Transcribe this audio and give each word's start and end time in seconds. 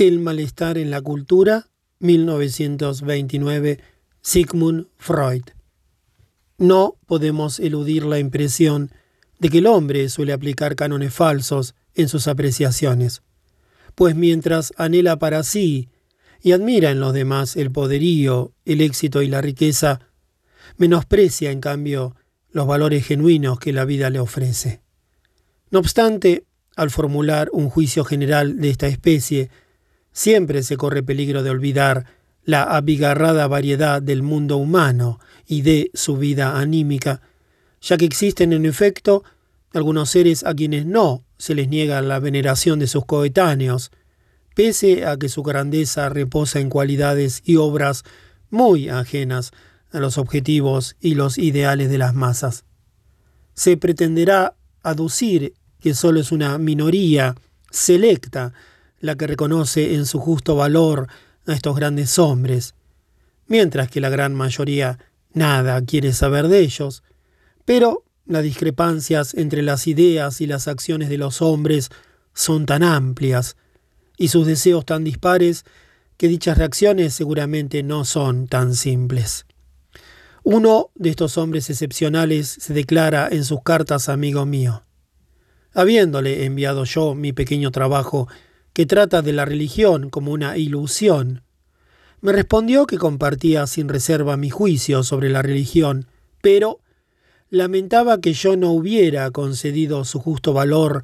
El 0.00 0.20
malestar 0.20 0.78
en 0.78 0.92
la 0.92 1.02
cultura, 1.02 1.66
1929, 1.98 3.80
Sigmund 4.22 4.86
Freud. 4.96 5.42
No 6.56 6.94
podemos 7.06 7.58
eludir 7.58 8.04
la 8.04 8.20
impresión 8.20 8.92
de 9.40 9.48
que 9.48 9.58
el 9.58 9.66
hombre 9.66 10.08
suele 10.08 10.32
aplicar 10.32 10.76
cánones 10.76 11.12
falsos 11.12 11.74
en 11.96 12.08
sus 12.08 12.28
apreciaciones, 12.28 13.22
pues 13.96 14.14
mientras 14.14 14.72
anhela 14.76 15.18
para 15.18 15.42
sí 15.42 15.88
y 16.40 16.52
admira 16.52 16.92
en 16.92 17.00
los 17.00 17.12
demás 17.12 17.56
el 17.56 17.72
poderío, 17.72 18.52
el 18.64 18.82
éxito 18.82 19.20
y 19.22 19.26
la 19.26 19.40
riqueza, 19.40 19.98
menosprecia 20.76 21.50
en 21.50 21.60
cambio 21.60 22.14
los 22.52 22.68
valores 22.68 23.04
genuinos 23.04 23.58
que 23.58 23.72
la 23.72 23.84
vida 23.84 24.10
le 24.10 24.20
ofrece. 24.20 24.80
No 25.72 25.80
obstante, 25.80 26.44
al 26.76 26.90
formular 26.90 27.50
un 27.52 27.68
juicio 27.68 28.04
general 28.04 28.60
de 28.60 28.70
esta 28.70 28.86
especie, 28.86 29.50
siempre 30.18 30.64
se 30.64 30.76
corre 30.76 31.04
peligro 31.04 31.44
de 31.44 31.50
olvidar 31.50 32.06
la 32.42 32.64
abigarrada 32.64 33.46
variedad 33.46 34.02
del 34.02 34.24
mundo 34.24 34.56
humano 34.56 35.20
y 35.46 35.62
de 35.62 35.92
su 35.94 36.16
vida 36.16 36.58
anímica, 36.58 37.22
ya 37.80 37.96
que 37.96 38.06
existen 38.06 38.52
en 38.52 38.66
efecto 38.66 39.22
algunos 39.72 40.10
seres 40.10 40.44
a 40.44 40.54
quienes 40.54 40.86
no 40.86 41.24
se 41.36 41.54
les 41.54 41.68
niega 41.68 42.02
la 42.02 42.18
veneración 42.18 42.80
de 42.80 42.88
sus 42.88 43.04
coetáneos, 43.04 43.92
pese 44.56 45.06
a 45.06 45.16
que 45.18 45.28
su 45.28 45.44
grandeza 45.44 46.08
reposa 46.08 46.58
en 46.58 46.68
cualidades 46.68 47.40
y 47.44 47.54
obras 47.54 48.02
muy 48.50 48.88
ajenas 48.88 49.52
a 49.92 50.00
los 50.00 50.18
objetivos 50.18 50.96
y 50.98 51.14
los 51.14 51.38
ideales 51.38 51.90
de 51.90 51.98
las 51.98 52.12
masas. 52.12 52.64
Se 53.54 53.76
pretenderá 53.76 54.56
aducir 54.82 55.54
que 55.78 55.94
solo 55.94 56.18
es 56.18 56.32
una 56.32 56.58
minoría 56.58 57.36
selecta 57.70 58.52
la 59.00 59.16
que 59.16 59.26
reconoce 59.26 59.94
en 59.94 60.06
su 60.06 60.18
justo 60.18 60.56
valor 60.56 61.08
a 61.46 61.52
estos 61.52 61.76
grandes 61.76 62.18
hombres, 62.18 62.74
mientras 63.46 63.90
que 63.90 64.00
la 64.00 64.08
gran 64.08 64.34
mayoría 64.34 64.98
nada 65.32 65.80
quiere 65.82 66.12
saber 66.12 66.48
de 66.48 66.60
ellos. 66.60 67.02
Pero 67.64 68.04
las 68.26 68.42
discrepancias 68.42 69.34
entre 69.34 69.62
las 69.62 69.86
ideas 69.86 70.40
y 70.40 70.46
las 70.46 70.68
acciones 70.68 71.08
de 71.08 71.18
los 71.18 71.40
hombres 71.42 71.90
son 72.34 72.66
tan 72.66 72.82
amplias, 72.82 73.56
y 74.16 74.28
sus 74.28 74.46
deseos 74.46 74.84
tan 74.84 75.04
dispares, 75.04 75.64
que 76.16 76.28
dichas 76.28 76.58
reacciones 76.58 77.14
seguramente 77.14 77.82
no 77.82 78.04
son 78.04 78.48
tan 78.48 78.74
simples. 78.74 79.46
Uno 80.42 80.90
de 80.94 81.10
estos 81.10 81.38
hombres 81.38 81.70
excepcionales 81.70 82.48
se 82.48 82.74
declara 82.74 83.28
en 83.30 83.44
sus 83.44 83.62
cartas 83.62 84.08
amigo 84.08 84.44
mío. 84.44 84.82
Habiéndole 85.74 86.44
enviado 86.44 86.84
yo 86.84 87.14
mi 87.14 87.32
pequeño 87.32 87.70
trabajo 87.70 88.28
que 88.78 88.86
trata 88.86 89.22
de 89.22 89.32
la 89.32 89.44
religión 89.44 90.08
como 90.08 90.30
una 90.30 90.56
ilusión. 90.56 91.42
Me 92.20 92.30
respondió 92.30 92.86
que 92.86 92.96
compartía 92.96 93.66
sin 93.66 93.88
reserva 93.88 94.36
mi 94.36 94.50
juicio 94.50 95.02
sobre 95.02 95.30
la 95.30 95.42
religión, 95.42 96.06
pero 96.42 96.78
lamentaba 97.50 98.20
que 98.20 98.34
yo 98.34 98.56
no 98.56 98.70
hubiera 98.70 99.28
concedido 99.32 100.04
su 100.04 100.20
justo 100.20 100.52
valor 100.52 101.02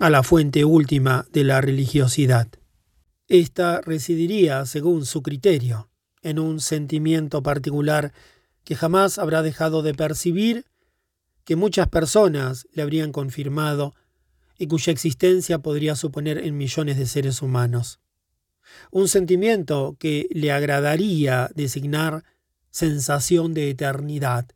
a 0.00 0.10
la 0.10 0.22
fuente 0.22 0.66
última 0.66 1.24
de 1.32 1.44
la 1.44 1.62
religiosidad. 1.62 2.48
Esta 3.26 3.80
residiría, 3.80 4.66
según 4.66 5.06
su 5.06 5.22
criterio, 5.22 5.88
en 6.20 6.38
un 6.38 6.60
sentimiento 6.60 7.42
particular 7.42 8.12
que 8.64 8.76
jamás 8.76 9.16
habrá 9.18 9.40
dejado 9.40 9.80
de 9.80 9.94
percibir, 9.94 10.66
que 11.46 11.56
muchas 11.56 11.88
personas 11.88 12.66
le 12.74 12.82
habrían 12.82 13.12
confirmado 13.12 13.94
y 14.58 14.66
cuya 14.66 14.92
existencia 14.92 15.58
podría 15.58 15.96
suponer 15.96 16.38
en 16.38 16.56
millones 16.56 16.96
de 16.96 17.06
seres 17.06 17.42
humanos. 17.42 18.00
Un 18.90 19.08
sentimiento 19.08 19.96
que 19.98 20.28
le 20.30 20.52
agradaría 20.52 21.50
designar 21.54 22.24
sensación 22.70 23.54
de 23.54 23.70
eternidad. 23.70 24.46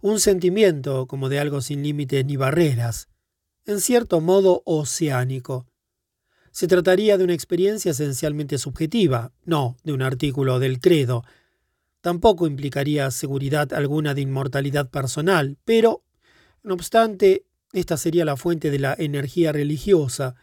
Un 0.00 0.20
sentimiento 0.20 1.06
como 1.06 1.28
de 1.28 1.38
algo 1.38 1.60
sin 1.60 1.82
límites 1.82 2.24
ni 2.26 2.36
barreras, 2.36 3.08
en 3.64 3.80
cierto 3.80 4.20
modo 4.20 4.62
oceánico. 4.66 5.66
Se 6.50 6.68
trataría 6.68 7.16
de 7.16 7.24
una 7.24 7.34
experiencia 7.34 7.92
esencialmente 7.92 8.58
subjetiva, 8.58 9.32
no 9.44 9.76
de 9.82 9.92
un 9.92 10.02
artículo 10.02 10.58
del 10.58 10.80
credo. 10.80 11.24
Tampoco 12.00 12.46
implicaría 12.46 13.10
seguridad 13.10 13.72
alguna 13.72 14.14
de 14.14 14.20
inmortalidad 14.20 14.90
personal, 14.90 15.56
pero, 15.64 16.04
no 16.62 16.74
obstante, 16.74 17.46
esta 17.74 17.96
sería 17.96 18.24
la 18.24 18.36
fuente 18.36 18.70
de 18.70 18.78
la 18.78 18.94
energía 18.96 19.52
religiosa, 19.52 20.36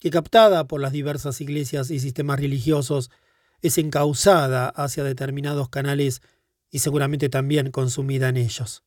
que 0.00 0.10
captada 0.10 0.66
por 0.66 0.80
las 0.80 0.92
diversas 0.92 1.40
iglesias 1.40 1.90
y 1.90 2.00
sistemas 2.00 2.40
religiosos 2.40 3.10
es 3.62 3.78
encauzada 3.78 4.68
hacia 4.68 5.04
determinados 5.04 5.68
canales 5.68 6.22
y 6.70 6.80
seguramente 6.80 7.28
también 7.28 7.70
consumida 7.70 8.28
en 8.28 8.36
ellos. 8.36 8.82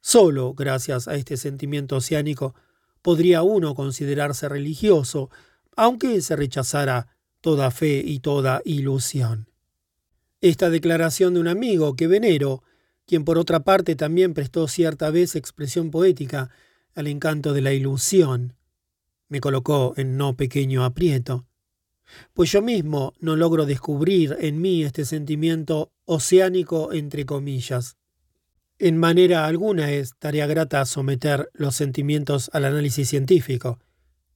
Solo 0.00 0.54
gracias 0.54 1.06
a 1.06 1.16
este 1.16 1.36
sentimiento 1.36 1.96
oceánico 1.96 2.54
podría 3.02 3.42
uno 3.42 3.74
considerarse 3.74 4.48
religioso, 4.48 5.30
aunque 5.76 6.20
se 6.22 6.34
rechazara 6.34 7.08
toda 7.42 7.70
fe 7.70 8.02
y 8.04 8.20
toda 8.20 8.62
ilusión. 8.64 9.50
Esta 10.40 10.70
declaración 10.70 11.34
de 11.34 11.40
un 11.40 11.48
amigo 11.48 11.94
que 11.94 12.06
venero, 12.06 12.62
quien 13.06 13.24
por 13.24 13.36
otra 13.38 13.60
parte 13.60 13.96
también 13.96 14.32
prestó 14.32 14.66
cierta 14.66 15.10
vez 15.10 15.36
expresión 15.36 15.90
poética 15.90 16.50
al 16.96 17.06
encanto 17.06 17.52
de 17.52 17.60
la 17.60 17.72
ilusión, 17.72 18.56
me 19.28 19.40
colocó 19.40 19.94
en 19.96 20.16
no 20.16 20.36
pequeño 20.36 20.84
aprieto, 20.84 21.46
pues 22.32 22.50
yo 22.50 22.62
mismo 22.62 23.12
no 23.20 23.36
logro 23.36 23.66
descubrir 23.66 24.36
en 24.40 24.60
mí 24.60 24.82
este 24.82 25.04
sentimiento 25.04 25.92
oceánico 26.04 26.92
entre 26.92 27.26
comillas. 27.26 27.96
En 28.78 28.96
manera 28.96 29.46
alguna 29.46 29.90
es 29.90 30.14
tarea 30.18 30.46
grata 30.46 30.84
someter 30.84 31.50
los 31.52 31.74
sentimientos 31.74 32.50
al 32.52 32.64
análisis 32.64 33.08
científico. 33.08 33.78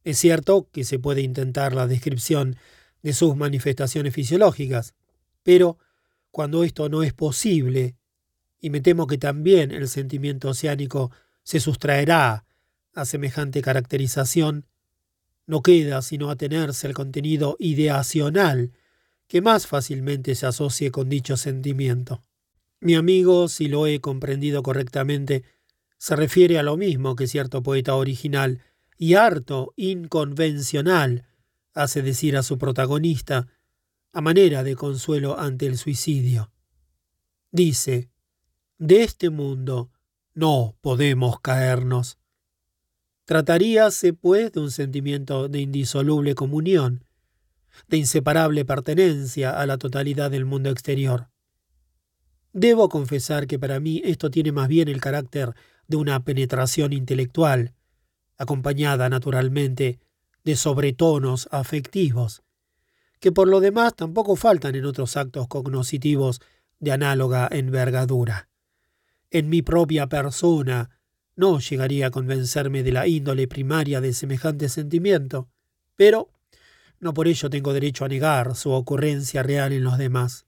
Es 0.05 0.19
cierto 0.19 0.69
que 0.73 0.85
se 0.85 0.99
puede 0.99 1.23
intentar 1.23 1.75
la 1.75 1.87
descripción 1.87 2.57
de 3.03 3.13
sus 3.13 3.37
manifestaciones 3.37 4.15
fisiológicas, 4.15 4.95
pero 5.43 5.79
cuando 6.31 6.65
esto 6.65 6.89
no 6.89 7.03
es 7.03 7.13
posible, 7.13 7.97
y 8.61 8.71
me 8.71 8.81
temo 8.81 9.07
que 9.07 9.19
también 9.19 9.71
el 9.71 9.89
sentimiento 9.89 10.51
oceánico 10.51 11.11
se 11.43 11.61
sustraerá 11.61 12.45
a 12.95 13.05
semejante 13.05 13.63
caracterización, 13.63 14.67
no 15.47 15.63
queda 15.63 16.03
sino 16.03 16.31
atenerse 16.31 16.87
al 16.87 16.95
contenido 16.95 17.57
ideacional 17.59 18.73
que 19.27 19.41
más 19.41 19.67
fácilmente 19.67 20.35
se 20.35 20.47
asocie 20.47 20.91
con 20.91 21.09
dicho 21.09 21.37
sentimiento. 21.37 22.23
Mi 22.81 22.95
amigo, 22.95 23.49
si 23.49 23.69
lo 23.69 23.87
he 23.87 24.01
comprendido 24.01 24.63
correctamente, 24.63 25.45
se 25.99 26.17
refiere 26.17 26.59
a 26.59 26.63
lo 26.63 26.77
mismo 26.77 27.15
que 27.15 27.27
cierto 27.27 27.63
poeta 27.63 27.95
original 27.95 28.63
y 28.97 29.15
harto 29.15 29.73
inconvencional 29.77 31.27
hace 31.75 32.03
decir 32.03 32.37
a 32.37 32.43
su 32.43 32.59
protagonista, 32.59 33.49
a 34.13 34.21
manera 34.21 34.63
de 34.65 34.77
consuelo 34.77 35.39
ante 35.39 35.67
el 35.67 35.79
suicidio. 35.79 36.53
Dice, 37.51 38.11
de 38.79 39.03
este 39.03 39.31
mundo 39.31 39.91
no 40.35 40.77
podemos 40.81 41.41
caernos. 41.41 42.20
Trataríase, 43.31 44.13
pues, 44.13 44.51
de 44.51 44.59
un 44.59 44.73
sentimiento 44.73 45.47
de 45.47 45.61
indisoluble 45.61 46.35
comunión, 46.35 47.05
de 47.87 47.99
inseparable 47.99 48.65
pertenencia 48.65 49.53
a 49.53 49.67
la 49.67 49.79
totalidad 49.79 50.33
del 50.33 50.47
mundo 50.47 50.69
exterior. 50.69 51.29
Debo 52.53 52.89
confesar 52.89 53.47
que 53.47 53.57
para 53.57 53.79
mí 53.79 54.03
esto 54.05 54.33
tiene 54.33 54.51
más 54.51 54.67
bien 54.67 54.89
el 54.89 55.01
carácter 55.01 55.55
de 55.87 55.97
una 55.97 56.25
penetración 56.25 56.93
intelectual, 56.93 57.73
acompañada 58.37 59.09
naturalmente 59.09 60.01
de 60.43 60.57
sobretonos 60.57 61.47
afectivos, 61.53 62.43
que 63.21 63.31
por 63.31 63.47
lo 63.47 63.61
demás 63.61 63.95
tampoco 63.95 64.35
faltan 64.35 64.75
en 64.75 64.87
otros 64.87 65.17
actos 65.17 65.47
cognoscitivos 65.47 66.41
de 66.81 66.91
análoga 66.91 67.49
envergadura. 67.53 68.49
En 69.31 69.49
mi 69.49 69.63
propia 69.63 70.09
persona, 70.09 70.91
no 71.41 71.59
llegaría 71.59 72.09
a 72.09 72.11
convencerme 72.11 72.83
de 72.83 72.93
la 72.93 73.09
índole 73.09 73.49
primaria 73.49 74.03
de 74.03 74.13
semejante 74.13 74.69
sentimiento, 74.69 75.49
pero 75.97 76.29
no 77.01 77.15
por 77.15 77.29
ello 77.29 77.49
tengo 77.49 77.73
derecho 77.73 78.05
a 78.05 78.09
negar 78.09 78.55
su 78.55 78.71
ocurrencia 78.71 79.43
real 79.43 79.73
en 79.73 79.83
los 79.83 79.97
demás. 79.97 80.45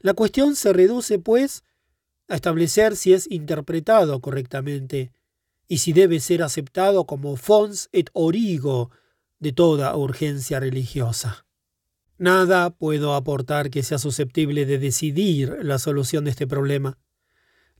La 0.00 0.12
cuestión 0.12 0.56
se 0.56 0.74
reduce, 0.74 1.18
pues, 1.18 1.64
a 2.28 2.34
establecer 2.34 2.96
si 2.96 3.14
es 3.14 3.30
interpretado 3.30 4.20
correctamente 4.20 5.10
y 5.68 5.78
si 5.78 5.94
debe 5.94 6.20
ser 6.20 6.42
aceptado 6.42 7.06
como 7.06 7.36
fons 7.36 7.88
et 7.92 8.10
origo 8.12 8.90
de 9.38 9.52
toda 9.52 9.96
urgencia 9.96 10.60
religiosa. 10.60 11.46
Nada 12.18 12.68
puedo 12.68 13.14
aportar 13.14 13.70
que 13.70 13.82
sea 13.82 13.96
susceptible 13.98 14.66
de 14.66 14.78
decidir 14.78 15.56
la 15.62 15.78
solución 15.78 16.24
de 16.24 16.30
este 16.30 16.46
problema. 16.46 16.98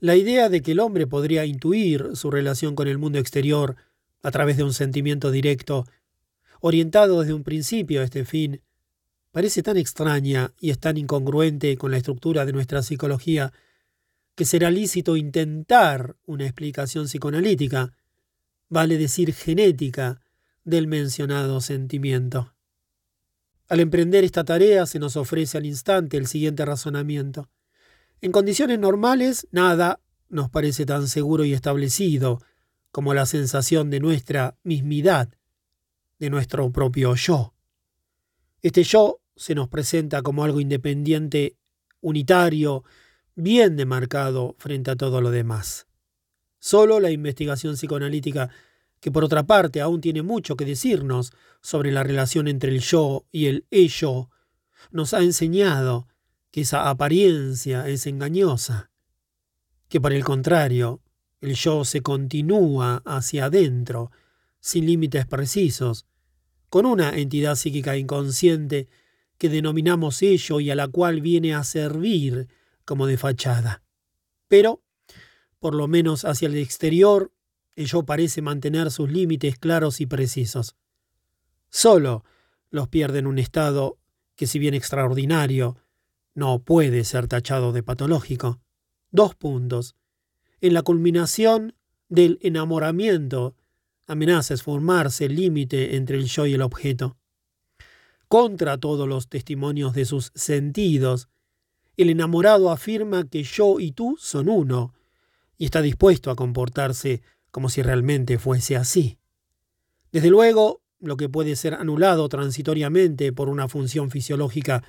La 0.05 0.17
idea 0.17 0.51
de 0.51 0.61
que 0.61 0.73
el 0.73 0.81
hombre 0.81 1.07
podría 1.07 1.47
intuir 1.47 2.11
su 2.13 2.31
relación 2.31 2.75
con 2.75 2.89
el 2.89 2.99
mundo 2.99 3.19
exterior 3.19 3.77
a 4.23 4.31
través 4.31 4.59
de 4.59 4.63
un 4.63 4.75
sentimiento 4.75 5.31
directo, 5.31 5.87
orientado 6.61 7.21
desde 7.21 7.33
un 7.33 7.43
principio 7.43 8.03
a 8.03 8.05
este 8.05 8.27
fin, 8.27 8.61
parece 9.31 9.63
tan 9.63 9.79
extraña 9.79 10.53
y 10.61 10.69
es 10.69 10.79
tan 10.79 10.99
incongruente 10.99 11.79
con 11.79 11.91
la 11.91 11.97
estructura 11.97 12.45
de 12.45 12.53
nuestra 12.53 12.83
psicología 12.83 13.55
que 14.35 14.45
será 14.45 14.71
lícito 14.71 15.17
intentar 15.17 16.17
una 16.27 16.45
explicación 16.45 17.07
psicoanalítica, 17.07 17.97
vale 18.69 18.99
decir 18.99 19.33
genética, 19.33 20.21
del 20.65 20.87
mencionado 20.87 21.63
sentimiento. 21.63 22.53
Al 23.69 23.81
emprender 23.81 24.23
esta 24.23 24.45
tarea 24.45 24.85
se 24.85 24.99
nos 24.99 25.17
ofrece 25.17 25.57
al 25.57 25.65
instante 25.65 26.19
el 26.19 26.27
siguiente 26.27 26.63
razonamiento. 26.67 27.49
En 28.25 28.33
condiciones 28.33 28.79
normales, 28.79 29.47
nada 29.51 30.01
nos 30.31 30.49
parece 30.49 30.87
tan 30.87 31.09
seguro 31.09 31.45
y 31.45 31.53
establecido 31.53 32.41
como 32.91 33.13
la 33.13 33.27
sensación 33.27 33.91
de 33.91 34.01
nuestra 34.01 34.57
mismidad, 34.63 35.29
de 36.19 36.31
nuestro 36.31 36.73
propio 36.73 37.17
yo. 37.17 37.53
Este 38.63 38.83
yo 38.83 39.21
se 39.37 39.55
nos 39.55 39.69
presenta 39.69 40.23
como 40.23 40.43
algo 40.43 40.59
independiente, 40.59 41.59
unitario, 42.01 42.85
bien 43.35 43.77
demarcado 43.77 44.55
frente 44.57 44.93
a 44.93 44.97
todo 44.97 45.21
lo 45.21 45.31
demás. 45.31 45.87
Solo 46.59 47.01
la 47.01 47.11
investigación 47.11 47.75
psicoanalítica, 47.75 48.49
que 49.01 49.13
por 49.13 49.23
otra 49.23 49.43
parte 49.43 49.83
aún 49.83 50.01
tiene 50.01 50.23
mucho 50.23 50.57
que 50.57 50.65
decirnos 50.65 51.35
sobre 51.61 51.93
la 51.93 52.03
relación 52.03 52.49
entre 52.49 52.71
el 52.71 52.81
yo 52.81 53.27
y 53.31 53.49
el 53.49 53.67
ello, 53.71 54.31
nos 54.93 55.13
ha 55.13 55.21
enseñado 55.21 56.09
que 56.55 56.61
esa 56.61 56.89
apariencia 56.89 57.89
es 57.89 58.07
engañosa, 58.07 58.93
que 59.89 60.01
por 60.01 60.13
el 60.13 60.23
contrario, 60.23 61.03
el 61.41 61.57
yo 61.57 61.85
se 61.85 62.01
continúa 62.01 63.03
hacia 63.05 63.47
adentro, 63.47 64.13
sin 64.61 64.87
límites 64.87 65.27
precisos, 65.27 66.07
con 66.69 66.87
una 66.87 67.19
entidad 67.19 67.57
psíquica 67.57 67.97
inconsciente 67.97 68.87
que 69.37 69.49
denominamos 69.49 70.23
ello 70.23 70.61
y 70.61 70.71
a 70.71 70.77
la 70.77 70.87
cual 70.87 71.23
viene 71.23 71.57
a 71.57 71.65
servir 71.65 72.47
como 72.85 73.09
de 73.09 73.17
fachada. 73.17 73.83
Pero, 74.47 74.81
por 75.59 75.75
lo 75.75 75.89
menos 75.89 76.25
hacia 76.25 76.47
el 76.47 76.57
exterior, 76.57 77.33
ello 77.75 78.05
parece 78.05 78.43
mantener 78.43 78.93
sus 78.93 79.11
límites 79.11 79.59
claros 79.59 80.01
y 80.01 80.07
precisos. 80.07 80.77
Solo 81.69 82.25
los 82.71 82.87
pierde 82.87 83.19
en 83.19 83.27
un 83.27 83.41
estado 83.41 83.99
que, 84.37 84.47
si 84.47 84.61
bien 84.61 84.75
extraordinario, 84.75 85.79
no 86.35 86.61
puede 86.61 87.05
ser 87.05 87.29
tachado 87.29 87.73
de 87.73 87.83
patológico. 87.83 88.61
Dos 89.11 89.35
puntos. 89.35 89.97
En 90.61 90.75
la 90.75 90.83
culminación 90.83 91.75
del 92.09 92.39
enamoramiento 92.43 93.55
amenaza 94.07 94.57
formarse 94.57 95.27
el 95.27 95.37
límite 95.37 95.97
entre 95.97 96.19
el 96.19 96.27
yo 96.27 96.47
y 96.47 96.55
el 96.55 96.63
objeto. 96.63 97.17
Contra 98.29 98.79
todos 98.79 99.09
los 99.09 99.29
testimonios 99.29 99.95
de 99.95 100.05
sus 100.05 100.33
sentidos, 100.35 101.29
el 101.97 102.11
enamorado 102.11 102.71
afirma 102.71 103.29
que 103.29 103.43
yo 103.45 103.79
y 103.79 103.93
tú 103.93 104.17
son 104.19 104.49
uno, 104.49 104.93
y 105.57 105.67
está 105.67 105.81
dispuesto 105.83 106.31
a 106.31 106.37
comportarse 106.37 107.23
como 107.51 107.69
si 107.69 107.83
realmente 107.83 108.39
fuese 108.39 108.77
así. 108.77 109.19
Desde 110.11 110.31
luego, 110.31 110.83
lo 110.99 111.17
que 111.17 111.29
puede 111.29 111.55
ser 111.55 111.75
anulado 111.75 112.29
transitoriamente 112.29 113.33
por 113.33 113.49
una 113.49 113.69
función 113.69 114.11
fisiológica 114.11 114.83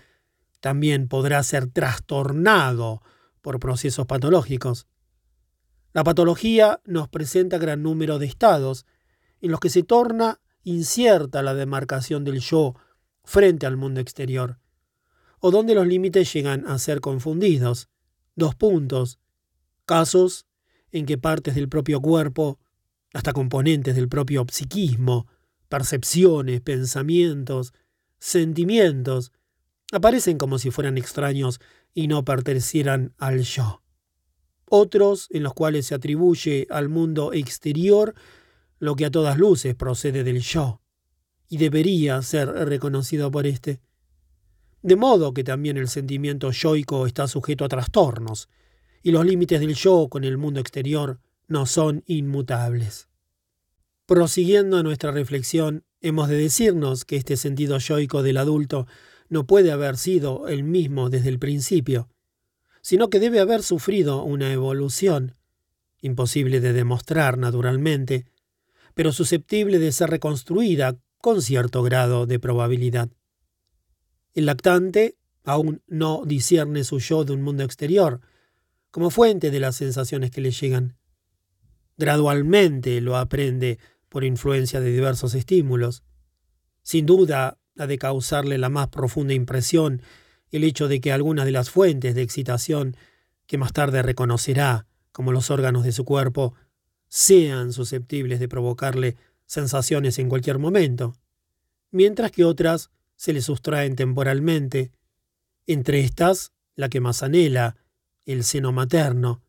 también 0.65 1.07
podrá 1.07 1.43
ser 1.43 1.67
trastornado 1.67 3.03
por 3.43 3.59
procesos 3.59 4.07
patológicos. 4.07 4.87
La 5.93 6.03
patología 6.03 6.81
nos 6.85 7.07
presenta 7.07 7.59
gran 7.59 7.83
número 7.83 8.17
de 8.17 8.25
estados 8.25 8.87
en 9.41 9.51
los 9.51 9.59
que 9.59 9.69
se 9.69 9.83
torna 9.83 10.41
incierta 10.63 11.43
la 11.43 11.53
demarcación 11.53 12.23
del 12.23 12.39
yo 12.39 12.73
frente 13.23 13.67
al 13.67 13.77
mundo 13.77 13.99
exterior 13.99 14.57
o 15.39 15.51
donde 15.51 15.75
los 15.75 15.85
límites 15.85 16.33
llegan 16.33 16.65
a 16.65 16.79
ser 16.79 16.99
confundidos. 16.99 17.87
Dos 18.35 18.55
puntos. 18.55 19.19
Casos 19.85 20.47
en 20.91 21.05
que 21.05 21.19
partes 21.19 21.53
del 21.53 21.69
propio 21.69 22.01
cuerpo, 22.01 22.57
hasta 23.13 23.33
componentes 23.33 23.93
del 23.93 24.09
propio 24.09 24.47
psiquismo, 24.51 25.27
percepciones, 25.69 26.61
pensamientos, 26.61 27.71
sentimientos, 28.17 29.31
aparecen 29.91 30.37
como 30.37 30.57
si 30.59 30.71
fueran 30.71 30.97
extraños 30.97 31.59
y 31.93 32.07
no 32.07 32.23
pertenecieran 32.25 33.13
al 33.17 33.41
yo. 33.41 33.81
Otros 34.69 35.27
en 35.31 35.43
los 35.43 35.53
cuales 35.53 35.87
se 35.87 35.95
atribuye 35.95 36.67
al 36.69 36.89
mundo 36.89 37.33
exterior 37.33 38.15
lo 38.79 38.95
que 38.95 39.05
a 39.05 39.11
todas 39.11 39.37
luces 39.37 39.75
procede 39.75 40.23
del 40.23 40.41
yo, 40.41 40.81
y 41.47 41.57
debería 41.57 42.21
ser 42.21 42.49
reconocido 42.49 43.31
por 43.31 43.45
éste 43.47 43.81
de 44.85 44.95
modo 44.95 45.33
que 45.33 45.43
también 45.43 45.77
el 45.77 45.87
sentimiento 45.87 46.51
yoico 46.51 47.07
está 47.07 47.27
sujeto 47.27 47.65
a 47.65 47.69
trastornos, 47.69 48.49
y 49.01 49.09
los 49.09 49.25
límites 49.25 49.59
del 49.59 49.73
yo 49.73 50.09
con 50.09 50.23
el 50.23 50.37
mundo 50.37 50.59
exterior 50.59 51.19
no 51.47 51.65
son 51.65 52.03
inmutables. 52.05 53.09
Prosiguiendo 54.05 54.83
nuestra 54.83 55.09
reflexión, 55.09 55.85
hemos 56.01 56.29
de 56.29 56.37
decirnos 56.37 57.03
que 57.03 57.15
este 57.15 57.35
sentido 57.35 57.79
yoico 57.79 58.21
del 58.21 58.37
adulto 58.37 58.85
no 59.29 59.45
puede 59.45 59.71
haber 59.71 59.97
sido 59.97 60.47
el 60.47 60.63
mismo 60.63 61.09
desde 61.09 61.29
el 61.29 61.39
principio, 61.39 62.09
sino 62.81 63.09
que 63.09 63.19
debe 63.19 63.39
haber 63.39 63.63
sufrido 63.63 64.23
una 64.23 64.51
evolución, 64.53 65.33
imposible 66.01 66.59
de 66.59 66.73
demostrar 66.73 67.37
naturalmente, 67.37 68.25
pero 68.93 69.11
susceptible 69.11 69.79
de 69.79 69.91
ser 69.91 70.09
reconstruida 70.09 70.97
con 71.19 71.41
cierto 71.41 71.81
grado 71.81 72.27
de 72.27 72.39
probabilidad. 72.39 73.09
El 74.33 74.45
lactante 74.45 75.17
aún 75.43 75.81
no 75.87 76.23
discierne 76.25 76.83
su 76.83 76.99
yo 76.99 77.23
de 77.23 77.33
un 77.33 77.41
mundo 77.41 77.63
exterior, 77.63 78.21
como 78.91 79.09
fuente 79.09 79.51
de 79.51 79.59
las 79.59 79.75
sensaciones 79.75 80.31
que 80.31 80.41
le 80.41 80.51
llegan. 80.51 80.97
Gradualmente 81.97 83.01
lo 83.01 83.17
aprende 83.17 83.79
por 84.09 84.23
influencia 84.23 84.79
de 84.79 84.91
diversos 84.91 85.33
estímulos. 85.35 86.03
Sin 86.83 87.05
duda 87.05 87.57
ha 87.77 87.87
de 87.87 87.97
causarle 87.97 88.57
la 88.57 88.69
más 88.69 88.87
profunda 88.87 89.33
impresión 89.33 90.01
el 90.51 90.63
hecho 90.63 90.87
de 90.87 91.01
que 91.01 91.11
algunas 91.11 91.45
de 91.45 91.51
las 91.51 91.69
fuentes 91.69 92.15
de 92.15 92.21
excitación 92.21 92.95
que 93.47 93.57
más 93.57 93.73
tarde 93.73 94.01
reconocerá 94.01 94.87
como 95.11 95.31
los 95.31 95.51
órganos 95.51 95.83
de 95.83 95.91
su 95.91 96.05
cuerpo 96.05 96.53
sean 97.07 97.73
susceptibles 97.73 98.39
de 98.39 98.47
provocarle 98.47 99.17
sensaciones 99.45 100.19
en 100.19 100.29
cualquier 100.29 100.57
momento, 100.57 101.15
mientras 101.91 102.31
que 102.31 102.45
otras 102.45 102.89
se 103.15 103.31
le 103.31 103.41
sustraen 103.41 103.95
temporalmente, 103.95 104.91
entre 105.67 105.99
estas 106.01 106.51
la 106.75 106.89
que 106.89 106.99
más 106.99 107.23
anhela, 107.23 107.77
el 108.25 108.43
seno 108.43 108.71
materno, 108.71 109.41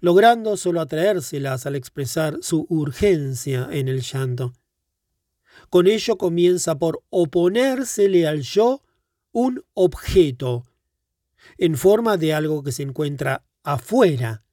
logrando 0.00 0.56
solo 0.56 0.80
atraérselas 0.80 1.66
al 1.66 1.76
expresar 1.76 2.38
su 2.42 2.66
urgencia 2.68 3.68
en 3.70 3.88
el 3.88 4.00
llanto. 4.00 4.52
Con 5.70 5.86
ello 5.86 6.16
comienza 6.16 6.78
por 6.78 7.02
oponérsele 7.10 8.26
al 8.26 8.40
yo 8.40 8.82
un 9.32 9.64
objeto, 9.74 10.64
en 11.58 11.76
forma 11.76 12.16
de 12.16 12.32
algo 12.32 12.62
que 12.62 12.72
se 12.72 12.82
encuentra 12.82 13.44
afuera, 13.62 14.44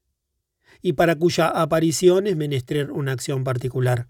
y 0.82 0.94
para 0.94 1.16
cuya 1.16 1.48
aparición 1.48 2.28
es 2.28 2.36
menester 2.36 2.92
una 2.92 3.14
acción 3.14 3.44
particular. 3.44 4.08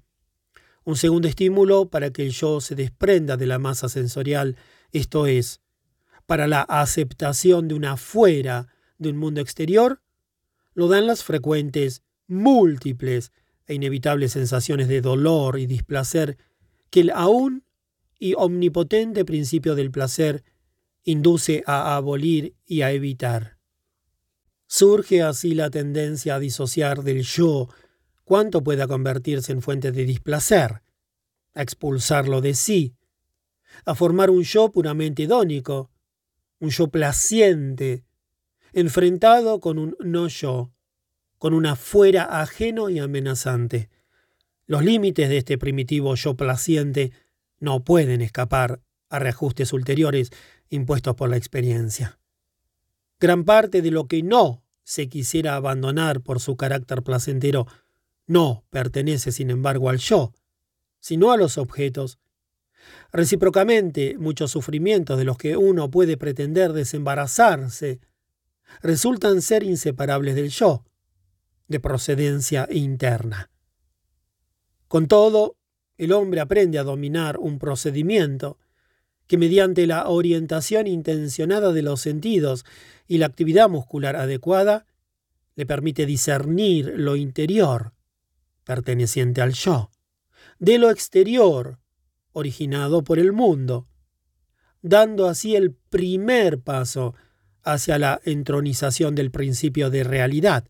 Un 0.83 0.97
segundo 0.97 1.27
estímulo 1.27 1.89
para 1.89 2.11
que 2.11 2.23
el 2.23 2.31
yo 2.31 2.59
se 2.59 2.75
desprenda 2.75 3.37
de 3.37 3.45
la 3.45 3.59
masa 3.59 3.87
sensorial, 3.87 4.57
esto 4.91 5.27
es, 5.27 5.61
para 6.25 6.47
la 6.47 6.61
aceptación 6.61 7.67
de 7.67 7.75
una 7.75 7.97
fuera 7.97 8.67
de 8.97 9.09
un 9.09 9.17
mundo 9.17 9.41
exterior, 9.41 10.01
lo 10.73 10.87
dan 10.87 11.07
las 11.07 11.23
frecuentes, 11.23 12.03
múltiples 12.27 13.31
e 13.67 13.75
inevitables 13.75 14.33
sensaciones 14.33 14.87
de 14.87 15.01
dolor 15.01 15.59
y 15.59 15.67
displacer 15.67 16.37
que 16.89 17.01
el 17.01 17.11
aún 17.11 17.65
y 18.17 18.33
omnipotente 18.35 19.25
principio 19.25 19.75
del 19.75 19.91
placer 19.91 20.43
induce 21.03 21.63
a 21.65 21.95
abolir 21.95 22.55
y 22.65 22.81
a 22.81 22.91
evitar. 22.91 23.57
Surge 24.67 25.21
así 25.21 25.53
la 25.53 25.69
tendencia 25.69 26.35
a 26.35 26.39
disociar 26.39 27.03
del 27.03 27.21
yo 27.21 27.69
cuánto 28.23 28.63
pueda 28.63 28.87
convertirse 28.87 29.51
en 29.51 29.61
fuente 29.61 29.91
de 29.91 30.05
displacer, 30.05 30.81
a 31.53 31.61
expulsarlo 31.61 32.41
de 32.41 32.55
sí, 32.55 32.95
a 33.85 33.93
formar 33.93 34.29
un 34.29 34.43
yo 34.43 34.71
puramente 34.71 35.23
idónico, 35.23 35.91
un 36.59 36.69
yo 36.69 36.87
placiente, 36.87 38.03
enfrentado 38.73 39.59
con 39.59 39.77
un 39.77 39.95
no 39.99 40.27
yo, 40.27 40.73
con 41.37 41.53
una 41.53 41.75
fuera 41.75 42.41
ajeno 42.41 42.89
y 42.89 42.99
amenazante. 42.99 43.89
Los 44.67 44.83
límites 44.83 45.29
de 45.29 45.37
este 45.37 45.57
primitivo 45.57 46.15
yo 46.15 46.35
placiente 46.35 47.11
no 47.59 47.83
pueden 47.83 48.21
escapar 48.21 48.81
a 49.09 49.19
reajustes 49.19 49.73
ulteriores 49.73 50.31
impuestos 50.69 51.15
por 51.15 51.29
la 51.29 51.37
experiencia. 51.37 52.19
Gran 53.19 53.43
parte 53.43 53.81
de 53.81 53.91
lo 53.91 54.07
que 54.07 54.23
no 54.23 54.63
se 54.83 55.07
quisiera 55.07 55.55
abandonar 55.55 56.21
por 56.21 56.39
su 56.39 56.57
carácter 56.57 57.03
placentero 57.03 57.67
no 58.27 58.65
pertenece, 58.69 59.31
sin 59.31 59.49
embargo, 59.49 59.89
al 59.89 59.99
yo, 59.99 60.33
sino 60.99 61.31
a 61.31 61.37
los 61.37 61.57
objetos, 61.57 62.19
Recíprocamente, 63.11 64.17
muchos 64.17 64.51
sufrimientos 64.51 65.17
de 65.17 65.23
los 65.23 65.37
que 65.37 65.57
uno 65.57 65.89
puede 65.89 66.17
pretender 66.17 66.73
desembarazarse 66.73 67.99
resultan 68.81 69.41
ser 69.41 69.63
inseparables 69.63 70.35
del 70.35 70.49
yo, 70.49 70.83
de 71.67 71.79
procedencia 71.79 72.67
interna. 72.71 73.49
Con 74.95 75.09
todo, 75.09 75.57
el 75.97 76.13
hombre 76.13 76.39
aprende 76.39 76.79
a 76.79 76.83
dominar 76.83 77.37
un 77.37 77.59
procedimiento 77.59 78.57
que 79.27 79.37
mediante 79.37 79.87
la 79.87 80.07
orientación 80.07 80.87
intencionada 80.87 81.73
de 81.73 81.81
los 81.81 81.99
sentidos 81.99 82.63
y 83.05 83.17
la 83.17 83.25
actividad 83.25 83.67
muscular 83.67 84.15
adecuada, 84.15 84.85
le 85.55 85.65
permite 85.65 86.05
discernir 86.05 86.93
lo 86.95 87.17
interior, 87.17 87.91
perteneciente 88.63 89.41
al 89.41 89.51
yo, 89.51 89.91
de 90.59 90.77
lo 90.77 90.89
exterior, 90.89 91.77
originado 92.31 93.03
por 93.03 93.19
el 93.19 93.33
mundo, 93.33 93.89
dando 94.81 95.27
así 95.27 95.57
el 95.57 95.73
primer 95.73 96.61
paso 96.61 97.15
hacia 97.63 97.99
la 97.99 98.21
entronización 98.23 99.13
del 99.13 99.29
principio 99.29 99.89
de 99.89 100.05
realidad, 100.05 100.69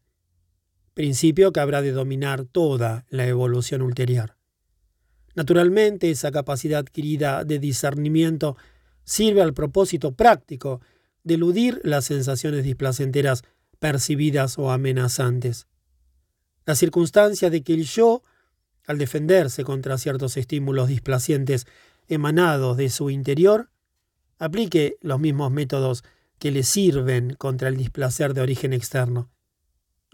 principio 0.96 1.52
que 1.52 1.60
habrá 1.60 1.84
de 1.84 1.92
dominar 1.92 2.46
toda 2.46 3.06
la 3.10 3.28
evolución 3.28 3.84
ulterior. 3.84 4.38
Naturalmente, 5.36 6.10
esa 6.10 6.32
capacidad 6.32 6.80
adquirida 6.80 7.44
de 7.44 7.60
discernimiento 7.60 8.58
sirve 9.04 9.42
al 9.42 9.54
propósito 9.54 10.14
práctico 10.14 10.82
de 11.24 11.36
eludir 11.36 11.82
las 11.84 12.06
sensaciones 12.06 12.64
displacenteras 12.64 13.44
percibidas 13.78 14.58
o 14.58 14.72
amenazantes. 14.72 15.68
La 16.66 16.76
circunstancia 16.76 17.50
de 17.50 17.62
que 17.62 17.74
el 17.74 17.84
yo, 17.84 18.24
al 18.88 18.98
defenderse 18.98 19.66
contra 19.66 19.98
ciertos 19.98 20.38
estímulos 20.38 20.88
displacientes 20.88 21.68
emanados 22.08 22.78
de 22.78 22.90
su 22.90 23.10
interior, 23.10 23.70
aplique 24.40 24.98
los 25.02 25.20
mismos 25.20 25.52
métodos 25.52 26.06
que 26.40 26.52
le 26.52 26.64
sirven 26.64 27.36
contra 27.36 27.68
el 27.68 27.76
displacer 27.76 28.34
de 28.34 28.42
origen 28.42 28.72
externo. 28.72 29.30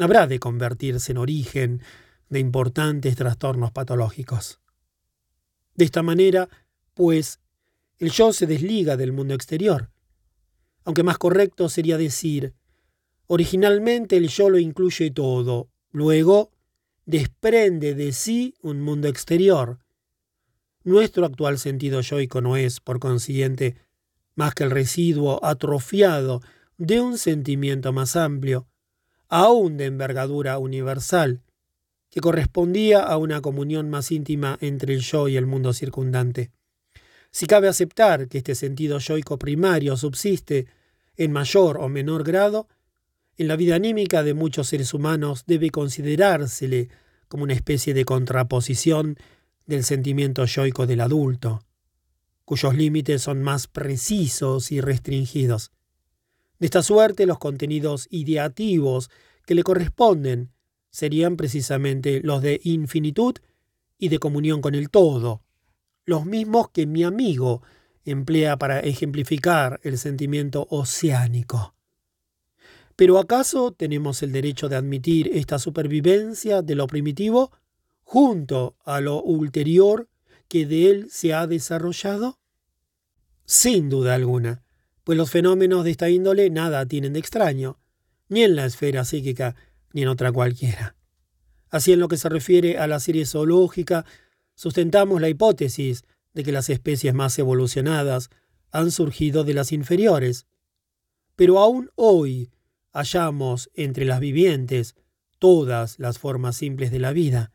Habrá 0.02 0.26
de 0.26 0.40
convertirse 0.40 1.12
en 1.12 1.20
origen 1.20 1.84
de 2.28 2.40
importantes 2.40 3.16
trastornos 3.16 3.72
patológicos. 3.72 4.60
De 5.76 5.86
esta 5.86 6.02
manera, 6.02 6.50
pues, 6.96 7.40
el 8.00 8.10
yo 8.10 8.34
se 8.34 8.48
desliga 8.48 8.98
del 8.98 9.14
mundo 9.14 9.36
exterior. 9.36 9.92
Aunque 10.86 11.04
más 11.04 11.20
correcto 11.20 11.70
sería 11.70 12.00
decir, 12.00 12.56
originalmente 13.28 14.18
el 14.18 14.30
yo 14.30 14.50
lo 14.50 14.58
incluye 14.58 15.12
todo, 15.12 15.70
luego 15.92 16.50
desprende 17.06 17.94
de 17.94 18.12
sí 18.12 18.56
un 18.64 18.82
mundo 18.82 19.08
exterior. 19.08 19.78
Nuestro 20.84 21.28
actual 21.28 21.60
sentido 21.60 22.02
yoico 22.02 22.42
no 22.42 22.58
es, 22.58 22.80
por 22.80 23.00
consiguiente, 23.00 23.76
más 24.34 24.56
que 24.56 24.64
el 24.64 24.72
residuo 24.72 25.46
atrofiado 25.46 26.42
de 26.80 27.00
un 27.00 27.20
sentimiento 27.20 27.94
más 27.94 28.16
amplio, 28.16 28.68
aún 29.32 29.78
de 29.78 29.86
envergadura 29.86 30.60
universal, 30.60 31.42
que 32.10 32.20
correspondía 32.20 33.02
a 33.02 33.18
una 33.18 33.42
comunión 33.42 33.90
más 33.90 34.12
íntima 34.12 34.58
entre 34.60 34.94
el 34.94 35.00
yo 35.00 35.30
y 35.30 35.38
el 35.38 35.48
mundo 35.48 35.72
circundante. 35.72 36.52
Si 37.32 37.48
cabe 37.48 37.70
aceptar 37.70 38.28
que 38.28 38.40
este 38.40 38.56
sentido 38.56 39.00
yoico 39.00 39.40
primario 39.40 39.96
subsiste 39.96 40.68
en 41.16 41.32
mayor 41.32 41.78
o 41.78 41.88
menor 41.88 42.26
grado, 42.26 42.68
en 43.38 43.48
la 43.48 43.56
vida 43.56 43.76
anímica 43.76 44.22
de 44.22 44.34
muchos 44.34 44.68
seres 44.68 44.94
humanos 44.94 45.46
debe 45.48 45.70
considerársele 45.70 46.90
como 47.30 47.46
una 47.46 47.54
especie 47.54 47.94
de 47.94 48.04
contraposición 48.04 49.16
del 49.66 49.86
sentimiento 49.86 50.44
yoico 50.44 50.86
del 50.86 51.00
adulto, 51.00 51.64
cuyos 52.44 52.76
límites 52.76 53.22
son 53.22 53.42
más 53.42 53.68
precisos 53.68 54.74
y 54.74 54.82
restringidos. 54.82 55.72
De 56.62 56.68
esta 56.68 56.84
suerte, 56.84 57.26
los 57.26 57.40
contenidos 57.40 58.08
ideativos 58.12 59.10
que 59.48 59.56
le 59.56 59.64
corresponden 59.64 60.52
serían 60.92 61.36
precisamente 61.36 62.22
los 62.22 62.44
de 62.44 62.62
infinitud 62.64 63.34
y 63.98 64.10
de 64.10 64.20
comunión 64.20 64.62
con 64.62 64.76
el 64.76 64.92
todo, 64.92 65.42
los 66.06 66.24
mismos 66.24 66.70
que 66.70 66.86
mi 66.86 67.04
amigo 67.04 67.64
emplea 68.06 68.58
para 68.58 68.80
ejemplificar 68.80 69.80
el 69.82 69.98
sentimiento 69.98 70.68
oceánico. 70.70 71.74
Pero 72.96 73.18
¿acaso 73.18 73.72
tenemos 73.72 74.22
el 74.22 74.32
derecho 74.32 74.70
de 74.70 74.76
admitir 74.76 75.32
esta 75.34 75.58
supervivencia 75.58 76.62
de 76.62 76.76
lo 76.76 76.86
primitivo 76.86 77.52
junto 78.04 78.76
a 78.86 79.02
lo 79.02 79.24
ulterior 79.24 80.10
que 80.48 80.68
de 80.68 80.92
él 80.92 81.08
se 81.10 81.34
ha 81.34 81.48
desarrollado? 81.48 82.38
Sin 83.46 83.90
duda 83.90 84.14
alguna, 84.14 84.62
pues 85.04 85.18
los 85.18 85.30
fenómenos 85.30 85.84
de 85.84 85.92
esta 85.92 86.10
índole 86.10 86.50
nada 86.50 86.86
tienen 86.86 87.14
de 87.14 87.20
extraño, 87.20 87.80
ni 88.30 88.44
en 88.44 88.56
la 88.56 88.66
esfera 88.66 89.04
psíquica 89.04 89.56
ni 89.94 90.04
en 90.04 90.08
otra 90.08 90.32
cualquiera. 90.32 90.96
Así 91.70 91.94
en 91.94 92.00
lo 92.00 92.08
que 92.08 92.18
se 92.18 92.30
refiere 92.30 92.78
a 92.78 92.88
la 92.88 93.00
serie 93.00 93.26
zoológica, 93.26 94.06
sustentamos 94.56 95.22
la 95.22 95.30
hipótesis 95.30 96.04
de 96.34 96.44
que 96.44 96.52
las 96.52 96.70
especies 96.70 97.14
más 97.14 97.38
evolucionadas 97.40 98.30
han 98.72 98.92
surgido 98.92 99.44
de 99.44 99.54
las 99.54 99.72
inferiores. 99.72 100.48
Pero 101.36 101.60
aún 101.60 101.90
hoy 101.96 102.52
hallamos 102.94 103.70
entre 103.74 104.06
las 104.06 104.20
vivientes 104.20 104.96
todas 105.40 105.98
las 106.00 106.20
formas 106.20 106.56
simples 106.56 106.92
de 106.92 107.00
la 107.00 107.14
vida. 107.14 107.52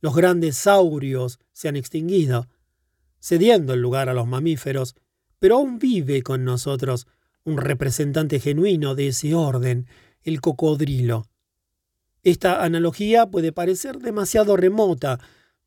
Los 0.00 0.14
grandes 0.14 0.56
saurios 0.56 1.40
se 1.52 1.68
han 1.68 1.76
extinguido, 1.76 2.48
cediendo 3.20 3.74
el 3.74 3.80
lugar 3.80 4.08
a 4.08 4.14
los 4.14 4.26
mamíferos, 4.26 4.94
pero 5.38 5.56
aún 5.56 5.78
vive 5.78 6.22
con 6.22 6.44
nosotros 6.44 7.06
un 7.44 7.58
representante 7.58 8.40
genuino 8.40 8.94
de 8.94 9.08
ese 9.08 9.34
orden, 9.34 9.86
el 10.22 10.40
cocodrilo. 10.40 11.26
Esta 12.22 12.62
analogía 12.64 13.26
puede 13.26 13.52
parecer 13.52 13.98
demasiado 13.98 14.56
remota 14.56 15.18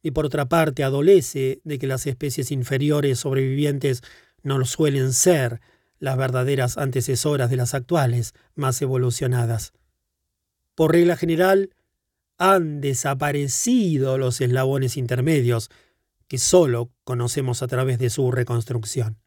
y 0.04 0.12
por 0.12 0.26
otra 0.26 0.48
parte 0.50 0.84
adolece 0.84 1.62
de 1.64 1.80
que 1.80 1.88
las 1.88 2.06
especies 2.06 2.52
inferiores 2.52 3.20
sobrevivientes 3.20 4.02
no 4.44 4.64
suelen 4.66 5.14
ser 5.14 5.62
las 6.00 6.18
verdaderas 6.18 6.78
antecesoras 6.78 7.50
de 7.50 7.58
las 7.58 7.74
actuales, 7.74 8.34
más 8.56 8.82
evolucionadas. 8.82 9.74
Por 10.76 10.92
regla 10.94 11.16
general, 11.16 11.76
han 12.38 12.82
desaparecido 12.82 14.18
los 14.18 14.42
eslabones 14.42 14.98
intermedios, 14.98 15.70
que 16.28 16.40
sólo 16.40 16.90
conocemos 17.04 17.62
a 17.62 17.68
través 17.68 18.00
de 18.00 18.10
su 18.10 18.32
reconstrucción. 18.32 19.18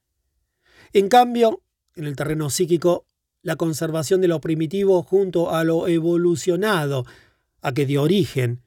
En 0.95 1.09
cambio, 1.09 1.61
en 1.97 2.05
el 2.05 2.15
terreno 2.15 2.51
psíquico 2.51 3.05
la 3.43 3.57
conservación 3.57 4.21
de 4.21 4.29
lo 4.29 4.41
primitivo 4.41 5.03
junto 5.03 5.51
a 5.51 5.65
lo 5.65 5.89
evolucionado 5.89 7.05
a 7.61 7.73
que 7.73 7.85
dio 7.85 8.03
origen 8.03 8.63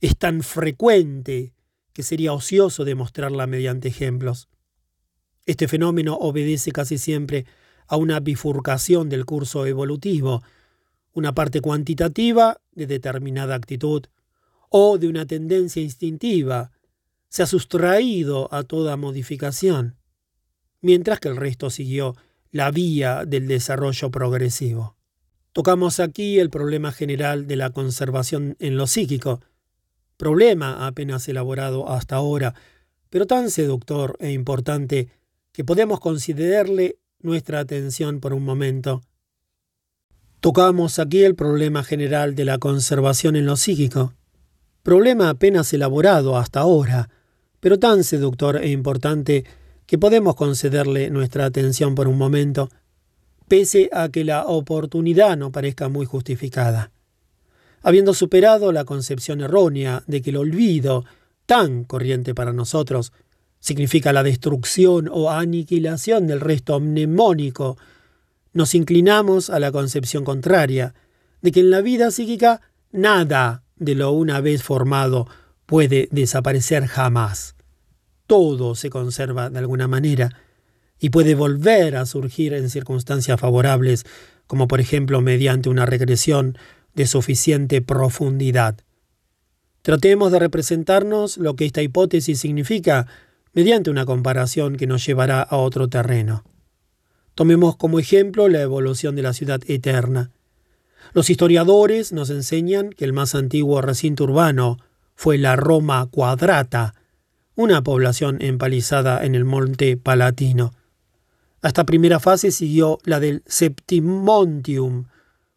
es 0.00 0.18
tan 0.18 0.42
frecuente 0.42 1.54
que 1.92 2.02
sería 2.02 2.32
ocioso 2.32 2.84
demostrarla 2.84 3.46
mediante 3.46 3.88
ejemplos. 3.88 4.48
Este 5.46 5.68
fenómeno 5.68 6.16
obedece 6.16 6.72
casi 6.72 6.98
siempre 6.98 7.46
a 7.86 7.96
una 7.96 8.18
bifurcación 8.18 9.08
del 9.08 9.24
curso 9.24 9.64
evolutivo, 9.64 10.42
una 11.12 11.32
parte 11.32 11.60
cuantitativa 11.60 12.60
de 12.72 12.88
determinada 12.88 13.54
actitud 13.54 14.06
o 14.68 14.98
de 14.98 15.06
una 15.06 15.26
tendencia 15.26 15.80
instintiva 15.80 16.72
se 17.28 17.44
ha 17.44 17.46
sustraído 17.46 18.52
a 18.52 18.64
toda 18.64 18.96
modificación, 18.96 19.96
mientras 20.82 21.20
que 21.20 21.28
el 21.28 21.36
resto 21.36 21.70
siguió 21.70 22.14
la 22.50 22.70
vía 22.70 23.24
del 23.24 23.48
desarrollo 23.48 24.10
progresivo. 24.10 24.96
Tocamos 25.52 26.00
aquí 26.00 26.38
el 26.38 26.50
problema 26.50 26.92
general 26.92 27.46
de 27.46 27.56
la 27.56 27.70
conservación 27.70 28.56
en 28.58 28.76
lo 28.76 28.86
psíquico, 28.86 29.40
problema 30.16 30.86
apenas 30.86 31.26
elaborado 31.28 31.88
hasta 31.90 32.16
ahora, 32.16 32.54
pero 33.08 33.26
tan 33.26 33.50
seductor 33.50 34.16
e 34.20 34.32
importante 34.32 35.08
que 35.52 35.64
podemos 35.64 36.00
considerarle 36.00 36.96
nuestra 37.20 37.60
atención 37.60 38.20
por 38.20 38.32
un 38.32 38.44
momento. 38.44 39.02
Tocamos 40.40 40.98
aquí 40.98 41.22
el 41.22 41.34
problema 41.34 41.84
general 41.84 42.34
de 42.34 42.44
la 42.44 42.58
conservación 42.58 43.36
en 43.36 43.46
lo 43.46 43.56
psíquico, 43.56 44.14
problema 44.82 45.28
apenas 45.28 45.72
elaborado 45.72 46.36
hasta 46.36 46.60
ahora, 46.60 47.10
pero 47.60 47.78
tan 47.78 48.02
seductor 48.02 48.56
e 48.56 48.70
importante 48.70 49.44
que 49.92 49.98
podemos 49.98 50.36
concederle 50.36 51.10
nuestra 51.10 51.44
atención 51.44 51.94
por 51.94 52.08
un 52.08 52.16
momento, 52.16 52.70
pese 53.46 53.90
a 53.92 54.08
que 54.08 54.24
la 54.24 54.46
oportunidad 54.46 55.36
no 55.36 55.52
parezca 55.52 55.90
muy 55.90 56.06
justificada. 56.06 56.90
Habiendo 57.82 58.14
superado 58.14 58.72
la 58.72 58.86
concepción 58.86 59.42
errónea 59.42 60.02
de 60.06 60.22
que 60.22 60.30
el 60.30 60.38
olvido, 60.38 61.04
tan 61.44 61.84
corriente 61.84 62.34
para 62.34 62.54
nosotros, 62.54 63.12
significa 63.60 64.14
la 64.14 64.22
destrucción 64.22 65.10
o 65.12 65.30
aniquilación 65.30 66.26
del 66.26 66.40
resto 66.40 66.80
mnemónico, 66.80 67.76
nos 68.54 68.74
inclinamos 68.74 69.50
a 69.50 69.60
la 69.60 69.72
concepción 69.72 70.24
contraria, 70.24 70.94
de 71.42 71.52
que 71.52 71.60
en 71.60 71.68
la 71.68 71.82
vida 71.82 72.10
psíquica 72.10 72.62
nada 72.92 73.62
de 73.76 73.94
lo 73.94 74.12
una 74.12 74.40
vez 74.40 74.62
formado 74.62 75.28
puede 75.66 76.08
desaparecer 76.10 76.86
jamás. 76.86 77.56
Todo 78.32 78.74
se 78.74 78.88
conserva 78.88 79.50
de 79.50 79.58
alguna 79.58 79.88
manera 79.88 80.30
y 80.98 81.10
puede 81.10 81.34
volver 81.34 81.96
a 81.96 82.06
surgir 82.06 82.54
en 82.54 82.70
circunstancias 82.70 83.38
favorables, 83.38 84.06
como 84.46 84.68
por 84.68 84.80
ejemplo 84.80 85.20
mediante 85.20 85.68
una 85.68 85.84
regresión 85.84 86.56
de 86.94 87.06
suficiente 87.06 87.82
profundidad. 87.82 88.78
Tratemos 89.82 90.32
de 90.32 90.38
representarnos 90.38 91.36
lo 91.36 91.56
que 91.56 91.66
esta 91.66 91.82
hipótesis 91.82 92.40
significa 92.40 93.06
mediante 93.52 93.90
una 93.90 94.06
comparación 94.06 94.76
que 94.76 94.86
nos 94.86 95.04
llevará 95.04 95.42
a 95.42 95.58
otro 95.58 95.88
terreno. 95.88 96.42
Tomemos 97.34 97.76
como 97.76 97.98
ejemplo 97.98 98.48
la 98.48 98.62
evolución 98.62 99.14
de 99.14 99.24
la 99.24 99.34
ciudad 99.34 99.60
eterna. 99.66 100.30
Los 101.12 101.28
historiadores 101.28 102.14
nos 102.14 102.30
enseñan 102.30 102.94
que 102.94 103.04
el 103.04 103.12
más 103.12 103.34
antiguo 103.34 103.82
recinto 103.82 104.24
urbano 104.24 104.78
fue 105.16 105.36
la 105.36 105.54
Roma 105.54 106.08
Quadrata, 106.10 106.94
una 107.54 107.82
población 107.82 108.38
empalizada 108.40 109.24
en 109.24 109.34
el 109.34 109.44
monte 109.44 109.96
Palatino. 109.96 110.72
A 111.60 111.68
esta 111.68 111.84
primera 111.84 112.18
fase 112.18 112.50
siguió 112.50 112.98
la 113.04 113.20
del 113.20 113.42
Septimontium, 113.46 115.06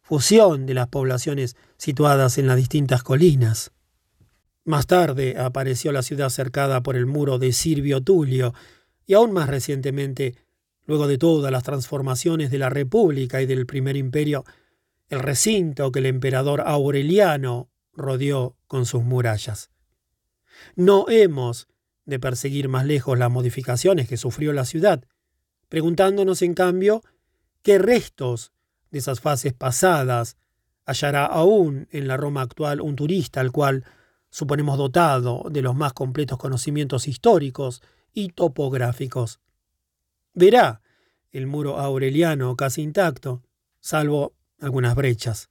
fusión 0.02 0.66
de 0.66 0.74
las 0.74 0.88
poblaciones 0.88 1.56
situadas 1.78 2.38
en 2.38 2.46
las 2.46 2.56
distintas 2.56 3.02
colinas. 3.02 3.72
Más 4.64 4.86
tarde 4.86 5.36
apareció 5.38 5.90
la 5.92 6.02
ciudad 6.02 6.28
cercada 6.28 6.82
por 6.82 6.96
el 6.96 7.06
muro 7.06 7.38
de 7.38 7.52
Sirvio 7.52 8.02
Tulio, 8.02 8.52
y 9.06 9.14
aún 9.14 9.32
más 9.32 9.48
recientemente, 9.48 10.34
luego 10.84 11.06
de 11.06 11.18
todas 11.18 11.50
las 11.52 11.62
transformaciones 11.62 12.50
de 12.50 12.58
la 12.58 12.68
República 12.68 13.40
y 13.40 13.46
del 13.46 13.66
primer 13.66 13.96
imperio, 13.96 14.44
el 15.08 15.20
recinto 15.20 15.92
que 15.92 16.00
el 16.00 16.06
emperador 16.06 16.62
Aureliano 16.66 17.68
rodeó 17.94 18.56
con 18.66 18.86
sus 18.86 19.04
murallas. 19.04 19.70
No 20.74 21.06
hemos 21.08 21.68
de 22.06 22.18
perseguir 22.18 22.68
más 22.68 22.86
lejos 22.86 23.18
las 23.18 23.30
modificaciones 23.30 24.08
que 24.08 24.16
sufrió 24.16 24.52
la 24.52 24.64
ciudad, 24.64 25.04
preguntándonos 25.68 26.40
en 26.42 26.54
cambio 26.54 27.02
qué 27.62 27.78
restos 27.78 28.52
de 28.90 29.00
esas 29.00 29.20
fases 29.20 29.52
pasadas 29.52 30.36
hallará 30.86 31.26
aún 31.26 31.88
en 31.90 32.08
la 32.08 32.16
Roma 32.16 32.42
actual 32.42 32.80
un 32.80 32.96
turista 32.96 33.40
al 33.40 33.50
cual 33.50 33.84
suponemos 34.30 34.78
dotado 34.78 35.44
de 35.50 35.62
los 35.62 35.74
más 35.74 35.92
completos 35.92 36.38
conocimientos 36.38 37.08
históricos 37.08 37.82
y 38.12 38.28
topográficos. 38.28 39.40
Verá 40.32 40.80
el 41.32 41.46
muro 41.46 41.78
aureliano 41.78 42.56
casi 42.56 42.82
intacto, 42.82 43.42
salvo 43.80 44.34
algunas 44.60 44.94
brechas. 44.94 45.50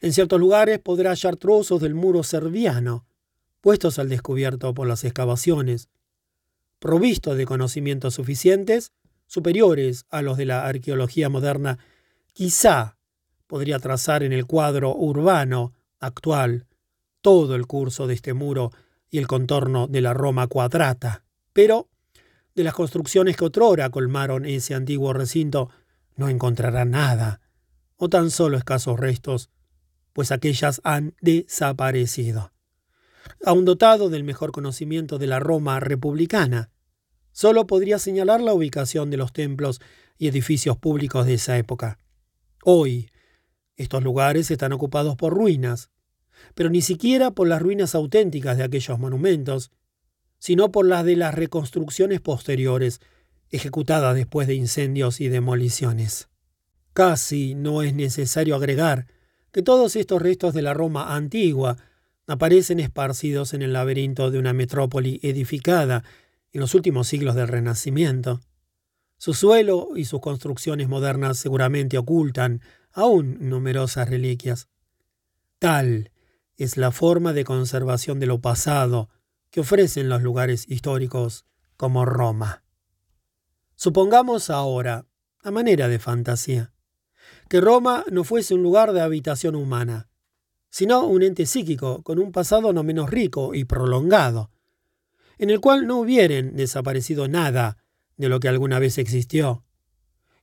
En 0.00 0.12
ciertos 0.12 0.38
lugares 0.40 0.78
podrá 0.78 1.10
hallar 1.10 1.36
trozos 1.36 1.80
del 1.80 1.94
muro 1.94 2.22
serviano, 2.22 3.04
puestos 3.62 3.98
al 3.98 4.10
descubierto 4.10 4.74
por 4.74 4.86
las 4.86 5.04
excavaciones, 5.04 5.88
provistos 6.78 7.38
de 7.38 7.46
conocimientos 7.46 8.14
suficientes, 8.14 8.92
superiores 9.26 10.04
a 10.10 10.20
los 10.20 10.36
de 10.36 10.46
la 10.46 10.66
arqueología 10.66 11.30
moderna, 11.30 11.78
quizá 12.34 12.98
podría 13.46 13.78
trazar 13.78 14.24
en 14.24 14.32
el 14.32 14.46
cuadro 14.46 14.94
urbano 14.94 15.72
actual 16.00 16.66
todo 17.20 17.54
el 17.54 17.66
curso 17.66 18.06
de 18.08 18.14
este 18.14 18.34
muro 18.34 18.72
y 19.08 19.18
el 19.18 19.28
contorno 19.28 19.86
de 19.86 20.00
la 20.00 20.12
Roma 20.12 20.48
cuadrata. 20.48 21.24
Pero 21.52 21.88
de 22.56 22.64
las 22.64 22.74
construcciones 22.74 23.36
que 23.36 23.44
otrora 23.44 23.90
colmaron 23.90 24.44
ese 24.44 24.74
antiguo 24.74 25.12
recinto 25.12 25.70
no 26.16 26.28
encontrará 26.28 26.84
nada, 26.84 27.40
o 27.96 28.08
tan 28.08 28.30
solo 28.30 28.58
escasos 28.58 28.98
restos, 28.98 29.50
pues 30.12 30.32
aquellas 30.32 30.80
han 30.82 31.14
desaparecido. 31.20 32.51
Aun 33.44 33.64
dotado 33.64 34.08
del 34.08 34.24
mejor 34.24 34.52
conocimiento 34.52 35.18
de 35.18 35.26
la 35.26 35.40
Roma 35.40 35.80
republicana, 35.80 36.70
solo 37.32 37.66
podría 37.66 37.98
señalar 37.98 38.40
la 38.40 38.54
ubicación 38.54 39.10
de 39.10 39.16
los 39.16 39.32
templos 39.32 39.80
y 40.18 40.28
edificios 40.28 40.76
públicos 40.76 41.26
de 41.26 41.34
esa 41.34 41.58
época. 41.58 41.98
Hoy, 42.64 43.10
estos 43.76 44.02
lugares 44.02 44.50
están 44.50 44.72
ocupados 44.72 45.16
por 45.16 45.34
ruinas, 45.34 45.90
pero 46.54 46.70
ni 46.70 46.82
siquiera 46.82 47.30
por 47.30 47.48
las 47.48 47.62
ruinas 47.62 47.94
auténticas 47.94 48.56
de 48.56 48.64
aquellos 48.64 48.98
monumentos, 48.98 49.70
sino 50.38 50.72
por 50.72 50.86
las 50.86 51.04
de 51.04 51.16
las 51.16 51.34
reconstrucciones 51.34 52.20
posteriores, 52.20 53.00
ejecutadas 53.50 54.14
después 54.14 54.46
de 54.48 54.54
incendios 54.54 55.20
y 55.20 55.28
demoliciones. 55.28 56.28
Casi 56.92 57.54
no 57.54 57.82
es 57.82 57.94
necesario 57.94 58.56
agregar 58.56 59.06
que 59.50 59.62
todos 59.62 59.96
estos 59.96 60.20
restos 60.20 60.54
de 60.54 60.62
la 60.62 60.74
Roma 60.74 61.14
antigua 61.14 61.76
aparecen 62.26 62.80
esparcidos 62.80 63.54
en 63.54 63.62
el 63.62 63.72
laberinto 63.72 64.30
de 64.30 64.38
una 64.38 64.52
metrópoli 64.52 65.20
edificada 65.22 66.04
en 66.52 66.60
los 66.60 66.74
últimos 66.74 67.08
siglos 67.08 67.34
del 67.34 67.48
Renacimiento. 67.48 68.40
Su 69.16 69.34
suelo 69.34 69.90
y 69.96 70.04
sus 70.04 70.20
construcciones 70.20 70.88
modernas 70.88 71.38
seguramente 71.38 71.98
ocultan 71.98 72.60
aún 72.92 73.38
numerosas 73.40 74.08
reliquias. 74.08 74.68
Tal 75.58 76.10
es 76.56 76.76
la 76.76 76.90
forma 76.90 77.32
de 77.32 77.44
conservación 77.44 78.20
de 78.20 78.26
lo 78.26 78.40
pasado 78.40 79.08
que 79.50 79.60
ofrecen 79.60 80.08
los 80.08 80.22
lugares 80.22 80.68
históricos 80.68 81.46
como 81.76 82.04
Roma. 82.04 82.64
Supongamos 83.76 84.50
ahora, 84.50 85.06
a 85.42 85.50
manera 85.50 85.88
de 85.88 85.98
fantasía, 85.98 86.72
que 87.48 87.60
Roma 87.60 88.04
no 88.10 88.24
fuese 88.24 88.54
un 88.54 88.62
lugar 88.62 88.92
de 88.92 89.00
habitación 89.00 89.54
humana, 89.54 90.08
sino 90.72 91.06
un 91.06 91.22
ente 91.22 91.44
psíquico 91.44 92.02
con 92.02 92.18
un 92.18 92.32
pasado 92.32 92.72
no 92.72 92.82
menos 92.82 93.10
rico 93.10 93.54
y 93.54 93.64
prolongado, 93.64 94.50
en 95.36 95.50
el 95.50 95.60
cual 95.60 95.86
no 95.86 96.00
hubieran 96.00 96.56
desaparecido 96.56 97.28
nada 97.28 97.76
de 98.16 98.30
lo 98.30 98.40
que 98.40 98.48
alguna 98.48 98.78
vez 98.78 98.96
existió, 98.96 99.64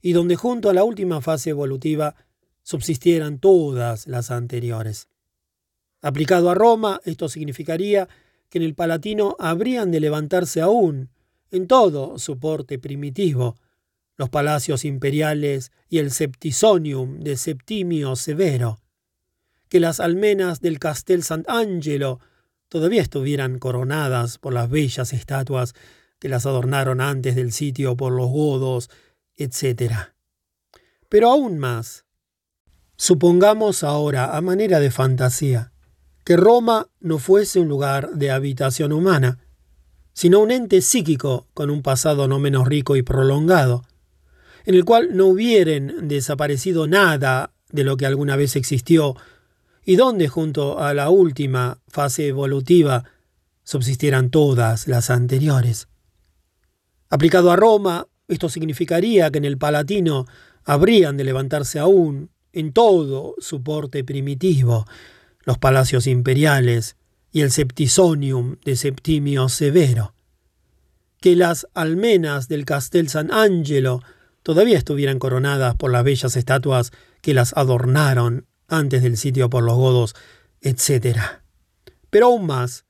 y 0.04 0.14
donde 0.14 0.36
junto 0.36 0.70
a 0.70 0.74
la 0.76 0.84
última 0.84 1.20
fase 1.20 1.50
evolutiva 1.50 2.16
subsistieran 2.62 3.40
todas 3.40 4.06
las 4.06 4.30
anteriores. 4.30 5.08
Aplicado 6.00 6.52
a 6.52 6.54
Roma, 6.54 7.02
esto 7.06 7.28
significaría 7.28 8.08
que 8.50 8.60
en 8.60 8.66
el 8.66 8.76
Palatino 8.76 9.36
habrían 9.40 9.90
de 9.90 10.00
levantarse 10.00 10.62
aún, 10.62 11.10
en 11.50 11.66
todo 11.66 12.20
su 12.20 12.38
porte 12.38 12.78
primitivo, 12.78 13.56
los 14.16 14.30
palacios 14.30 14.86
imperiales 14.86 15.72
y 15.90 15.98
el 15.98 16.12
Septisonium 16.12 17.20
de 17.20 17.36
Septimio 17.36 18.16
Severo, 18.16 18.80
que 19.70 19.80
las 19.80 20.00
almenas 20.00 20.62
del 20.62 20.80
Castel 20.80 21.24
Sant'Angelo 21.24 22.20
todavía 22.68 23.02
estuvieran 23.02 23.60
coronadas 23.60 24.38
por 24.38 24.54
las 24.54 24.70
bellas 24.70 25.14
estatuas 25.14 25.74
que 26.20 26.30
las 26.30 26.46
adornaron 26.46 27.02
antes 27.02 27.36
del 27.36 27.52
sitio 27.52 27.96
por 27.96 28.12
los 28.12 28.30
godos, 28.30 28.90
etc. 29.38 29.94
Pero 31.08 31.32
aún 31.32 31.58
más, 31.58 32.06
supongamos 32.98 33.84
ahora, 33.84 34.36
a 34.36 34.42
manera 34.42 34.80
de 34.80 34.92
fantasía, 34.92 35.72
que 36.26 36.36
Roma 36.36 36.90
no 37.00 37.18
fuese 37.18 37.60
un 37.60 37.70
lugar 37.70 38.12
de 38.12 38.32
habitación 38.32 38.92
humana, 38.92 39.40
sino 40.14 40.40
un 40.42 40.52
ente 40.52 40.82
psíquico 40.82 41.48
con 41.54 41.70
un 41.70 41.82
pasado 41.82 42.28
no 42.28 42.40
menos 42.40 42.68
rico 42.68 42.96
y 42.96 43.04
prolongado, 43.04 43.84
en 44.66 44.76
el 44.76 44.84
cual 44.84 45.16
no 45.16 45.28
hubieran 45.28 46.08
desaparecido 46.08 46.88
nada 46.88 47.54
de 47.72 47.84
lo 47.84 47.98
que 47.98 48.06
alguna 48.06 48.36
vez 48.36 48.56
existió, 48.56 49.16
y 49.90 49.96
donde 49.96 50.28
junto 50.28 50.78
a 50.78 50.94
la 50.94 51.10
última 51.10 51.80
fase 51.88 52.28
evolutiva 52.28 53.06
subsistieran 53.64 54.30
todas 54.30 54.88
las 54.88 55.10
anteriores. 55.10 55.88
Aplicado 57.10 57.50
a 57.50 57.56
Roma, 57.56 58.06
esto 58.28 58.50
significaría 58.50 59.32
que 59.32 59.40
en 59.40 59.46
el 59.46 59.58
Palatino 59.58 60.28
habrían 60.64 61.18
de 61.18 61.24
levantarse 61.24 61.80
aún, 61.80 62.30
en 62.54 62.72
todo 62.72 63.34
su 63.40 63.64
porte 63.64 64.04
primitivo, 64.04 64.86
los 65.44 65.58
palacios 65.58 66.06
imperiales 66.06 66.96
y 67.32 67.42
el 67.42 67.50
Septisonium 67.50 68.58
de 68.64 68.76
Septimio 68.76 69.50
Severo. 69.50 70.14
Que 71.20 71.36
las 71.36 71.66
almenas 71.74 72.48
del 72.48 72.64
Castel 72.64 73.10
San 73.10 73.34
Angelo 73.34 74.04
todavía 74.44 74.78
estuvieran 74.78 75.18
coronadas 75.18 75.74
por 75.74 75.92
las 75.92 76.04
bellas 76.04 76.36
estatuas 76.36 76.92
que 77.24 77.34
las 77.34 77.58
adornaron 77.58 78.46
antes 78.70 79.02
del 79.02 79.18
sitio 79.18 79.50
por 79.50 79.64
los 79.64 79.76
godos, 79.76 80.16
etc. 80.62 81.20
Pero 82.10 82.28
aún 82.28 82.46
más, 82.46 82.86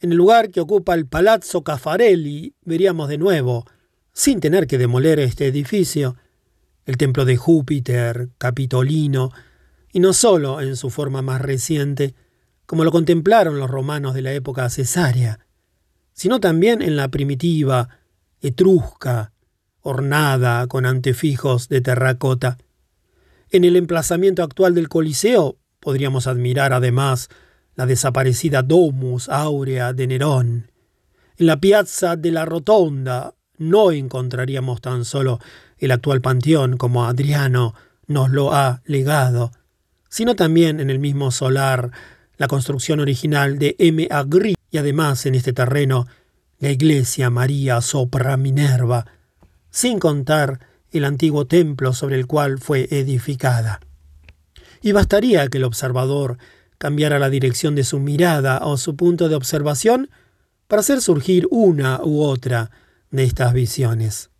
en 0.00 0.12
el 0.12 0.18
lugar 0.18 0.50
que 0.50 0.60
ocupa 0.60 0.94
el 0.94 1.06
Palazzo 1.06 1.62
Caffarelli, 1.62 2.54
veríamos 2.62 3.08
de 3.08 3.18
nuevo, 3.18 3.66
sin 4.12 4.40
tener 4.40 4.66
que 4.66 4.78
demoler 4.78 5.20
este 5.20 5.46
edificio, 5.46 6.16
el 6.86 6.96
templo 6.96 7.24
de 7.24 7.36
Júpiter, 7.36 8.30
Capitolino, 8.38 9.30
y 9.92 10.00
no 10.00 10.12
solo 10.12 10.60
en 10.60 10.76
su 10.76 10.90
forma 10.90 11.22
más 11.22 11.40
reciente, 11.40 12.14
como 12.66 12.84
lo 12.84 12.92
contemplaron 12.92 13.58
los 13.58 13.70
romanos 13.70 14.14
de 14.14 14.22
la 14.22 14.32
época 14.32 14.68
cesárea, 14.70 15.40
sino 16.12 16.40
también 16.40 16.82
en 16.82 16.96
la 16.96 17.08
primitiva, 17.08 17.88
etrusca, 18.40 19.32
ornada 19.80 20.66
con 20.66 20.84
antefijos 20.84 21.68
de 21.68 21.80
terracota. 21.80 22.58
En 23.50 23.64
el 23.64 23.76
emplazamiento 23.76 24.42
actual 24.42 24.74
del 24.74 24.88
Coliseo 24.88 25.56
podríamos 25.80 26.26
admirar 26.26 26.74
además 26.74 27.30
la 27.76 27.86
desaparecida 27.86 28.62
Domus 28.62 29.28
Áurea 29.30 29.92
de 29.92 30.06
Nerón, 30.06 30.70
En 31.38 31.46
la 31.46 31.58
piazza 31.58 32.16
de 32.16 32.30
la 32.30 32.44
Rotonda 32.44 33.34
no 33.56 33.90
encontraríamos 33.90 34.80
tan 34.82 35.04
solo 35.04 35.38
el 35.78 35.92
actual 35.92 36.20
panteón 36.20 36.76
como 36.76 37.06
Adriano 37.06 37.74
nos 38.06 38.30
lo 38.30 38.52
ha 38.52 38.82
legado, 38.84 39.52
sino 40.10 40.36
también 40.36 40.80
en 40.80 40.90
el 40.90 40.98
mismo 40.98 41.30
solar 41.30 41.90
la 42.36 42.48
construcción 42.48 43.00
original 43.00 43.58
de 43.58 43.76
M. 43.78 44.08
Agri 44.10 44.56
y 44.70 44.78
además 44.78 45.24
en 45.24 45.34
este 45.34 45.52
terreno 45.52 46.06
la 46.58 46.70
iglesia 46.70 47.30
María 47.30 47.80
Sopra 47.80 48.36
Minerva, 48.36 49.06
sin 49.70 49.98
contar 49.98 50.67
el 50.92 51.04
antiguo 51.04 51.46
templo 51.46 51.92
sobre 51.92 52.16
el 52.16 52.26
cual 52.26 52.58
fue 52.58 52.88
edificada. 52.90 53.80
Y 54.80 54.92
bastaría 54.92 55.48
que 55.48 55.58
el 55.58 55.64
observador 55.64 56.38
cambiara 56.78 57.18
la 57.18 57.30
dirección 57.30 57.74
de 57.74 57.84
su 57.84 57.98
mirada 57.98 58.60
o 58.64 58.76
su 58.76 58.96
punto 58.96 59.28
de 59.28 59.34
observación 59.34 60.10
para 60.68 60.80
hacer 60.80 61.00
surgir 61.00 61.46
una 61.50 62.00
u 62.02 62.22
otra 62.22 62.70
de 63.10 63.24
estas 63.24 63.52
visiones. 63.52 64.30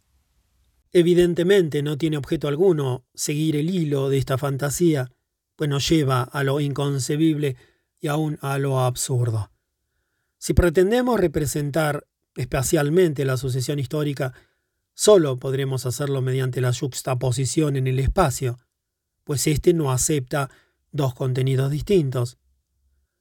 Evidentemente 0.92 1.82
no 1.82 1.98
tiene 1.98 2.16
objeto 2.16 2.48
alguno 2.48 3.04
seguir 3.14 3.56
el 3.56 3.70
hilo 3.70 4.08
de 4.08 4.18
esta 4.18 4.38
fantasía, 4.38 5.11
pues 5.56 5.68
nos 5.68 5.88
lleva 5.88 6.22
a 6.22 6.44
lo 6.44 6.61
inconcebible 6.61 7.56
y 8.00 8.08
aún 8.08 8.38
a 8.40 8.58
lo 8.58 8.80
absurdo. 8.80 9.50
Si 10.38 10.54
pretendemos 10.54 11.18
representar 11.18 12.06
espacialmente 12.37 13.24
la 13.24 13.37
sucesión 13.37 13.78
histórica, 13.78 14.32
solo 14.98 15.38
podremos 15.38 15.87
hacerlo 15.87 16.22
mediante 16.22 16.61
la 16.61 16.72
juxtaposición 16.72 17.76
en 17.76 17.87
el 17.87 18.00
espacio, 18.00 18.58
pues 19.22 19.46
éste 19.46 19.72
no 19.72 19.92
acepta 19.92 20.50
dos 20.90 21.14
contenidos 21.14 21.70
distintos. 21.70 22.37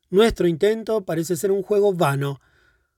Nuestro 0.09 0.47
intento 0.47 1.05
parece 1.05 1.35
ser 1.35 1.51
un 1.51 1.61
juego 1.61 1.93
vano. 1.93 2.41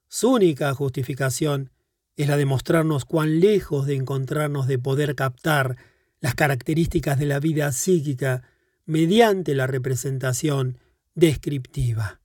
Su 0.07 0.31
única 0.31 0.73
justificación 0.73 1.71
es 2.15 2.29
la 2.29 2.37
de 2.37 2.45
mostrarnos 2.45 3.03
cuán 3.03 3.41
lejos 3.41 3.85
de 3.85 3.95
encontrarnos 3.95 4.65
de 4.65 4.79
poder 4.79 5.13
captar 5.13 5.75
las 6.21 6.35
características 6.35 7.19
de 7.19 7.25
la 7.25 7.41
vida 7.41 7.73
psíquica 7.73 8.43
mediante 8.85 9.55
la 9.55 9.67
representación 9.67 10.77
descriptiva. 11.15 12.21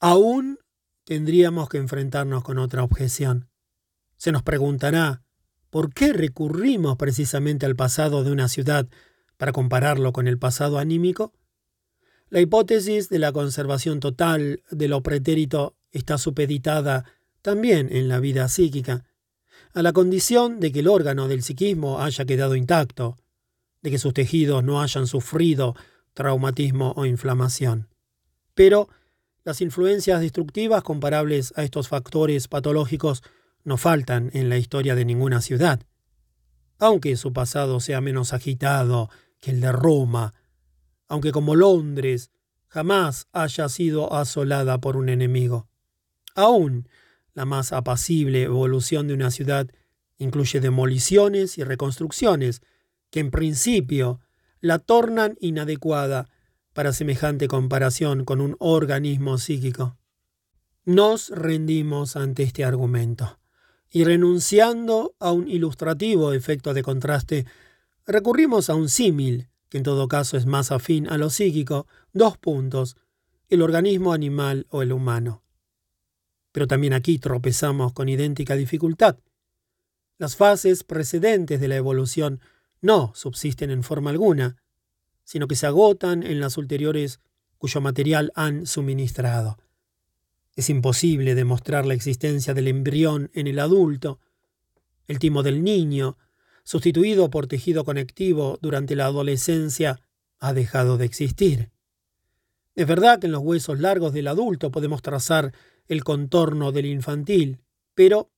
Aún 0.00 0.58
tendríamos 1.04 1.68
que 1.68 1.78
enfrentarnos 1.78 2.42
con 2.42 2.58
otra 2.58 2.82
objeción. 2.82 3.48
Se 4.16 4.32
nos 4.32 4.42
preguntará, 4.42 5.22
¿por 5.72 5.94
qué 5.94 6.12
recurrimos 6.12 6.98
precisamente 6.98 7.64
al 7.64 7.76
pasado 7.76 8.24
de 8.24 8.30
una 8.30 8.48
ciudad 8.48 8.86
para 9.38 9.52
compararlo 9.52 10.12
con 10.12 10.28
el 10.28 10.38
pasado 10.38 10.78
anímico? 10.78 11.32
La 12.28 12.40
hipótesis 12.40 13.08
de 13.08 13.18
la 13.18 13.32
conservación 13.32 13.98
total 13.98 14.62
de 14.70 14.88
lo 14.88 15.02
pretérito 15.02 15.74
está 15.90 16.18
supeditada 16.18 17.06
también 17.40 17.88
en 17.90 18.08
la 18.08 18.20
vida 18.20 18.48
psíquica, 18.48 19.06
a 19.72 19.80
la 19.80 19.94
condición 19.94 20.60
de 20.60 20.72
que 20.72 20.80
el 20.80 20.88
órgano 20.88 21.26
del 21.26 21.42
psiquismo 21.42 22.02
haya 22.02 22.26
quedado 22.26 22.54
intacto, 22.54 23.16
de 23.80 23.90
que 23.90 23.98
sus 23.98 24.12
tejidos 24.12 24.62
no 24.62 24.82
hayan 24.82 25.06
sufrido 25.06 25.74
traumatismo 26.12 26.92
o 26.96 27.06
inflamación. 27.06 27.88
Pero 28.54 28.90
las 29.42 29.62
influencias 29.62 30.20
destructivas 30.20 30.82
comparables 30.82 31.54
a 31.56 31.64
estos 31.64 31.88
factores 31.88 32.46
patológicos 32.46 33.22
no 33.64 33.76
faltan 33.76 34.30
en 34.32 34.48
la 34.48 34.56
historia 34.56 34.94
de 34.94 35.04
ninguna 35.04 35.40
ciudad. 35.40 35.80
Aunque 36.78 37.16
su 37.16 37.32
pasado 37.32 37.80
sea 37.80 38.00
menos 38.00 38.32
agitado 38.32 39.10
que 39.40 39.50
el 39.50 39.60
de 39.60 39.72
Roma, 39.72 40.34
aunque 41.08 41.32
como 41.32 41.54
Londres 41.54 42.30
jamás 42.68 43.28
haya 43.32 43.68
sido 43.68 44.14
asolada 44.14 44.80
por 44.80 44.96
un 44.96 45.08
enemigo. 45.08 45.68
Aún 46.34 46.88
la 47.34 47.44
más 47.44 47.72
apacible 47.72 48.42
evolución 48.42 49.06
de 49.08 49.14
una 49.14 49.30
ciudad 49.30 49.68
incluye 50.16 50.60
demoliciones 50.60 51.58
y 51.58 51.64
reconstrucciones 51.64 52.62
que 53.10 53.20
en 53.20 53.30
principio 53.30 54.20
la 54.60 54.78
tornan 54.78 55.36
inadecuada 55.40 56.30
para 56.72 56.92
semejante 56.92 57.48
comparación 57.48 58.24
con 58.24 58.40
un 58.40 58.56
organismo 58.58 59.36
psíquico. 59.38 59.98
Nos 60.84 61.28
rendimos 61.28 62.16
ante 62.16 62.42
este 62.42 62.64
argumento 62.64 63.41
y 63.92 64.04
renunciando 64.04 65.14
a 65.20 65.32
un 65.32 65.48
ilustrativo 65.48 66.32
efecto 66.32 66.72
de 66.72 66.82
contraste, 66.82 67.46
recurrimos 68.06 68.70
a 68.70 68.74
un 68.74 68.88
símil, 68.88 69.48
que 69.68 69.76
en 69.76 69.84
todo 69.84 70.08
caso 70.08 70.38
es 70.38 70.46
más 70.46 70.72
afín 70.72 71.06
a 71.08 71.18
lo 71.18 71.28
psíquico, 71.28 71.86
dos 72.14 72.38
puntos, 72.38 72.96
el 73.50 73.60
organismo 73.60 74.14
animal 74.14 74.66
o 74.70 74.80
el 74.80 74.92
humano. 74.92 75.42
Pero 76.52 76.66
también 76.66 76.94
aquí 76.94 77.18
tropezamos 77.18 77.92
con 77.92 78.08
idéntica 78.08 78.56
dificultad. 78.56 79.18
Las 80.16 80.36
fases 80.36 80.84
precedentes 80.84 81.60
de 81.60 81.68
la 81.68 81.76
evolución 81.76 82.40
no 82.80 83.12
subsisten 83.14 83.70
en 83.70 83.82
forma 83.82 84.10
alguna, 84.10 84.56
sino 85.22 85.48
que 85.48 85.56
se 85.56 85.66
agotan 85.66 86.22
en 86.22 86.40
las 86.40 86.56
ulteriores 86.56 87.20
cuyo 87.58 87.82
material 87.82 88.32
han 88.34 88.66
suministrado. 88.66 89.58
Es 90.54 90.68
imposible 90.68 91.34
demostrar 91.34 91.86
la 91.86 91.94
existencia 91.94 92.52
del 92.54 92.68
embrión 92.68 93.30
en 93.34 93.46
el 93.46 93.58
adulto. 93.58 94.20
El 95.06 95.18
timo 95.18 95.42
del 95.42 95.64
niño, 95.64 96.18
sustituido 96.62 97.30
por 97.30 97.46
tejido 97.46 97.84
conectivo 97.84 98.58
durante 98.60 98.94
la 98.94 99.06
adolescencia, 99.06 100.00
ha 100.38 100.52
dejado 100.52 100.98
de 100.98 101.06
existir. 101.06 101.70
Es 102.74 102.86
verdad 102.86 103.18
que 103.18 103.26
en 103.26 103.32
los 103.32 103.42
huesos 103.42 103.80
largos 103.80 104.12
del 104.12 104.28
adulto 104.28 104.70
podemos 104.70 105.02
trazar 105.02 105.52
el 105.88 106.04
contorno 106.04 106.72
del 106.72 106.86
infantil, 106.86 107.60
pero 107.94 108.30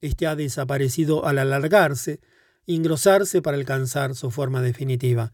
éste 0.00 0.26
ha 0.26 0.36
desaparecido 0.36 1.26
al 1.26 1.38
alargarse 1.38 2.20
y 2.66 2.76
engrosarse 2.76 3.40
para 3.40 3.56
alcanzar 3.56 4.14
su 4.14 4.30
forma 4.30 4.60
definitiva. 4.62 5.32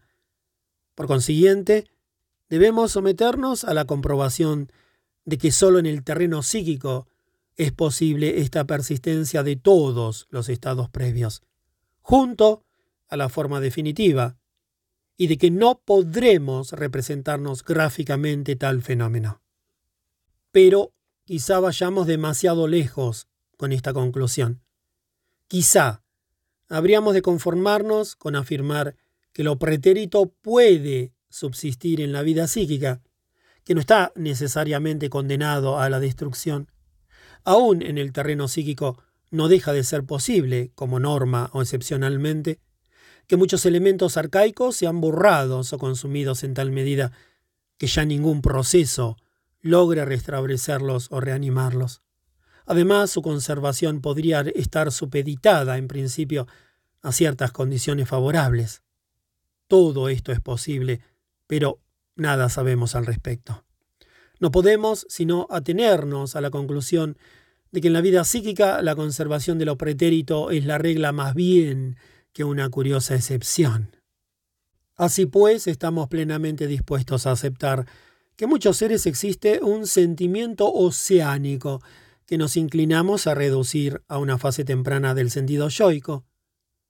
Por 0.95 1.07
consiguiente, 1.07 1.85
debemos 2.49 2.93
someternos 2.93 3.65
a 3.65 3.73
la 3.73 3.85
comprobación 3.85 4.71
de 5.25 5.37
que 5.37 5.51
sólo 5.51 5.79
en 5.79 5.85
el 5.85 6.03
terreno 6.03 6.43
psíquico 6.43 7.07
es 7.55 7.71
posible 7.71 8.39
esta 8.39 8.65
persistencia 8.65 9.43
de 9.43 9.55
todos 9.55 10.27
los 10.29 10.49
estados 10.49 10.89
previos, 10.89 11.41
junto 12.01 12.63
a 13.07 13.17
la 13.17 13.29
forma 13.29 13.59
definitiva, 13.59 14.37
y 15.17 15.27
de 15.27 15.37
que 15.37 15.51
no 15.51 15.81
podremos 15.83 16.71
representarnos 16.73 17.63
gráficamente 17.63 18.55
tal 18.55 18.81
fenómeno. 18.81 19.41
Pero 20.51 20.95
Quizá 21.25 21.59
vayamos 21.59 22.05
demasiado 22.05 22.67
lejos 22.67 23.27
con 23.57 23.71
esta 23.71 23.93
conclusión. 23.93 24.61
Quizá 25.47 26.03
habríamos 26.69 27.15
de 27.15 27.23
conformarnos 27.23 28.15
con 28.15 28.35
afirmar 28.35 28.95
que 29.33 29.43
lo 29.43 29.57
pretérito 29.57 30.27
puede 30.43 31.15
subsistir 31.29 31.99
en 31.99 32.11
la 32.11 32.21
vida 32.21 32.47
psíquica, 32.47 33.01
que 33.65 33.73
no 33.73 33.81
está 33.81 34.13
necesariamente 34.15 35.09
condenado 35.09 35.79
a 35.79 35.89
la 35.89 35.99
destrucción. 35.99 36.69
Aún 37.43 37.81
en 37.81 37.97
el 37.97 38.13
terreno 38.13 38.47
psíquico 38.47 39.03
no 39.31 39.47
deja 39.47 39.73
de 39.73 39.83
ser 39.83 40.05
posible, 40.05 40.71
como 40.75 40.99
norma 40.99 41.49
o 41.51 41.61
excepcionalmente, 41.61 42.59
que 43.27 43.37
muchos 43.37 43.65
elementos 43.65 44.17
arcaicos 44.17 44.75
sean 44.75 45.01
borrados 45.01 45.73
o 45.73 45.79
consumidos 45.79 46.43
en 46.43 46.53
tal 46.53 46.71
medida 46.71 47.11
que 47.77 47.87
ya 47.87 48.05
ningún 48.05 48.41
proceso 48.41 49.17
logre 49.61 50.05
restablecerlos 50.05 51.07
o 51.11 51.19
reanimarlos. 51.19 52.03
Además, 52.67 53.09
su 53.09 53.21
conservación 53.21 54.01
podría 54.01 54.41
estar 54.41 54.91
supeditada, 54.91 55.77
en 55.77 55.87
principio, 55.87 56.47
a 57.01 57.11
ciertas 57.11 57.51
condiciones 57.51 58.07
favorables. 58.07 58.83
Todo 59.67 60.09
esto 60.09 60.31
es 60.31 60.39
posible, 60.39 61.01
pero 61.47 61.79
nada 62.15 62.49
sabemos 62.49 62.95
al 62.95 63.05
respecto. 63.05 63.65
No 64.39 64.51
podemos 64.51 65.05
sino 65.09 65.47
atenernos 65.49 66.35
a 66.35 66.41
la 66.41 66.49
conclusión 66.49 67.17
de 67.71 67.81
que 67.81 67.87
en 67.87 67.93
la 67.93 68.01
vida 68.01 68.23
psíquica 68.23 68.81
la 68.81 68.95
conservación 68.95 69.57
de 69.57 69.65
lo 69.65 69.77
pretérito 69.77 70.51
es 70.51 70.65
la 70.65 70.77
regla 70.77 71.11
más 71.11 71.33
bien 71.35 71.97
que 72.33 72.43
una 72.43 72.69
curiosa 72.69 73.15
excepción. 73.15 73.95
Así 74.95 75.25
pues, 75.25 75.67
estamos 75.67 76.07
plenamente 76.07 76.67
dispuestos 76.67 77.27
a 77.27 77.31
aceptar 77.31 77.85
que 78.35 78.47
muchos 78.47 78.77
seres 78.77 79.05
existe 79.05 79.59
un 79.61 79.87
sentimiento 79.87 80.71
oceánico 80.71 81.81
que 82.25 82.37
nos 82.37 82.57
inclinamos 82.57 83.27
a 83.27 83.35
reducir 83.35 84.01
a 84.07 84.17
una 84.17 84.37
fase 84.37 84.65
temprana 84.65 85.13
del 85.13 85.31
sentido 85.31 85.69
yoico. 85.69 86.25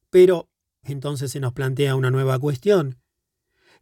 Pero 0.10 0.50
entonces 0.84 1.32
se 1.32 1.40
nos 1.40 1.54
plantea 1.54 1.96
una 1.96 2.12
nueva 2.12 2.40
cuestión. 2.40 2.98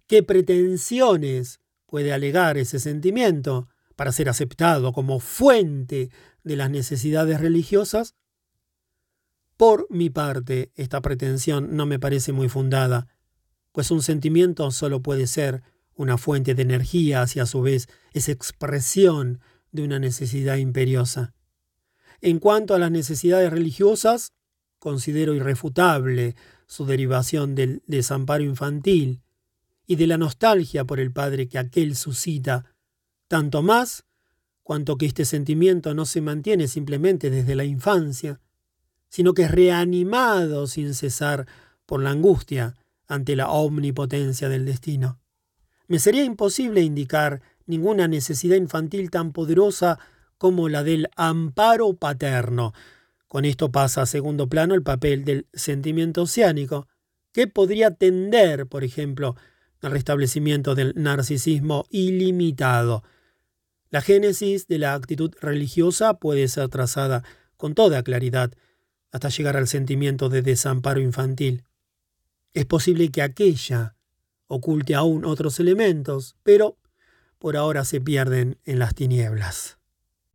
¿Qué 0.07 0.21
pretensiones 0.23 1.59
puede 1.85 2.11
alegar 2.11 2.57
ese 2.57 2.79
sentimiento 2.79 3.67
para 3.95 4.11
ser 4.11 4.29
aceptado 4.29 4.91
como 4.91 5.19
fuente 5.19 6.09
de 6.43 6.55
las 6.55 6.69
necesidades 6.69 7.39
religiosas? 7.39 8.15
Por 9.55 9.87
mi 9.89 10.09
parte, 10.09 10.71
esta 10.75 11.01
pretensión 11.01 11.75
no 11.75 11.85
me 11.85 11.99
parece 11.99 12.33
muy 12.33 12.49
fundada, 12.49 13.07
pues 13.71 13.91
un 13.91 14.01
sentimiento 14.01 14.69
solo 14.71 15.01
puede 15.01 15.27
ser 15.27 15.63
una 15.95 16.17
fuente 16.17 16.55
de 16.55 16.63
energía 16.63 17.21
hacia 17.21 17.43
a 17.43 17.45
su 17.45 17.61
vez 17.61 17.87
es 18.13 18.29
expresión 18.29 19.39
de 19.71 19.83
una 19.83 19.99
necesidad 19.99 20.57
imperiosa. 20.57 21.33
En 22.21 22.39
cuanto 22.39 22.73
a 22.73 22.79
las 22.79 22.91
necesidades 22.91 23.51
religiosas, 23.51 24.33
considero 24.79 25.33
irrefutable 25.33 26.35
su 26.67 26.85
derivación 26.85 27.55
del 27.55 27.83
desamparo 27.87 28.43
infantil 28.43 29.22
y 29.86 29.96
de 29.96 30.08
la 30.08 30.17
nostalgia 30.17 30.86
por 30.86 31.00
el 31.00 31.12
padre 31.12 31.48
que 31.48 31.58
aquel 31.58 31.96
suscita, 31.96 32.65
tanto 33.28 33.62
más 33.62 34.06
cuanto 34.63 34.98
que 34.98 35.06
este 35.06 35.26
sentimiento 35.26 35.93
no 35.93 36.06
se 36.06 36.22
mantiene 36.22 36.67
simplemente 36.67 37.30
desde 37.30 37.56
la 37.56 37.65
infancia, 37.65 38.39
sino 39.10 39.34
que 39.34 39.43
es 39.43 39.52
reanimado 39.52 40.67
sin 40.67 40.93
cesar 40.93 41.48
por 41.86 42.02
la 42.02 42.12
angustia 42.12 42.76
ante 43.08 43.36
la 43.36 43.50
omnipotencia 43.50 44.50
del 44.50 44.65
destino. 44.65 45.19
Me 45.88 46.00
sería 46.00 46.24
imposible 46.24 46.82
indicar 46.82 47.41
ninguna 47.65 48.08
necesidad 48.08 48.56
infantil 48.56 49.12
tan 49.12 49.34
poderosa 49.34 50.00
como 50.38 50.69
la 50.69 50.84
del 50.84 51.10
amparo 51.15 51.93
paterno. 51.93 52.74
Con 53.28 53.46
esto 53.46 53.72
pasa 53.72 54.04
a 54.04 54.06
segundo 54.06 54.48
plano 54.48 54.74
el 54.74 54.84
papel 54.84 55.26
del 55.26 55.48
sentimiento 55.54 56.24
oceánico, 56.24 56.88
que 57.32 57.48
podría 57.48 57.91
tender, 57.91 58.67
por 58.67 58.84
ejemplo, 58.84 59.36
restablecimiento 59.89 60.76
del 60.76 60.93
narcisismo 60.96 61.86
ilimitado. 61.89 63.04
La 63.89 64.02
génesis 64.02 64.67
de 64.67 64.80
la 64.80 64.93
actitud 64.93 65.34
religiosa 65.39 66.15
puede 66.15 66.48
ser 66.48 66.69
trazada 66.69 67.24
con 67.58 67.76
toda 67.76 68.04
claridad 68.04 68.52
hasta 69.12 69.30
llegar 69.30 69.58
al 69.58 69.67
sentimiento 69.67 70.30
de 70.30 70.41
desamparo 70.41 71.00
infantil. 71.00 71.63
Es 72.54 72.65
posible 72.65 73.10
que 73.10 73.22
aquella 73.22 73.96
oculte 74.48 74.96
aún 74.96 75.26
otros 75.26 75.60
elementos, 75.60 76.36
pero 76.43 76.78
por 77.38 77.58
ahora 77.58 77.86
se 77.86 78.02
pierden 78.02 78.58
en 78.65 78.80
las 78.80 78.96
tinieblas. 78.96 79.78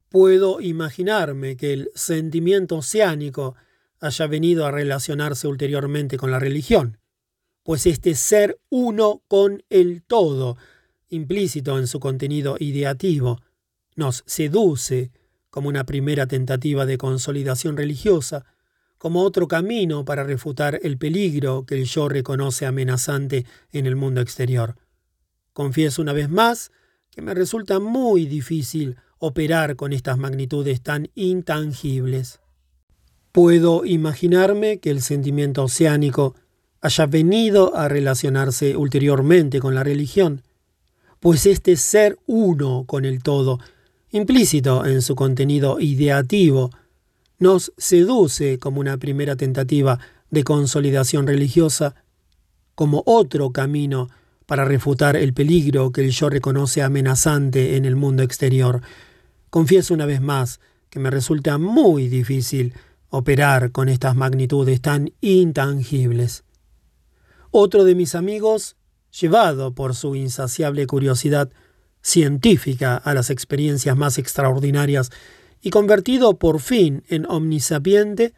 Puedo 0.09 0.61
imaginarme 0.61 1.57
que 1.57 1.73
el 1.73 1.91
sentimiento 1.95 2.77
oceánico 2.77 3.57
haya 4.01 4.27
venido 4.27 4.67
a 4.67 4.71
relacionarse 4.71 5.49
ulteriormente 5.49 6.17
con 6.17 6.31
la 6.31 6.39
religión, 6.39 6.99
pues 7.69 7.85
este 7.85 8.15
ser 8.15 8.59
uno 8.71 9.21
con 9.29 9.63
el 9.69 10.03
todo, 10.03 10.57
implícito 11.11 11.79
en 11.79 11.87
su 11.87 12.01
contenido 12.01 12.57
ideativo, 12.59 13.43
nos 13.95 14.25
seduce 14.25 15.13
como 15.51 15.69
una 15.69 15.85
primera 15.85 16.27
tentativa 16.27 16.87
de 16.87 16.97
consolidación 16.97 17.77
religiosa, 17.77 18.47
como 18.97 19.23
otro 19.23 19.49
camino 19.49 20.07
para 20.07 20.25
refutar 20.25 20.81
el 20.83 20.97
peligro 20.97 21.67
que 21.67 21.75
el 21.75 21.85
yo 21.85 22.09
reconoce 22.09 22.65
amenazante 22.65 23.45
en 23.71 23.85
el 23.85 23.97
mundo 23.97 24.23
exterior. 24.23 24.77
Confieso 25.53 26.01
una 26.01 26.15
vez 26.15 26.31
más 26.31 26.73
que 27.11 27.21
me 27.21 27.35
resulta 27.35 27.81
muy 27.81 28.25
difícil 28.25 28.97
operar 29.19 29.77
con 29.77 29.93
estas 29.93 30.17
magnitudes 30.17 30.81
tan 30.81 31.11
intangibles. 31.15 32.41
Puedo 33.31 33.85
imaginarme 33.85 34.79
que 34.79 34.89
el 34.89 35.03
sentimiento 35.03 35.65
oceánico 35.65 36.35
haya 36.81 37.07
venido 37.07 37.77
a 37.77 37.89
relacionarse 37.89 38.77
ulteriormente 38.77 39.61
con 39.61 39.75
la 39.75 39.85
religión, 39.85 40.43
pues 41.21 41.47
este 41.47 41.77
ser 41.77 42.19
uno 42.27 42.85
con 42.87 43.05
el 43.05 43.23
todo, 43.23 43.59
implícito 44.11 44.87
en 44.87 45.03
su 45.03 45.15
contenido 45.15 45.81
ideativo, 45.81 46.71
nos 47.39 47.73
seduce 47.77 48.59
como 48.59 48.81
una 48.81 48.97
primera 48.97 49.37
tentativa 49.37 49.99
de 50.31 50.45
consolidación 50.45 51.27
religiosa, 51.27 51.95
como 52.75 53.03
otro 53.07 53.51
camino 53.51 54.09
para 54.47 54.65
refutar 54.65 55.17
el 55.17 55.35
peligro 55.35 55.93
que 55.93 56.03
el 56.03 56.11
yo 56.11 56.31
reconoce 56.31 56.83
amenazante 56.83 57.77
en 57.77 57.85
el 57.85 57.97
mundo 57.97 58.23
exterior. 58.23 58.81
Confieso 59.51 59.95
una 59.95 60.07
vez 60.07 60.21
más 60.21 60.61
que 60.91 61.01
me 61.01 61.11
resulta 61.11 61.59
muy 61.59 62.09
difícil 62.09 62.75
operar 63.11 63.73
con 63.73 63.89
estas 63.89 64.17
magnitudes 64.17 64.81
tan 64.81 65.13
intangibles. 65.21 66.45
Otro 67.51 67.85
de 67.85 67.95
mis 67.95 68.15
amigos, 68.15 68.77
llevado 69.19 69.75
por 69.75 69.95
su 69.95 70.15
insaciable 70.15 70.87
curiosidad 70.87 71.51
científica 72.03 72.97
a 72.97 73.15
las 73.15 73.31
experiencias 73.31 73.97
más 73.97 74.19
extraordinarias 74.19 75.11
y 75.61 75.71
convertido 75.71 76.39
por 76.39 76.61
fin 76.61 77.05
en 77.09 77.27
omnisapiente, 77.27 78.35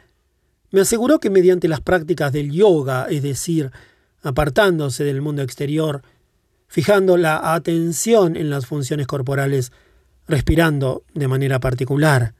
me 0.71 0.81
aseguró 0.81 1.19
que 1.19 1.31
mediante 1.31 1.69
las 1.69 1.81
prácticas 1.81 2.33
del 2.33 2.53
yoga, 2.53 3.07
es 3.11 3.23
decir, 3.23 3.71
apartándose 4.23 5.03
del 5.05 5.21
mundo 5.21 5.43
exterior, 5.43 6.03
fijando 6.69 7.17
la 7.17 7.55
atención 7.55 8.37
en 8.37 8.49
las 8.49 8.67
funciones 8.67 9.09
corporales, 9.09 9.73
respirando 10.29 11.03
de 11.15 11.27
manera 11.27 11.59
particular, 11.59 12.35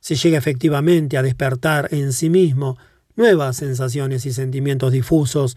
se 0.00 0.14
llega 0.16 0.38
efectivamente 0.38 1.18
a 1.18 1.22
despertar 1.22 1.88
en 1.92 2.14
sí 2.14 2.30
mismo 2.30 2.78
nuevas 3.16 3.56
sensaciones 3.56 4.24
y 4.24 4.32
sentimientos 4.32 4.92
difusos 4.92 5.56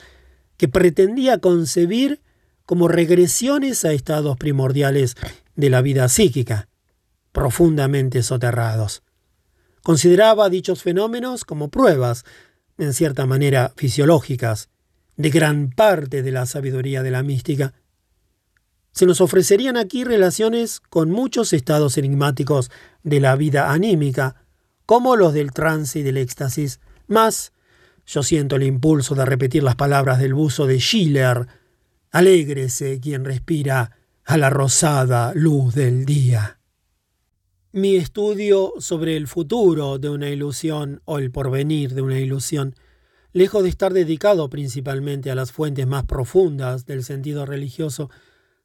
que 0.57 0.67
pretendía 0.67 1.39
concebir 1.39 2.21
como 2.65 2.87
regresiones 2.87 3.85
a 3.85 3.93
estados 3.93 4.37
primordiales 4.37 5.15
de 5.55 5.69
la 5.69 5.81
vida 5.81 6.09
psíquica, 6.09 6.67
profundamente 7.31 8.23
soterrados. 8.23 9.03
Consideraba 9.83 10.49
dichos 10.49 10.83
fenómenos 10.83 11.45
como 11.45 11.69
pruebas, 11.69 12.25
en 12.77 12.93
cierta 12.93 13.25
manera 13.25 13.71
fisiológicas, 13.77 14.69
de 15.15 15.29
gran 15.29 15.69
parte 15.69 16.23
de 16.23 16.31
la 16.31 16.45
sabiduría 16.45 17.03
de 17.03 17.11
la 17.11 17.23
mística. 17.23 17.73
Se 18.91 19.05
nos 19.05 19.21
ofrecerían 19.21 19.77
aquí 19.77 20.03
relaciones 20.03 20.79
con 20.79 21.09
muchos 21.09 21.53
estados 21.53 21.97
enigmáticos 21.97 22.69
de 23.03 23.19
la 23.19 23.35
vida 23.35 23.71
anímica, 23.71 24.43
como 24.85 25.15
los 25.15 25.33
del 25.33 25.53
trance 25.53 25.99
y 25.99 26.03
del 26.03 26.17
éxtasis, 26.17 26.79
más 27.07 27.53
yo 28.07 28.23
siento 28.23 28.55
el 28.55 28.63
impulso 28.63 29.15
de 29.15 29.25
repetir 29.25 29.63
las 29.63 29.75
palabras 29.75 30.19
del 30.19 30.33
buzo 30.33 30.65
de 30.65 30.79
Schiller. 30.79 31.45
Alégrese 32.09 33.01
quien 33.01 33.25
respira 33.25 33.97
a 34.23 34.37
la 34.37 34.49
rosada 34.49 35.33
luz 35.35 35.75
del 35.75 36.05
día. 36.05 36.59
Mi 37.73 37.97
estudio 37.97 38.73
sobre 38.79 39.17
el 39.17 39.27
futuro 39.27 39.99
de 39.99 40.09
una 40.09 40.29
ilusión 40.29 41.01
o 41.03 41.19
el 41.19 41.31
porvenir 41.31 41.93
de 41.93 42.01
una 42.01 42.17
ilusión, 42.17 42.75
lejos 43.33 43.63
de 43.63 43.69
estar 43.69 43.93
dedicado 43.93 44.49
principalmente 44.49 45.29
a 45.29 45.35
las 45.35 45.51
fuentes 45.51 45.85
más 45.85 46.05
profundas 46.05 46.85
del 46.85 47.03
sentido 47.03 47.45
religioso, 47.45 48.09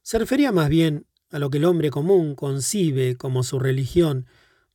se 0.01 0.19
refería 0.19 0.53
más 0.53 0.69
bien 0.69 1.05
a 1.31 1.39
lo 1.39 1.49
que 1.49 1.57
el 1.57 1.65
hombre 1.65 1.89
común 1.89 2.35
concibe 2.35 3.17
como 3.17 3.43
su 3.43 3.59
religión, 3.59 4.25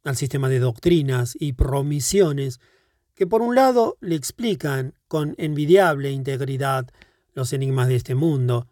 al 0.05 0.17
sistema 0.17 0.51
de 0.51 0.59
doctrinas 0.59 1.37
y 1.41 1.55
promisiones 1.55 2.61
que 3.19 3.27
por 3.27 3.43
un 3.43 3.57
lado 3.57 3.99
le 4.01 4.15
explican 4.15 4.95
con 5.09 5.35
envidiable 5.39 6.13
integridad 6.13 6.87
los 7.35 7.53
enigmas 7.53 7.89
de 7.89 7.97
este 7.97 8.15
mundo, 8.15 8.69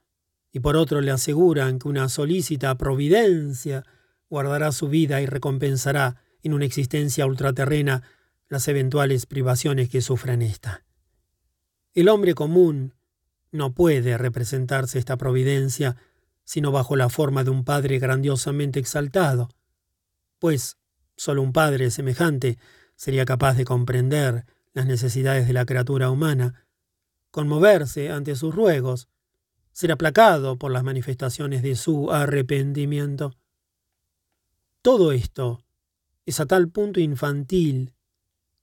y 0.52 0.60
por 0.60 0.76
otro 0.76 1.00
le 1.00 1.10
aseguran 1.10 1.80
que 1.80 1.88
una 1.88 2.08
solícita 2.08 2.78
providencia 2.78 3.82
guardará 4.30 4.70
su 4.70 4.88
vida 4.88 5.20
y 5.20 5.26
recompensará 5.26 6.22
en 6.44 6.54
una 6.54 6.64
existencia 6.64 7.26
ultraterrena 7.26 8.04
las 8.48 8.68
eventuales 8.68 9.26
privaciones 9.26 9.88
que 9.88 10.00
sufra 10.00 10.34
en 10.34 10.42
ésta. 10.42 10.84
El 11.92 12.08
hombre 12.08 12.34
común 12.34 12.94
no 13.50 13.74
puede 13.74 14.16
representarse 14.16 15.00
esta 15.00 15.16
providencia 15.16 15.96
sino 16.44 16.70
bajo 16.70 16.94
la 16.94 17.08
forma 17.08 17.42
de 17.42 17.50
un 17.50 17.64
Padre 17.64 17.98
grandiosamente 17.98 18.78
exaltado, 18.78 19.48
pues 20.38 20.76
solo 21.16 21.42
un 21.42 21.52
Padre 21.52 21.90
semejante 21.90 22.58
sería 22.96 23.24
capaz 23.24 23.54
de 23.54 23.64
comprender 23.64 24.44
las 24.72 24.86
necesidades 24.86 25.46
de 25.46 25.52
la 25.52 25.64
criatura 25.64 26.10
humana, 26.10 26.66
conmoverse 27.30 28.10
ante 28.10 28.34
sus 28.34 28.54
ruegos, 28.54 29.08
ser 29.72 29.92
aplacado 29.92 30.58
por 30.58 30.72
las 30.72 30.84
manifestaciones 30.84 31.62
de 31.62 31.76
su 31.76 32.10
arrepentimiento. 32.10 33.34
Todo 34.82 35.12
esto 35.12 35.62
es 36.24 36.40
a 36.40 36.46
tal 36.46 36.68
punto 36.68 36.98
infantil, 36.98 37.92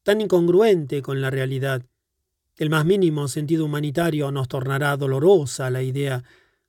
tan 0.03 0.21
incongruente 0.21 1.01
con 1.01 1.21
la 1.21 1.29
realidad, 1.29 1.83
que 2.55 2.63
el 2.63 2.69
más 2.69 2.85
mínimo 2.85 3.27
sentido 3.27 3.65
humanitario 3.65 4.31
nos 4.31 4.47
tornará 4.47 4.95
dolorosa 4.97 5.69
la 5.69 5.81
idea 5.81 6.23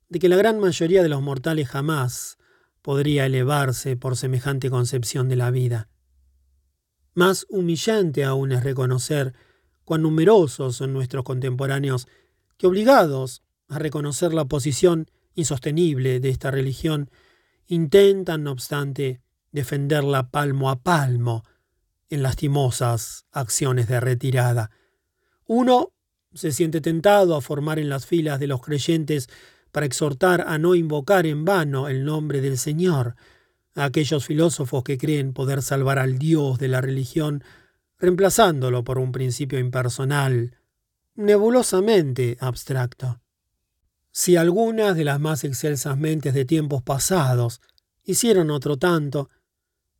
de 0.08 0.18
que 0.18 0.28
la 0.28 0.36
gran 0.36 0.60
mayoría 0.60 1.02
de 1.02 1.08
los 1.08 1.22
mortales 1.22 1.68
jamás 1.68 2.38
podría 2.82 3.26
elevarse 3.26 3.96
por 3.96 4.16
semejante 4.16 4.70
concepción 4.70 5.28
de 5.28 5.36
la 5.36 5.50
vida. 5.50 5.88
Más 7.14 7.46
humillante 7.48 8.24
aún 8.24 8.52
es 8.52 8.64
reconocer 8.64 9.34
cuán 9.84 10.02
numerosos 10.02 10.76
son 10.76 10.92
nuestros 10.92 11.24
contemporáneos 11.24 12.08
que 12.56 12.66
obligados 12.66 13.42
a 13.68 13.78
reconocer 13.78 14.34
la 14.34 14.44
posición 14.44 15.10
insostenible 15.34 16.20
de 16.20 16.28
esta 16.28 16.50
religión, 16.50 17.10
intentan, 17.66 18.44
no 18.44 18.52
obstante, 18.52 19.20
defenderla 19.52 20.30
palmo 20.30 20.70
a 20.70 20.82
palmo 20.82 21.44
en 22.10 22.22
lastimosas 22.22 23.26
acciones 23.32 23.88
de 23.88 24.00
retirada. 24.00 24.70
Uno 25.46 25.92
se 26.32 26.52
siente 26.52 26.80
tentado 26.80 27.36
a 27.36 27.40
formar 27.40 27.78
en 27.78 27.88
las 27.88 28.06
filas 28.06 28.40
de 28.40 28.46
los 28.46 28.60
creyentes 28.60 29.28
para 29.72 29.86
exhortar 29.86 30.44
a 30.46 30.58
no 30.58 30.74
invocar 30.74 31.26
en 31.26 31.44
vano 31.44 31.88
el 31.88 32.04
nombre 32.04 32.40
del 32.40 32.58
Señor, 32.58 33.16
a 33.74 33.84
aquellos 33.84 34.24
filósofos 34.24 34.84
que 34.84 34.98
creen 34.98 35.32
poder 35.32 35.62
salvar 35.62 35.98
al 35.98 36.18
Dios 36.18 36.58
de 36.58 36.68
la 36.68 36.80
religión 36.80 37.42
reemplazándolo 37.98 38.84
por 38.84 38.98
un 38.98 39.12
principio 39.12 39.58
impersonal, 39.58 40.56
nebulosamente 41.14 42.36
abstracto. 42.40 43.20
Si 44.10 44.36
algunas 44.36 44.96
de 44.96 45.04
las 45.04 45.20
más 45.20 45.44
excelsas 45.44 45.96
mentes 45.96 46.34
de 46.34 46.44
tiempos 46.44 46.82
pasados 46.82 47.60
hicieron 48.04 48.50
otro 48.50 48.76
tanto, 48.76 49.30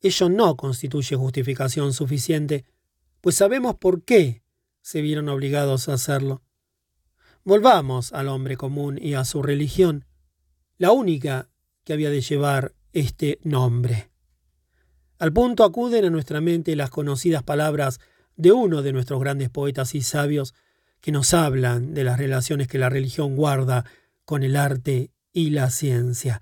ello 0.01 0.29
no 0.29 0.57
constituye 0.57 1.17
justificación 1.17 1.93
suficiente, 1.93 2.65
pues 3.21 3.37
sabemos 3.37 3.77
por 3.77 4.05
qué 4.05 4.43
se 4.83 5.01
vieron 5.01 5.29
obligados 5.31 5.89
a 5.89 5.95
hacerlo. 5.95 6.43
Volvamos 7.43 8.13
al 8.13 8.29
hombre 8.29 8.57
común 8.57 8.99
y 9.01 9.15
a 9.15 9.25
su 9.25 9.43
religión, 9.43 10.05
la 10.77 10.93
única 10.93 11.49
que 11.85 11.95
había 11.95 12.11
de 12.11 12.21
llevar 12.21 12.75
este 12.95 13.39
nombre. 13.43 14.09
Al 15.19 15.33
punto 15.33 15.65
acuden 15.65 16.07
a 16.07 16.11
nuestra 16.11 16.41
mente 16.41 16.75
las 16.77 16.91
conocidas 16.91 17.43
palabras 17.43 18.01
de 18.37 18.53
uno 18.53 18.83
de 18.83 18.93
nuestros 18.93 19.21
grandes 19.21 19.51
poetas 19.51 19.95
y 19.95 20.01
sabios 20.01 20.55
que 21.01 21.13
nos 21.13 21.35
hablan 21.35 21.93
de 21.93 22.05
las 22.05 22.19
relaciones 22.19 22.67
que 22.67 22.79
la 22.79 22.89
religión 22.89 23.37
guarda 23.37 23.85
con 24.25 24.43
el 24.43 24.57
arte 24.57 25.13
y 25.33 25.51
la 25.51 25.71
ciencia. 25.71 26.41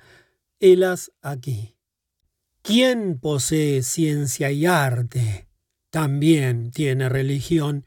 Helas 0.60 1.10
aquí. 1.20 1.74
Quien 2.62 3.18
posee 3.18 3.82
ciencia 3.82 4.52
y 4.52 4.66
arte 4.66 5.48
también 5.90 6.70
tiene 6.70 7.08
religión. 7.08 7.86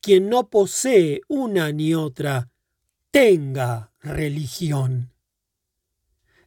Quien 0.00 0.28
no 0.28 0.50
posee 0.50 1.22
una 1.28 1.70
ni 1.70 1.94
otra, 1.94 2.50
tenga 3.10 3.92
religión. 4.00 5.13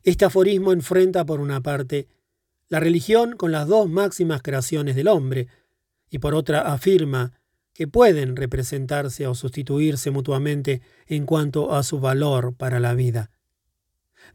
Este 0.08 0.24
aforismo 0.24 0.72
enfrenta 0.72 1.26
por 1.26 1.42
una 1.42 1.60
parte 1.60 2.08
la 2.70 2.80
religión 2.80 3.36
con 3.36 3.52
las 3.52 3.68
dos 3.68 3.90
máximas 3.90 4.42
creaciones 4.42 4.96
del 4.96 5.10
hombre, 5.10 5.50
y 6.10 6.20
por 6.20 6.34
otra 6.34 6.62
afirma 6.62 7.34
que 7.74 7.90
pueden 7.90 8.38
representarse 8.38 9.28
o 9.28 9.36
sustituirse 9.36 10.10
mutuamente 10.10 10.82
en 11.08 11.26
cuanto 11.26 11.76
a 11.76 11.84
su 11.84 12.00
valor 12.00 12.56
para 12.56 12.80
la 12.80 12.94
vida. 12.94 13.32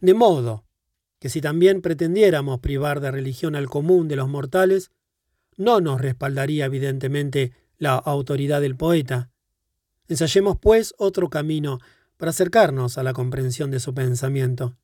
De 0.03 0.13
modo 0.13 0.67
que 1.19 1.31
si 1.31 1.41
también 1.41 1.81
pretendiéramos 1.81 2.61
privar 2.61 3.01
de 3.01 3.11
religión 3.11 3.57
al 3.57 3.71
común 3.71 4.09
de 4.09 4.17
los 4.17 4.29
mortales, 4.29 4.91
no 5.57 5.81
nos 5.81 6.03
respaldaría 6.03 6.67
evidentemente 6.67 7.53
la 7.79 7.95
autoridad 7.95 8.61
del 8.61 8.77
poeta. 8.77 9.31
Ensayemos, 10.07 10.59
pues, 10.61 10.95
otro 10.99 11.31
camino 11.31 11.79
para 12.19 12.29
acercarnos 12.29 12.99
a 12.99 13.03
la 13.03 13.15
comprensión 13.15 13.71
de 13.71 13.81
su 13.81 13.95
pensamiento. 13.95 14.77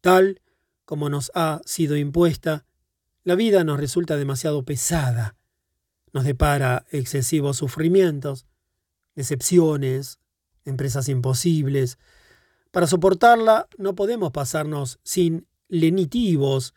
Tal 0.00 0.40
como 0.84 1.08
nos 1.08 1.30
ha 1.34 1.60
sido 1.64 1.96
impuesta, 1.96 2.64
la 3.22 3.34
vida 3.34 3.62
nos 3.64 3.78
resulta 3.78 4.16
demasiado 4.16 4.64
pesada, 4.64 5.36
nos 6.12 6.24
depara 6.24 6.84
excesivos 6.90 7.58
sufrimientos, 7.58 8.46
decepciones, 9.14 10.18
empresas 10.64 11.08
imposibles. 11.08 11.98
Para 12.70 12.86
soportarla 12.86 13.68
no 13.78 13.94
podemos 13.94 14.32
pasarnos 14.32 14.98
sin 15.02 15.46
lenitivos. 15.68 16.74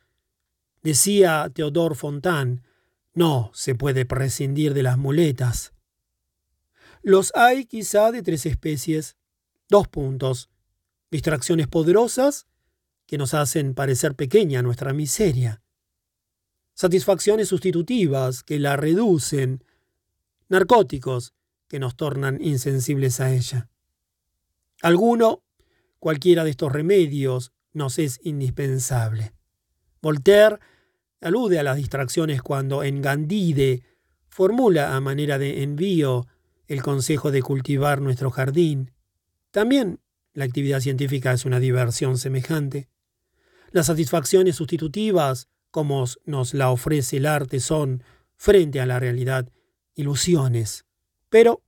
Decía 0.83 1.49
Theodore 1.53 1.95
Fontaine, 1.95 2.61
no 3.13 3.51
se 3.53 3.73
puede 3.73 4.05
prescindir 4.05 4.73
de 4.73 4.83
las 4.83 4.97
muletas. 4.97 5.73
Los 7.01 7.33
hay 7.35 7.65
quizá 7.65 8.11
de 8.11 8.21
tres 8.21 8.45
especies. 8.45 9.17
Dos 9.69 9.87
puntos. 9.87 10.49
Distracciones 11.09 11.67
poderosas 11.67 12.47
que 13.05 13.17
nos 13.17 13.33
hacen 13.33 13.73
parecer 13.73 14.15
pequeña 14.15 14.61
nuestra 14.61 14.93
miseria. 14.93 15.61
Satisfacciones 16.73 17.47
sustitutivas 17.49 18.43
que 18.43 18.59
la 18.59 18.75
reducen. 18.75 19.63
Narcóticos 20.49 21.33
que 21.67 21.79
nos 21.79 21.95
tornan 21.95 22.39
insensibles 22.41 23.19
a 23.19 23.31
ella. 23.31 23.69
Alguno, 24.81 25.43
cualquiera 25.99 26.43
de 26.43 26.51
estos 26.51 26.71
remedios, 26.71 27.51
nos 27.71 27.99
es 27.99 28.19
indispensable. 28.23 29.33
Voltaire 30.01 30.59
alude 31.21 31.59
a 31.59 31.63
las 31.63 31.77
distracciones 31.77 32.41
cuando 32.41 32.83
en 32.83 33.01
Gandide 33.01 33.83
formula 34.27 34.95
a 34.95 34.99
manera 34.99 35.37
de 35.37 35.63
envío 35.63 36.27
el 36.67 36.81
consejo 36.81 37.31
de 37.31 37.41
cultivar 37.41 38.01
nuestro 38.01 38.31
jardín. 38.31 38.91
También 39.51 39.99
la 40.33 40.45
actividad 40.45 40.79
científica 40.79 41.31
es 41.31 41.45
una 41.45 41.59
diversión 41.59 42.17
semejante. 42.17 42.89
Las 43.73 43.87
satisfacciones 43.87 44.55
sustitutivas, 44.55 45.49
como 45.71 46.05
nos 46.25 46.53
la 46.53 46.69
ofrece 46.69 47.17
el 47.17 47.25
arte, 47.25 47.59
son, 47.59 48.03
frente 48.35 48.79
a 48.79 48.85
la 48.85 48.99
realidad, 48.99 49.49
ilusiones, 49.95 50.85
pero 51.29 51.63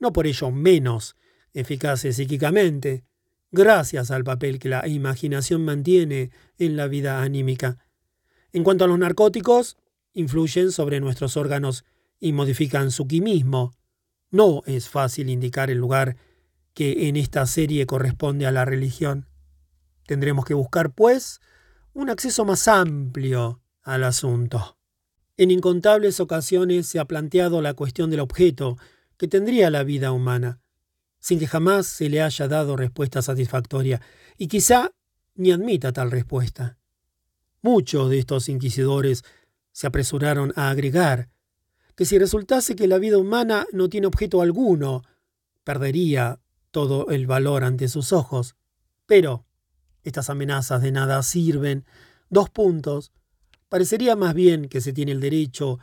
no 0.00 0.12
por 0.12 0.26
ello 0.26 0.50
menos 0.50 1.14
eficaces 1.54 2.16
psíquicamente, 2.16 3.04
gracias 3.52 4.10
al 4.10 4.24
papel 4.24 4.58
que 4.58 4.68
la 4.68 4.88
imaginación 4.88 5.64
mantiene 5.64 6.32
en 6.58 6.76
la 6.76 6.88
vida 6.88 7.22
anímica. 7.22 7.78
En 8.52 8.64
cuanto 8.64 8.82
a 8.82 8.88
los 8.88 8.98
narcóticos, 8.98 9.76
influyen 10.14 10.72
sobre 10.72 10.98
nuestros 10.98 11.36
órganos 11.36 11.84
y 12.18 12.32
modifican 12.32 12.90
su 12.90 13.06
quimismo. 13.06 13.72
No 14.32 14.64
es 14.66 14.88
fácil 14.88 15.30
indicar 15.30 15.70
el 15.70 15.78
lugar 15.78 16.16
que 16.74 17.06
en 17.06 17.14
esta 17.14 17.46
serie 17.46 17.86
corresponde 17.86 18.46
a 18.46 18.50
la 18.50 18.64
religión. 18.64 19.28
Tendremos 20.06 20.44
que 20.44 20.54
buscar, 20.54 20.92
pues, 20.92 21.40
un 21.92 22.10
acceso 22.10 22.44
más 22.44 22.68
amplio 22.68 23.60
al 23.82 24.04
asunto. 24.04 24.78
En 25.36 25.50
incontables 25.50 26.20
ocasiones 26.20 26.86
se 26.86 26.98
ha 26.98 27.04
planteado 27.04 27.60
la 27.60 27.74
cuestión 27.74 28.10
del 28.10 28.20
objeto 28.20 28.76
que 29.16 29.28
tendría 29.28 29.70
la 29.70 29.82
vida 29.82 30.12
humana, 30.12 30.60
sin 31.18 31.38
que 31.38 31.46
jamás 31.46 31.86
se 31.86 32.08
le 32.08 32.22
haya 32.22 32.48
dado 32.48 32.76
respuesta 32.76 33.22
satisfactoria, 33.22 34.00
y 34.38 34.48
quizá 34.48 34.92
ni 35.34 35.52
admita 35.52 35.92
tal 35.92 36.10
respuesta. 36.10 36.78
Muchos 37.62 38.10
de 38.10 38.18
estos 38.18 38.48
inquisidores 38.48 39.24
se 39.72 39.86
apresuraron 39.86 40.52
a 40.56 40.70
agregar 40.70 41.28
que 41.96 42.04
si 42.04 42.18
resultase 42.18 42.76
que 42.76 42.86
la 42.86 42.98
vida 42.98 43.18
humana 43.18 43.66
no 43.72 43.88
tiene 43.88 44.06
objeto 44.06 44.42
alguno, 44.42 45.02
perdería 45.64 46.40
todo 46.70 47.08
el 47.08 47.26
valor 47.26 47.64
ante 47.64 47.88
sus 47.88 48.12
ojos. 48.12 48.54
Pero 49.06 49.45
estas 50.08 50.30
amenazas 50.30 50.82
de 50.82 50.92
nada 50.92 51.22
sirven. 51.22 51.84
Dos 52.30 52.50
puntos. 52.50 53.12
Parecería 53.68 54.16
más 54.16 54.34
bien 54.34 54.68
que 54.68 54.80
se 54.80 54.92
tiene 54.92 55.12
el 55.12 55.20
derecho 55.20 55.78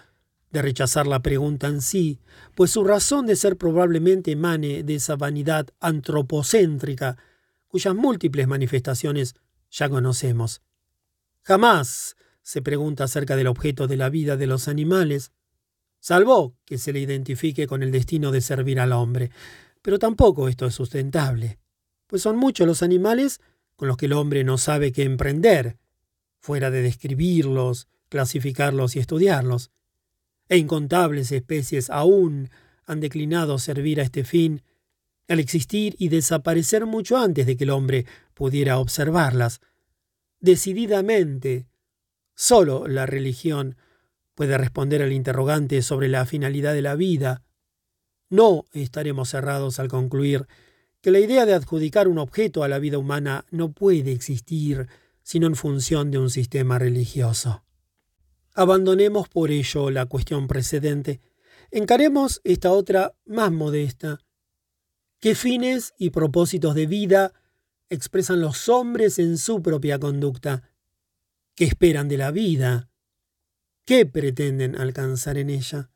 de 0.52 0.62
rechazar 0.62 1.08
la 1.08 1.22
pregunta 1.22 1.68
en 1.68 1.82
sí, 1.82 2.20
pues 2.56 2.70
su 2.72 2.84
razón 2.84 3.26
de 3.26 3.36
ser 3.36 3.58
probablemente 3.58 4.32
emane 4.32 4.84
de 4.84 4.96
esa 4.96 5.16
vanidad 5.16 5.68
antropocéntrica, 5.80 7.18
cuyas 7.68 7.96
múltiples 7.96 8.48
manifestaciones 8.48 9.36
ya 9.72 9.90
conocemos. 9.90 10.62
Jamás 11.42 12.16
se 12.44 12.62
pregunta 12.62 13.06
acerca 13.06 13.36
del 13.36 13.48
objeto 13.48 13.88
de 13.88 13.98
la 13.98 14.10
vida 14.10 14.38
de 14.38 14.46
los 14.46 14.68
animales, 14.68 15.32
salvo 16.00 16.56
que 16.66 16.78
se 16.78 16.94
le 16.94 17.00
identifique 17.00 17.66
con 17.66 17.82
el 17.82 17.92
destino 17.92 18.32
de 18.32 18.42
servir 18.42 18.80
al 18.80 18.92
hombre. 18.92 19.32
Pero 19.82 19.98
tampoco 19.98 20.48
esto 20.48 20.68
es 20.68 20.76
sustentable, 20.76 21.58
pues 22.06 22.22
son 22.22 22.38
muchos 22.38 22.68
los 22.68 22.84
animales 22.84 23.42
con 23.84 23.90
los 23.90 23.98
que 23.98 24.06
el 24.06 24.14
hombre 24.14 24.46
no 24.46 24.58
sabe 24.58 24.94
qué 24.94 25.04
emprender, 25.04 25.76
fuera 26.40 26.72
de 26.72 26.82
describirlos, 26.82 27.90
clasificarlos 28.08 28.96
y 28.96 29.00
estudiarlos. 29.00 29.72
E 30.48 30.56
incontables 30.56 31.34
especies 31.34 31.90
aún 31.90 32.50
han 32.86 33.02
declinado 33.02 33.60
servir 33.60 34.00
a 34.00 34.04
este 34.04 34.24
fin, 34.24 34.64
al 35.28 35.42
existir 35.42 35.98
y 36.00 36.08
desaparecer 36.08 36.86
mucho 36.86 37.18
antes 37.18 37.46
de 37.46 37.58
que 37.58 37.66
el 37.66 37.72
hombre 37.72 38.06
pudiera 38.34 38.80
observarlas. 38.80 39.60
Decididamente, 40.40 41.68
sólo 42.36 42.88
la 42.88 43.06
religión 43.06 43.76
puede 44.34 44.58
responder 44.58 45.02
al 45.02 45.12
interrogante 45.12 45.82
sobre 45.82 46.08
la 46.08 46.26
finalidad 46.26 46.74
de 46.74 46.84
la 46.84 46.96
vida. 46.96 47.44
No 48.30 48.64
estaremos 48.72 49.32
cerrados 49.32 49.78
al 49.80 49.90
concluir 49.90 50.48
que 51.04 51.12
la 51.12 51.20
idea 51.20 51.46
de 51.46 51.54
adjudicar 51.54 52.08
un 52.08 52.18
objeto 52.18 52.64
a 52.64 52.70
la 52.70 52.80
vida 52.80 52.98
humana 52.98 53.46
no 53.52 53.74
puede 53.74 54.14
existir 54.14 54.88
sino 55.22 55.48
en 55.48 55.56
función 55.58 56.12
de 56.12 56.18
un 56.18 56.30
sistema 56.30 56.80
religioso. 56.80 57.66
Abandonemos 58.54 59.28
por 59.28 59.52
ello 59.52 59.92
la 59.92 60.06
cuestión 60.06 60.48
precedente. 60.48 61.20
Encaremos 61.72 62.40
esta 62.46 62.72
otra 62.72 63.16
más 63.26 63.52
modesta. 63.52 64.22
¿Qué 65.20 65.36
fines 65.36 65.94
y 65.98 66.12
propósitos 66.12 66.74
de 66.74 66.86
vida 66.86 67.34
expresan 67.90 68.40
los 68.40 68.70
hombres 68.70 69.20
en 69.20 69.38
su 69.38 69.62
propia 69.62 70.00
conducta? 70.00 70.72
¿Qué 71.54 71.66
esperan 71.66 72.08
de 72.08 72.18
la 72.18 72.32
vida? 72.32 72.90
¿Qué 73.84 74.06
pretenden 74.06 74.78
alcanzar 74.78 75.38
en 75.38 75.50
ella? 75.50 75.90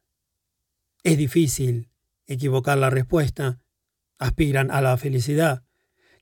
Es 1.04 1.18
difícil 1.18 1.92
equivocar 2.26 2.78
la 2.78 2.90
respuesta 2.90 3.62
aspiran 4.18 4.72
a 4.72 4.82
la 4.82 4.98
felicidad, 4.98 5.64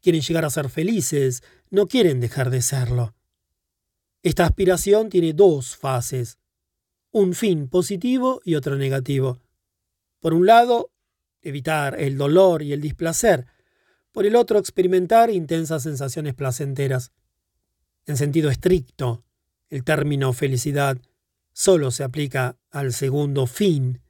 quieren 0.02 0.22
llegar 0.22 0.46
a 0.46 0.50
ser 0.50 0.70
felices, 0.70 1.44
no 1.70 1.88
quieren 1.88 2.20
dejar 2.20 2.50
de 2.50 2.62
serlo. 2.62 3.16
Esta 4.24 4.46
aspiración 4.46 5.10
tiene 5.10 5.34
dos 5.34 5.76
fases, 5.78 6.40
un 7.12 7.34
fin 7.34 7.70
positivo 7.70 8.42
y 8.44 8.56
otro 8.56 8.76
negativo. 8.76 9.40
Por 10.20 10.34
un 10.34 10.46
lado, 10.46 10.92
evitar 11.42 12.00
el 12.00 12.18
dolor 12.18 12.62
y 12.62 12.74
el 12.74 12.82
displacer, 12.82 13.46
por 14.12 14.26
el 14.26 14.36
otro, 14.36 14.60
experimentar 14.60 15.30
intensas 15.30 15.84
sensaciones 15.84 16.34
placenteras. 16.34 17.12
En 18.06 18.18
sentido 18.18 18.50
estricto, 18.50 19.26
el 19.70 19.84
término 19.84 20.32
felicidad 20.34 20.98
solo 21.52 21.92
se 21.92 22.04
aplica 22.04 22.58
al 22.72 22.94
segundo 22.94 23.46
fin. 23.48 24.02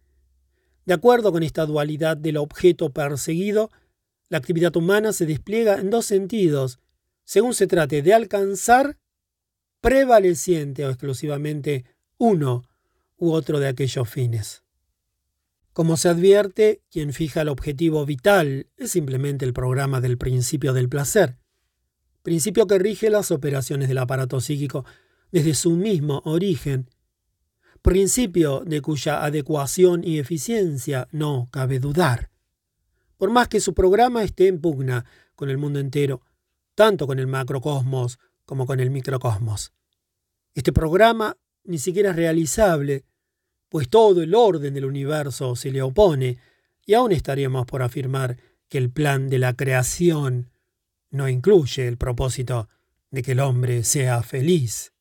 De 0.85 0.93
acuerdo 0.93 1.31
con 1.31 1.43
esta 1.43 1.65
dualidad 1.65 2.15
del 2.15 2.37
objeto 2.37 2.91
perseguido, 2.91 3.71
la 4.29 4.37
actividad 4.37 4.75
humana 4.75 5.13
se 5.13 5.25
despliega 5.25 5.75
en 5.75 5.89
dos 5.89 6.05
sentidos, 6.05 6.79
según 7.23 7.53
se 7.53 7.67
trate 7.67 8.01
de 8.01 8.13
alcanzar 8.13 8.97
prevaleciente 9.81 10.85
o 10.85 10.89
exclusivamente 10.89 11.85
uno 12.17 12.63
u 13.17 13.31
otro 13.31 13.59
de 13.59 13.67
aquellos 13.67 14.09
fines. 14.09 14.63
Como 15.73 15.97
se 15.97 16.09
advierte, 16.09 16.81
quien 16.89 17.13
fija 17.13 17.41
el 17.41 17.49
objetivo 17.49 18.05
vital 18.05 18.67
es 18.77 18.91
simplemente 18.91 19.43
el 19.43 19.53
programa 19.53 20.01
del 20.01 20.17
principio 20.17 20.73
del 20.73 20.87
placer, 20.87 21.37
principio 22.23 22.65
que 22.65 22.79
rige 22.79 23.09
las 23.09 23.29
operaciones 23.31 23.87
del 23.87 23.97
aparato 23.97 24.39
psíquico 24.39 24.85
desde 25.31 25.53
su 25.53 25.71
mismo 25.71 26.21
origen, 26.25 26.89
principio 27.85 28.63
de 28.65 28.81
cuya 28.81 29.23
adecuación 29.23 30.03
y 30.03 30.17
eficiencia 30.17 31.07
no 31.11 31.49
cabe 31.51 31.77
dudar. 31.77 32.31
Por 33.15 33.29
más 33.29 33.47
que 33.47 33.59
su 33.59 33.75
programa 33.75 34.23
esté 34.23 34.47
en 34.47 34.59
pugna 34.59 35.05
con 35.35 35.51
el 35.51 35.59
mundo 35.59 35.79
entero, 35.79 36.23
tanto 36.73 37.05
con 37.05 37.19
el 37.19 37.27
macrocosmos 37.27 38.17
como 38.43 38.65
con 38.65 38.79
el 38.79 38.89
microcosmos. 38.89 39.71
Este 40.55 40.73
programa 40.73 41.37
ni 41.63 41.77
siquiera 41.77 42.09
es 42.09 42.15
realizable, 42.15 43.05
pues 43.69 43.87
todo 43.87 44.23
el 44.23 44.33
orden 44.33 44.73
del 44.73 44.85
universo 44.85 45.55
se 45.55 45.71
le 45.71 45.83
opone, 45.83 46.39
y 46.87 46.95
aún 46.95 47.11
estaríamos 47.11 47.67
por 47.67 47.83
afirmar 47.83 48.37
que 48.67 48.79
el 48.79 48.89
plan 48.89 49.29
de 49.29 49.37
la 49.37 49.53
creación 49.53 50.49
no 51.11 51.29
incluye 51.29 51.87
el 51.87 51.97
propósito 51.97 52.67
de 53.11 53.21
que 53.21 53.33
el 53.33 53.41
hombre 53.41 53.83
sea 53.83 54.23
feliz. 54.23 54.94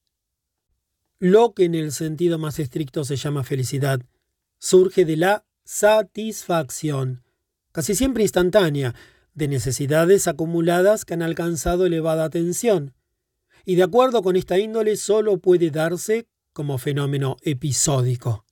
Lo 1.19 1.55
que 1.55 1.65
en 1.65 1.75
el 1.75 1.93
sentido 1.93 2.39
más 2.39 2.59
estricto 2.59 3.05
se 3.05 3.17
llama 3.17 3.45
felicidad 3.45 4.01
surge 4.59 5.05
de 5.05 5.17
la 5.17 5.45
satisfacción, 5.65 7.23
casi 7.73 7.95
siempre 7.95 8.23
instantánea, 8.23 8.95
de 9.35 9.49
necesidades 9.49 10.29
acumuladas 10.29 11.05
que 11.05 11.15
han 11.15 11.23
alcanzado 11.23 11.87
elevada 11.87 12.31
tensión, 12.31 12.95
y 13.65 13.77
de 13.77 13.83
acuerdo 13.83 14.23
con 14.23 14.37
esta 14.37 14.59
índole 14.59 14.97
solo 14.97 15.39
puede 15.39 15.71
darse 15.71 16.27
como 16.53 16.79
fenómeno 16.79 17.37
episódico. 17.43 18.45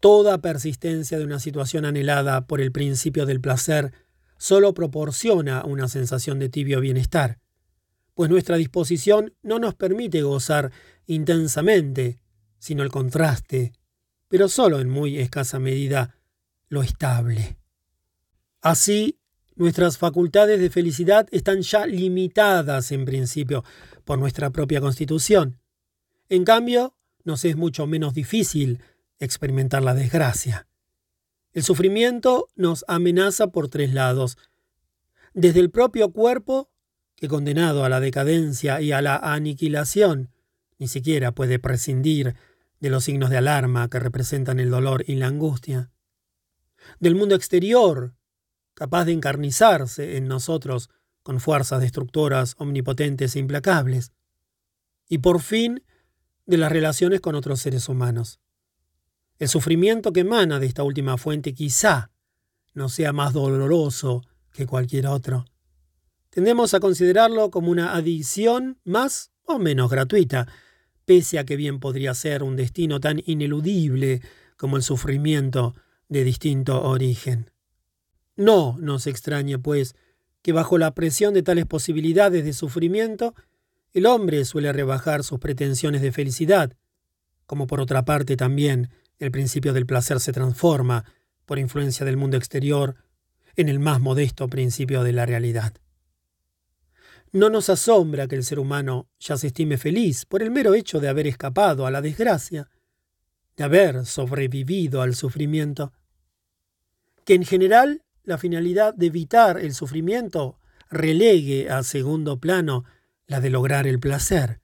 Toda 0.00 0.38
persistencia 0.38 1.18
de 1.18 1.24
una 1.24 1.38
situación 1.38 1.84
anhelada 1.84 2.46
por 2.46 2.60
el 2.60 2.72
principio 2.72 3.26
del 3.26 3.40
placer 3.40 3.92
solo 4.38 4.74
proporciona 4.74 5.64
una 5.64 5.88
sensación 5.88 6.38
de 6.38 6.48
tibio 6.48 6.80
bienestar, 6.80 7.38
pues 8.14 8.30
nuestra 8.30 8.56
disposición 8.56 9.34
no 9.42 9.58
nos 9.58 9.74
permite 9.74 10.22
gozar 10.22 10.72
intensamente, 11.06 12.20
sino 12.58 12.82
el 12.82 12.90
contraste, 12.90 13.72
pero 14.28 14.48
solo 14.48 14.80
en 14.80 14.88
muy 14.88 15.18
escasa 15.18 15.58
medida 15.58 16.16
lo 16.68 16.82
estable. 16.82 17.58
Así, 18.60 19.18
nuestras 19.56 19.98
facultades 19.98 20.60
de 20.60 20.70
felicidad 20.70 21.26
están 21.32 21.62
ya 21.62 21.86
limitadas 21.86 22.92
en 22.92 23.04
principio 23.04 23.64
por 24.04 24.18
nuestra 24.18 24.50
propia 24.50 24.80
constitución. 24.80 25.60
En 26.28 26.44
cambio, 26.44 26.96
nos 27.24 27.44
es 27.44 27.56
mucho 27.56 27.86
menos 27.86 28.14
difícil 28.14 28.82
experimentar 29.18 29.82
la 29.82 29.94
desgracia. 29.94 30.66
El 31.52 31.62
sufrimiento 31.62 32.48
nos 32.56 32.84
amenaza 32.88 33.48
por 33.48 33.68
tres 33.68 33.92
lados. 33.92 34.38
Desde 35.34 35.60
el 35.60 35.70
propio 35.70 36.10
cuerpo, 36.12 36.70
que 37.14 37.28
condenado 37.28 37.84
a 37.84 37.88
la 37.88 38.00
decadencia 38.00 38.80
y 38.80 38.92
a 38.92 39.02
la 39.02 39.16
aniquilación, 39.16 40.30
ni 40.82 40.88
siquiera 40.88 41.30
puede 41.30 41.60
prescindir 41.60 42.34
de 42.80 42.90
los 42.90 43.04
signos 43.04 43.30
de 43.30 43.36
alarma 43.36 43.88
que 43.88 44.00
representan 44.00 44.58
el 44.58 44.68
dolor 44.68 45.04
y 45.06 45.14
la 45.14 45.28
angustia. 45.28 45.92
Del 46.98 47.14
mundo 47.14 47.36
exterior, 47.36 48.16
capaz 48.74 49.04
de 49.04 49.12
encarnizarse 49.12 50.16
en 50.16 50.26
nosotros 50.26 50.90
con 51.22 51.38
fuerzas 51.38 51.80
destructoras 51.80 52.56
omnipotentes 52.58 53.36
e 53.36 53.38
implacables. 53.38 54.10
Y 55.08 55.18
por 55.18 55.40
fin, 55.40 55.84
de 56.46 56.56
las 56.56 56.72
relaciones 56.72 57.20
con 57.20 57.36
otros 57.36 57.60
seres 57.60 57.88
humanos. 57.88 58.40
El 59.38 59.48
sufrimiento 59.48 60.12
que 60.12 60.22
emana 60.22 60.58
de 60.58 60.66
esta 60.66 60.82
última 60.82 61.16
fuente 61.16 61.54
quizá 61.54 62.10
no 62.74 62.88
sea 62.88 63.12
más 63.12 63.32
doloroso 63.32 64.22
que 64.52 64.66
cualquier 64.66 65.06
otro. 65.06 65.44
Tendemos 66.30 66.74
a 66.74 66.80
considerarlo 66.80 67.52
como 67.52 67.70
una 67.70 67.94
adicción 67.94 68.80
más 68.82 69.30
o 69.44 69.58
menos 69.58 69.90
gratuita, 69.90 70.48
pese 71.04 71.38
a 71.38 71.44
que 71.44 71.56
bien 71.56 71.80
podría 71.80 72.14
ser 72.14 72.42
un 72.42 72.56
destino 72.56 73.00
tan 73.00 73.22
ineludible 73.26 74.20
como 74.56 74.76
el 74.76 74.82
sufrimiento 74.82 75.74
de 76.08 76.24
distinto 76.24 76.82
origen. 76.82 77.50
No 78.36 78.76
nos 78.78 79.06
extrañe, 79.06 79.58
pues, 79.58 79.94
que 80.42 80.52
bajo 80.52 80.78
la 80.78 80.94
presión 80.94 81.34
de 81.34 81.42
tales 81.42 81.66
posibilidades 81.66 82.44
de 82.44 82.52
sufrimiento, 82.52 83.34
el 83.92 84.06
hombre 84.06 84.44
suele 84.44 84.72
rebajar 84.72 85.22
sus 85.22 85.38
pretensiones 85.38 86.02
de 86.02 86.12
felicidad, 86.12 86.76
como 87.46 87.66
por 87.66 87.80
otra 87.80 88.04
parte 88.04 88.36
también 88.36 88.90
el 89.18 89.30
principio 89.30 89.72
del 89.72 89.86
placer 89.86 90.20
se 90.20 90.32
transforma, 90.32 91.04
por 91.44 91.58
influencia 91.58 92.06
del 92.06 92.16
mundo 92.16 92.36
exterior, 92.36 92.96
en 93.56 93.68
el 93.68 93.78
más 93.78 94.00
modesto 94.00 94.48
principio 94.48 95.02
de 95.02 95.12
la 95.12 95.26
realidad. 95.26 95.74
No 97.32 97.48
nos 97.48 97.70
asombra 97.70 98.28
que 98.28 98.36
el 98.36 98.44
ser 98.44 98.58
humano 98.58 99.08
ya 99.18 99.38
se 99.38 99.46
estime 99.46 99.78
feliz 99.78 100.26
por 100.26 100.42
el 100.42 100.50
mero 100.50 100.74
hecho 100.74 101.00
de 101.00 101.08
haber 101.08 101.26
escapado 101.26 101.86
a 101.86 101.90
la 101.90 102.02
desgracia, 102.02 102.68
de 103.56 103.64
haber 103.64 104.04
sobrevivido 104.04 105.00
al 105.00 105.14
sufrimiento, 105.14 105.94
que 107.24 107.32
en 107.32 107.44
general 107.44 108.02
la 108.22 108.36
finalidad 108.36 108.92
de 108.92 109.06
evitar 109.06 109.58
el 109.58 109.72
sufrimiento 109.72 110.58
relegue 110.90 111.70
a 111.70 111.82
segundo 111.82 112.38
plano 112.38 112.84
la 113.26 113.40
de 113.40 113.48
lograr 113.48 113.86
el 113.86 113.98
placer. 113.98 114.60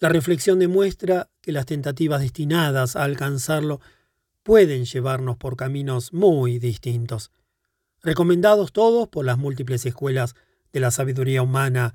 La 0.00 0.10
reflexión 0.10 0.58
demuestra 0.58 1.30
que 1.40 1.52
las 1.52 1.64
tentativas 1.64 2.20
destinadas 2.20 2.94
a 2.94 3.04
alcanzarlo 3.04 3.80
pueden 4.42 4.84
llevarnos 4.84 5.38
por 5.38 5.56
caminos 5.56 6.12
muy 6.12 6.58
distintos, 6.58 7.32
recomendados 8.02 8.72
todos 8.72 9.08
por 9.08 9.24
las 9.24 9.38
múltiples 9.38 9.86
escuelas 9.86 10.34
de 10.72 10.80
la 10.80 10.90
sabiduría 10.90 11.42
humana 11.42 11.94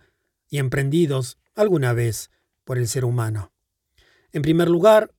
y 0.50 0.58
emprendidos 0.58 1.38
alguna 1.56 1.94
vez 1.94 2.32
por 2.64 2.78
el 2.78 2.88
ser 2.88 3.06
humano. 3.06 3.52
En 4.32 4.42
primer 4.42 4.70
lugar, 4.70 5.14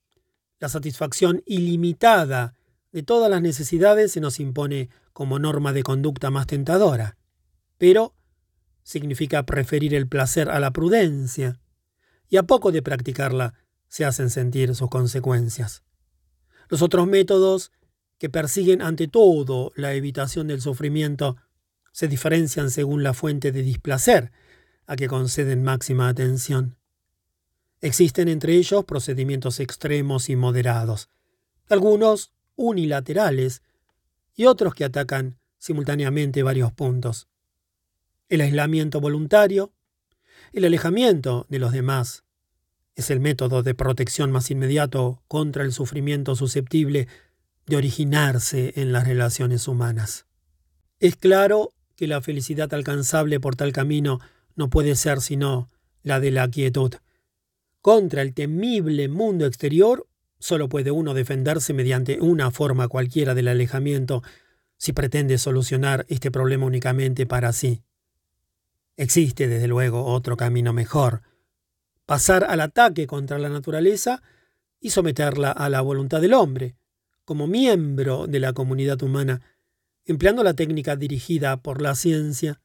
la 0.59 0.69
satisfacción 0.69 1.43
ilimitada 1.47 2.55
de 2.93 3.03
todas 3.03 3.31
las 3.31 3.43
necesidades 3.43 4.13
se 4.13 4.21
nos 4.21 4.41
impone 4.41 4.89
como 5.13 5.39
norma 5.39 5.73
de 5.73 5.83
conducta 5.83 6.31
más 6.31 6.47
tentadora, 6.47 7.17
pero 7.79 8.15
significa 8.83 9.45
preferir 9.45 9.95
el 9.95 10.09
placer 10.09 10.49
a 10.49 10.61
la 10.61 10.73
prudencia, 10.73 11.61
y 12.29 12.37
a 12.37 12.45
poco 12.45 12.73
de 12.73 12.83
practicarla 12.83 13.55
se 13.89 14.05
hacen 14.05 14.31
sentir 14.31 14.75
sus 14.75 14.89
consecuencias. 14.89 15.85
Los 16.69 16.83
otros 16.83 17.07
métodos, 17.07 17.73
que 18.19 18.31
persiguen 18.31 18.83
ante 18.83 19.09
todo 19.09 19.73
la 19.77 19.93
evitación 19.95 20.47
del 20.47 20.61
sufrimiento, 20.61 21.37
se 21.95 22.09
diferencian 22.09 22.73
según 22.73 23.05
la 23.05 23.15
fuente 23.15 23.53
de 23.53 23.63
displacer 23.63 24.33
a 24.89 24.97
que 24.97 25.07
conceden 25.07 25.63
máxima 25.63 26.09
atención. 26.09 26.77
Existen 27.81 28.27
entre 28.27 28.57
ellos 28.57 28.85
procedimientos 28.85 29.61
extremos 29.61 30.29
y 30.29 30.35
moderados, 30.35 31.09
algunos 31.69 32.33
unilaterales 32.57 33.63
y 34.35 34.47
otros 34.47 34.75
que 34.75 34.85
atacan 34.85 35.39
simultáneamente 35.59 36.43
varios 36.43 36.73
puntos. 36.73 37.29
El 38.29 38.41
aislamiento 38.41 39.01
voluntario, 39.01 39.73
el 40.53 40.65
alejamiento 40.65 41.47
de 41.49 41.61
los 41.61 41.71
demás, 41.71 42.25
es 42.97 43.09
el 43.11 43.21
método 43.21 43.63
de 43.63 43.77
protección 43.77 44.33
más 44.33 44.51
inmediato 44.51 45.23
contra 45.29 45.63
el 45.63 45.73
sufrimiento 45.73 46.35
susceptible 46.35 47.07
de 47.67 47.77
originarse 47.77 48.73
en 48.75 48.91
las 48.91 49.07
relaciones 49.07 49.69
humanas. 49.69 50.27
Es 50.99 51.15
claro 51.15 51.71
que 51.97 52.07
la 52.07 52.21
felicidad 52.21 52.73
alcanzable 52.75 53.41
por 53.41 53.57
tal 53.57 53.73
camino 53.73 54.21
no 54.57 54.71
puede 54.71 54.95
ser 54.97 55.21
sino 55.21 55.69
la 56.03 56.21
de 56.21 56.31
la 56.31 56.49
quietud. 56.49 56.95
Contra 57.81 58.23
el 58.23 58.35
temible 58.35 59.09
mundo 59.09 59.47
exterior 59.47 60.07
Solo 60.45 60.69
puede 60.69 60.91
uno 60.91 61.15
defenderse 61.15 61.73
mediante 61.73 62.21
una 62.21 62.51
forma 62.51 62.87
cualquiera 62.87 63.35
del 63.35 63.49
alejamiento 63.49 64.23
si 64.77 64.93
pretende 64.93 65.39
solucionar 65.39 66.05
este 66.11 66.31
problema 66.31 66.67
únicamente 66.67 67.25
para 67.25 67.51
sí. 67.55 67.83
Existe, 68.99 69.49
desde 69.49 69.69
luego, 69.69 70.05
otro 70.05 70.37
camino 70.37 70.75
mejor, 70.75 71.23
pasar 72.05 72.45
al 72.45 72.61
ataque 72.61 73.07
contra 73.07 73.39
la 73.39 73.49
naturaleza 73.49 74.23
y 74.81 74.91
someterla 74.91 75.51
a 75.51 75.71
la 75.71 75.81
voluntad 75.81 76.21
del 76.21 76.35
hombre, 76.35 76.77
como 77.25 77.47
miembro 77.47 78.27
de 78.27 78.41
la 78.41 78.53
comunidad 78.53 79.03
humana, 79.03 79.41
empleando 80.05 80.43
la 80.43 80.55
técnica 80.55 80.97
dirigida 80.97 81.57
por 81.59 81.81
la 81.81 81.95
ciencia. 81.95 82.61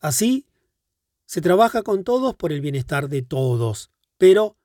Así, 0.00 0.46
se 1.24 1.40
trabaja 1.40 1.82
con 1.82 2.04
todos 2.04 2.34
por 2.34 2.52
el 2.52 2.60
bienestar 2.60 3.08
de 3.08 3.22
todos, 3.22 3.90
pero 4.18 4.56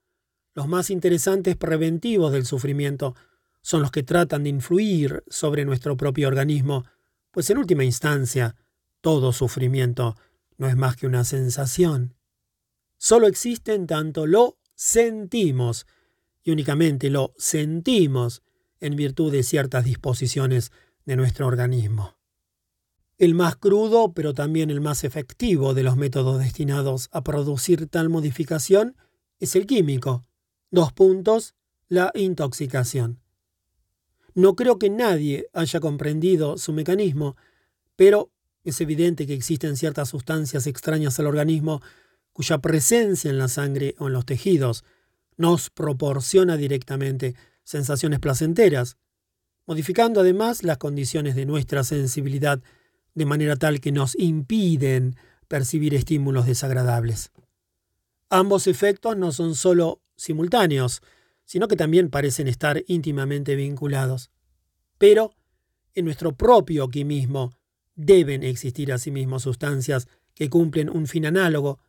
los 0.54 0.68
más 0.68 0.90
interesantes 0.90 1.56
preventivos 1.56 2.32
del 2.32 2.46
sufrimiento 2.46 3.16
son 3.62 3.82
los 3.82 3.92
que 3.92 4.04
tratan 4.04 4.44
de 4.44 4.50
influir 4.50 5.24
sobre 5.28 5.66
nuestro 5.66 5.96
propio 5.96 6.28
organismo, 6.28 6.86
pues 7.32 7.50
en 7.50 7.58
última 7.58 7.84
instancia, 7.84 8.56
todo 9.02 9.34
sufrimiento 9.34 10.16
no 10.58 10.68
es 10.68 10.76
más 10.76 10.96
que 10.96 11.08
una 11.08 11.24
sensación. 11.24 12.16
Solo 12.98 13.28
existe 13.28 13.74
en 13.74 13.88
tanto 13.88 14.28
lo 14.28 14.60
sentimos, 14.76 15.88
y 16.44 16.52
únicamente 16.52 17.10
lo 17.10 17.34
sentimos 17.38 18.44
en 18.80 18.96
virtud 18.96 19.32
de 19.32 19.44
ciertas 19.44 19.86
disposiciones 19.86 20.72
de 21.06 21.16
nuestro 21.16 21.48
organismo. 21.48 22.16
El 23.18 23.36
más 23.36 23.56
crudo, 23.56 24.14
pero 24.14 24.34
también 24.34 24.70
el 24.72 24.82
más 24.82 25.04
efectivo 25.04 25.74
de 25.74 25.84
los 25.84 25.96
métodos 25.96 26.40
destinados 26.40 27.08
a 27.12 27.24
producir 27.24 27.88
tal 27.88 28.10
modificación 28.10 28.96
es 29.40 29.56
el 29.56 29.68
químico. 29.68 30.26
Dos 30.72 30.92
puntos, 30.94 31.54
la 31.88 32.12
intoxicación. 32.16 33.20
No 34.34 34.56
creo 34.56 34.80
que 34.80 34.90
nadie 34.90 35.48
haya 35.54 35.80
comprendido 35.80 36.58
su 36.58 36.74
mecanismo, 36.74 37.36
pero 37.96 38.32
es 38.64 38.80
evidente 38.82 39.28
que 39.28 39.34
existen 39.34 39.76
ciertas 39.76 40.10
sustancias 40.10 40.68
extrañas 40.68 41.20
al 41.20 41.28
organismo 41.28 41.82
cuya 42.34 42.60
presencia 42.60 43.30
en 43.30 43.38
la 43.38 43.48
sangre 43.48 43.96
o 44.00 44.08
en 44.08 44.14
los 44.14 44.26
tejidos 44.26 44.84
nos 45.38 45.70
proporciona 45.70 46.58
directamente 46.58 47.36
sensaciones 47.64 48.20
placenteras, 48.20 48.98
modificando 49.72 50.20
además 50.20 50.64
las 50.64 50.80
condiciones 50.80 51.34
de 51.34 51.46
nuestra 51.46 51.86
sensibilidad 51.86 52.62
de 53.16 53.26
manera 53.26 53.56
tal 53.56 53.80
que 53.80 53.94
nos 53.94 54.20
impiden 54.20 55.16
percibir 55.48 55.94
estímulos 55.94 56.46
desagradables. 56.46 57.32
Ambos 58.30 58.68
efectos 58.68 59.16
no 59.16 59.32
son 59.32 59.56
sólo 59.56 60.02
simultáneos, 60.18 61.02
sino 61.46 61.70
que 61.70 61.78
también 61.78 62.10
parecen 62.10 62.50
estar 62.50 62.84
íntimamente 62.88 63.56
vinculados. 63.56 64.30
Pero 64.98 65.32
en 65.96 66.04
nuestro 66.04 66.34
propio 66.34 66.90
quimismo 66.90 67.54
deben 67.96 68.44
existir 68.44 68.92
asimismo 68.92 69.40
sustancias 69.40 70.10
que 70.34 70.50
cumplen 70.50 70.90
un 70.90 71.08
fin 71.08 71.26
análogo, 71.26 71.80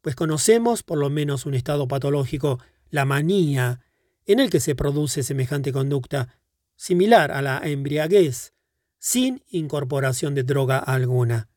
pues 0.00 0.16
conocemos 0.16 0.82
por 0.82 0.96
lo 0.96 1.10
menos 1.10 1.44
un 1.44 1.52
estado 1.52 1.88
patológico, 1.88 2.58
la 2.88 3.04
manía, 3.04 3.82
en 4.24 4.40
el 4.40 4.48
que 4.48 4.60
se 4.60 4.74
produce 4.74 5.22
semejante 5.22 5.74
conducta, 5.74 6.37
similar 6.78 7.32
a 7.32 7.42
la 7.42 7.58
embriaguez, 7.58 8.54
sin 8.98 9.42
incorporación 9.48 10.34
de 10.34 10.44
droga 10.44 10.78
alguna. 10.78 11.48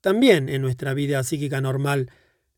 También 0.00 0.48
en 0.48 0.60
nuestra 0.62 0.94
vida 0.94 1.22
psíquica 1.22 1.60
normal, 1.60 2.10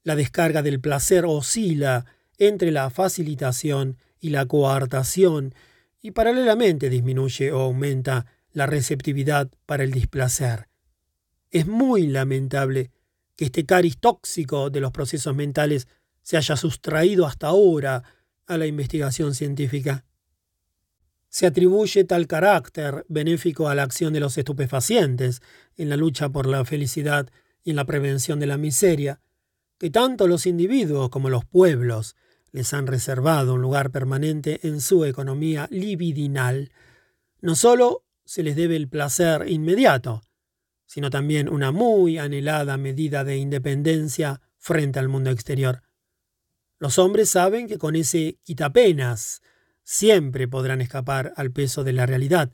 la 0.02 0.16
descarga 0.16 0.62
del 0.62 0.80
placer 0.80 1.24
oscila 1.26 2.06
entre 2.38 2.72
la 2.72 2.88
facilitación 2.90 3.98
y 4.18 4.30
la 4.30 4.46
coartación, 4.46 5.54
y 6.00 6.10
paralelamente 6.10 6.90
disminuye 6.90 7.52
o 7.52 7.60
aumenta 7.60 8.26
la 8.52 8.66
receptividad 8.66 9.50
para 9.66 9.84
el 9.84 9.90
displacer. 9.90 10.68
Es 11.50 11.66
muy 11.66 12.06
lamentable 12.06 12.90
que 13.36 13.46
este 13.46 13.66
cariz 13.66 13.98
tóxico 13.98 14.70
de 14.70 14.80
los 14.80 14.90
procesos 14.90 15.34
mentales 15.34 15.86
se 16.22 16.36
haya 16.36 16.56
sustraído 16.56 17.26
hasta 17.26 17.48
ahora 17.48 18.02
a 18.46 18.56
la 18.56 18.66
investigación 18.66 19.34
científica. 19.34 20.04
Se 21.34 21.46
atribuye 21.46 22.04
tal 22.04 22.28
carácter 22.28 23.04
benéfico 23.08 23.68
a 23.68 23.74
la 23.74 23.82
acción 23.82 24.12
de 24.12 24.20
los 24.20 24.38
estupefacientes 24.38 25.42
en 25.76 25.88
la 25.88 25.96
lucha 25.96 26.28
por 26.28 26.46
la 26.46 26.64
felicidad 26.64 27.28
y 27.64 27.70
en 27.70 27.76
la 27.76 27.86
prevención 27.86 28.38
de 28.38 28.46
la 28.46 28.56
miseria, 28.56 29.20
que 29.76 29.90
tanto 29.90 30.28
los 30.28 30.46
individuos 30.46 31.08
como 31.08 31.30
los 31.30 31.44
pueblos 31.44 32.14
les 32.52 32.72
han 32.72 32.86
reservado 32.86 33.54
un 33.54 33.62
lugar 33.62 33.90
permanente 33.90 34.60
en 34.62 34.80
su 34.80 35.04
economía 35.04 35.66
libidinal. 35.72 36.70
No 37.40 37.56
solo 37.56 38.04
se 38.24 38.44
les 38.44 38.54
debe 38.54 38.76
el 38.76 38.88
placer 38.88 39.48
inmediato, 39.48 40.22
sino 40.86 41.10
también 41.10 41.48
una 41.48 41.72
muy 41.72 42.16
anhelada 42.16 42.76
medida 42.76 43.24
de 43.24 43.38
independencia 43.38 44.40
frente 44.56 45.00
al 45.00 45.08
mundo 45.08 45.30
exterior. 45.30 45.82
Los 46.78 46.96
hombres 47.00 47.28
saben 47.28 47.66
que 47.66 47.76
con 47.78 47.96
ese 47.96 48.38
quitapenas 48.44 49.42
siempre 49.84 50.48
podrán 50.48 50.80
escapar 50.80 51.32
al 51.36 51.52
peso 51.52 51.84
de 51.84 51.92
la 51.92 52.06
realidad, 52.06 52.52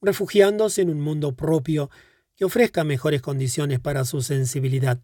refugiándose 0.00 0.82
en 0.82 0.90
un 0.90 1.00
mundo 1.00 1.34
propio 1.34 1.90
que 2.36 2.44
ofrezca 2.44 2.84
mejores 2.84 3.22
condiciones 3.22 3.80
para 3.80 4.04
su 4.04 4.22
sensibilidad. 4.22 5.00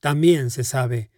También 0.00 0.50
se 0.50 0.62
sabe 0.62 1.10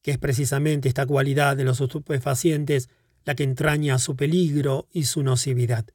que 0.00 0.12
es 0.12 0.18
precisamente 0.18 0.88
esta 0.88 1.06
cualidad 1.06 1.56
de 1.56 1.64
los 1.64 1.80
estupefacientes 1.80 2.88
la 3.24 3.34
que 3.34 3.44
entraña 3.44 3.98
su 3.98 4.16
peligro 4.16 4.88
y 4.92 5.04
su 5.04 5.22
nocividad. 5.22 5.86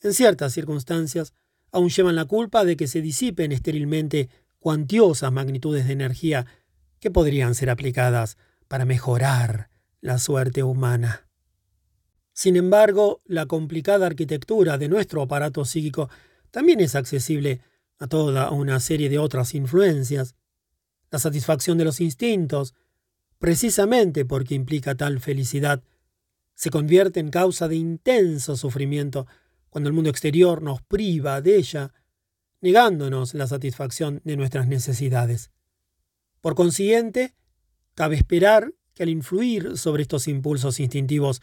En 0.00 0.14
ciertas 0.14 0.52
circunstancias, 0.52 1.34
aún 1.72 1.90
llevan 1.90 2.16
la 2.16 2.24
culpa 2.24 2.64
de 2.64 2.76
que 2.76 2.86
se 2.86 3.02
disipen 3.02 3.52
estérilmente 3.52 4.28
cuantiosas 4.58 5.32
magnitudes 5.32 5.86
de 5.86 5.92
energía 5.92 6.46
que 7.00 7.10
podrían 7.10 7.54
ser 7.54 7.70
aplicadas 7.70 8.38
para 8.66 8.84
mejorar 8.84 9.70
la 10.00 10.18
suerte 10.18 10.62
humana. 10.62 11.27
Sin 12.38 12.54
embargo, 12.54 13.20
la 13.24 13.46
complicada 13.46 14.06
arquitectura 14.06 14.78
de 14.78 14.88
nuestro 14.88 15.22
aparato 15.22 15.64
psíquico 15.64 16.08
también 16.52 16.78
es 16.78 16.94
accesible 16.94 17.62
a 17.98 18.06
toda 18.06 18.52
una 18.52 18.78
serie 18.78 19.08
de 19.08 19.18
otras 19.18 19.56
influencias. 19.56 20.36
La 21.10 21.18
satisfacción 21.18 21.78
de 21.78 21.84
los 21.84 22.00
instintos, 22.00 22.76
precisamente 23.40 24.24
porque 24.24 24.54
implica 24.54 24.94
tal 24.94 25.18
felicidad, 25.18 25.82
se 26.54 26.70
convierte 26.70 27.18
en 27.18 27.30
causa 27.30 27.66
de 27.66 27.74
intenso 27.74 28.56
sufrimiento 28.56 29.26
cuando 29.68 29.88
el 29.88 29.94
mundo 29.94 30.08
exterior 30.08 30.62
nos 30.62 30.80
priva 30.80 31.40
de 31.40 31.56
ella, 31.56 31.92
negándonos 32.60 33.34
la 33.34 33.48
satisfacción 33.48 34.20
de 34.22 34.36
nuestras 34.36 34.68
necesidades. 34.68 35.50
Por 36.40 36.54
consiguiente, 36.54 37.34
cabe 37.96 38.14
esperar 38.14 38.74
que 38.94 39.02
al 39.02 39.08
influir 39.08 39.76
sobre 39.76 40.02
estos 40.02 40.28
impulsos 40.28 40.78
instintivos 40.78 41.42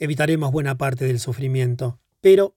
evitaremos 0.00 0.50
buena 0.50 0.76
parte 0.76 1.04
del 1.04 1.20
sufrimiento. 1.20 2.00
Pero 2.20 2.56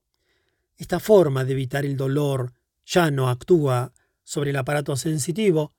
esta 0.76 0.98
forma 0.98 1.44
de 1.44 1.52
evitar 1.52 1.84
el 1.84 1.96
dolor 1.96 2.52
ya 2.84 3.10
no 3.10 3.28
actúa 3.28 3.92
sobre 4.24 4.50
el 4.50 4.56
aparato 4.56 4.96
sensitivo, 4.96 5.72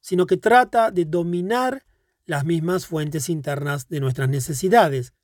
sino 0.00 0.26
que 0.26 0.36
trata 0.36 0.90
de 0.90 1.06
dominar 1.06 1.84
las 2.26 2.44
mismas 2.44 2.86
fuentes 2.86 3.28
internas 3.28 3.88
de 3.88 4.00
nuestras 4.00 4.28
necesidades, 4.28 5.14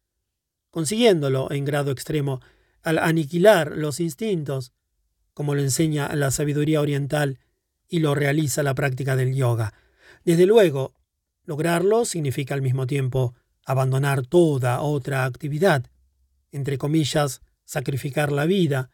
consiguiéndolo 0.70 1.52
en 1.52 1.64
grado 1.64 1.92
extremo 1.92 2.40
al 2.82 2.98
aniquilar 2.98 3.76
los 3.76 4.00
instintos, 4.00 4.72
como 5.34 5.54
lo 5.54 5.60
enseña 5.60 6.14
la 6.16 6.30
sabiduría 6.30 6.80
oriental 6.80 7.38
y 7.88 8.00
lo 8.00 8.14
realiza 8.14 8.62
la 8.62 8.74
práctica 8.74 9.16
del 9.16 9.34
yoga. 9.34 9.74
Desde 10.24 10.46
luego, 10.46 10.94
lograrlo 11.44 12.04
significa 12.04 12.54
al 12.54 12.62
mismo 12.62 12.86
tiempo 12.86 13.34
abandonar 13.68 14.26
toda 14.26 14.80
otra 14.80 15.26
actividad, 15.26 15.84
entre 16.52 16.78
comillas, 16.78 17.42
sacrificar 17.66 18.32
la 18.32 18.46
vida, 18.46 18.90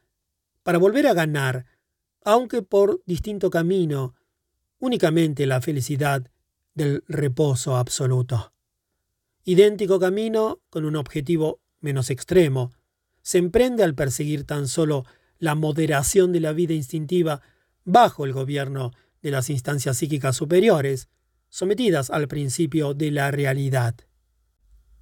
para 0.64 0.78
volver 0.78 1.06
a 1.06 1.14
ganar, 1.14 1.64
aunque 2.24 2.60
por 2.62 3.00
distinto 3.06 3.50
camino, 3.50 4.16
únicamente 4.80 5.46
la 5.46 5.60
felicidad 5.60 6.28
del 6.74 7.04
reposo 7.06 7.76
absoluto. 7.76 8.52
Idéntico 9.44 10.00
camino 10.00 10.60
con 10.70 10.84
un 10.84 10.96
objetivo 10.96 11.60
menos 11.78 12.10
extremo, 12.10 12.72
se 13.22 13.38
emprende 13.38 13.84
al 13.84 13.94
perseguir 13.94 14.42
tan 14.42 14.66
solo 14.66 15.04
la 15.38 15.54
moderación 15.54 16.32
de 16.32 16.40
la 16.40 16.52
vida 16.52 16.74
instintiva 16.74 17.42
bajo 17.84 18.24
el 18.24 18.32
gobierno 18.32 18.90
de 19.22 19.30
las 19.30 19.50
instancias 19.50 19.98
psíquicas 19.98 20.34
superiores, 20.34 21.08
sometidas 21.48 22.10
al 22.10 22.26
principio 22.26 22.92
de 22.92 23.12
la 23.12 23.30
realidad. 23.30 23.94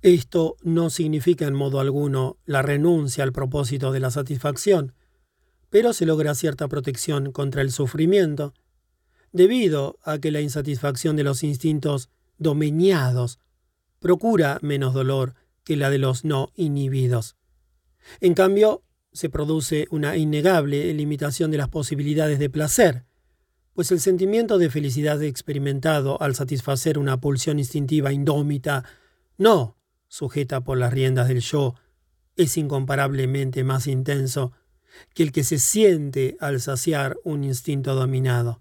Esto 0.02 0.56
no 0.62 0.90
significa 0.90 1.46
en 1.46 1.54
modo 1.54 1.78
alguno 1.78 2.36
la 2.44 2.60
renuncia 2.60 3.22
al 3.22 3.32
propósito 3.32 3.92
de 3.92 4.00
la 4.00 4.10
satisfacción, 4.10 4.94
pero 5.70 5.92
se 5.92 6.06
logra 6.06 6.34
cierta 6.34 6.66
protección 6.66 7.30
contra 7.30 7.62
el 7.62 7.70
sufrimiento, 7.70 8.52
debido 9.30 10.00
a 10.02 10.18
que 10.18 10.32
la 10.32 10.40
insatisfacción 10.40 11.14
de 11.14 11.22
los 11.22 11.44
instintos 11.44 12.10
domeñados 12.36 13.38
procura 14.00 14.58
menos 14.60 14.92
dolor 14.92 15.34
que 15.62 15.76
la 15.76 15.88
de 15.88 15.98
los 15.98 16.24
no 16.24 16.50
inhibidos. 16.56 17.36
En 18.20 18.34
cambio, 18.34 18.82
se 19.12 19.30
produce 19.30 19.86
una 19.90 20.16
innegable 20.16 20.92
limitación 20.94 21.52
de 21.52 21.58
las 21.58 21.68
posibilidades 21.68 22.40
de 22.40 22.50
placer, 22.50 23.04
pues 23.72 23.92
el 23.92 24.00
sentimiento 24.00 24.58
de 24.58 24.68
felicidad 24.68 25.22
experimentado 25.22 26.20
al 26.20 26.34
satisfacer 26.34 26.98
una 26.98 27.20
pulsión 27.20 27.60
instintiva 27.60 28.12
indómita, 28.12 28.84
no 29.38 29.76
sujeta 30.12 30.60
por 30.60 30.76
las 30.76 30.92
riendas 30.92 31.28
del 31.28 31.40
yo, 31.40 31.74
es 32.36 32.58
incomparablemente 32.58 33.64
más 33.64 33.86
intenso 33.86 34.52
que 35.14 35.22
el 35.22 35.32
que 35.32 35.42
se 35.42 35.58
siente 35.58 36.36
al 36.38 36.60
saciar 36.60 37.16
un 37.24 37.44
instinto 37.44 37.94
dominado. 37.94 38.60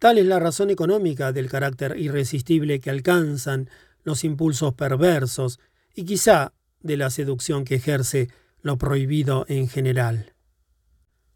Tal 0.00 0.18
es 0.18 0.26
la 0.26 0.40
razón 0.40 0.70
económica 0.70 1.30
del 1.30 1.48
carácter 1.48 1.96
irresistible 1.96 2.80
que 2.80 2.90
alcanzan 2.90 3.70
los 4.02 4.24
impulsos 4.24 4.74
perversos 4.74 5.60
y 5.94 6.04
quizá 6.04 6.52
de 6.80 6.96
la 6.96 7.10
seducción 7.10 7.64
que 7.64 7.76
ejerce 7.76 8.28
lo 8.60 8.76
prohibido 8.76 9.46
en 9.48 9.68
general. 9.68 10.34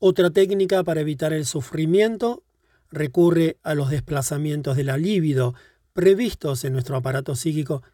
Otra 0.01 0.31
técnica 0.31 0.83
para 0.83 1.03
evitar 1.03 1.33
el 1.33 1.47
sufrimiento 1.47 2.43
recurre 2.91 3.59
a 3.63 3.75
los 3.75 3.91
desplazamientos 3.91 4.77
de 4.77 4.83
la 4.83 4.97
libido 4.97 5.55
previstos 5.93 6.65
en 6.65 6.73
nuestro 6.73 6.97
aparato 6.97 7.37
psíquico 7.37 7.85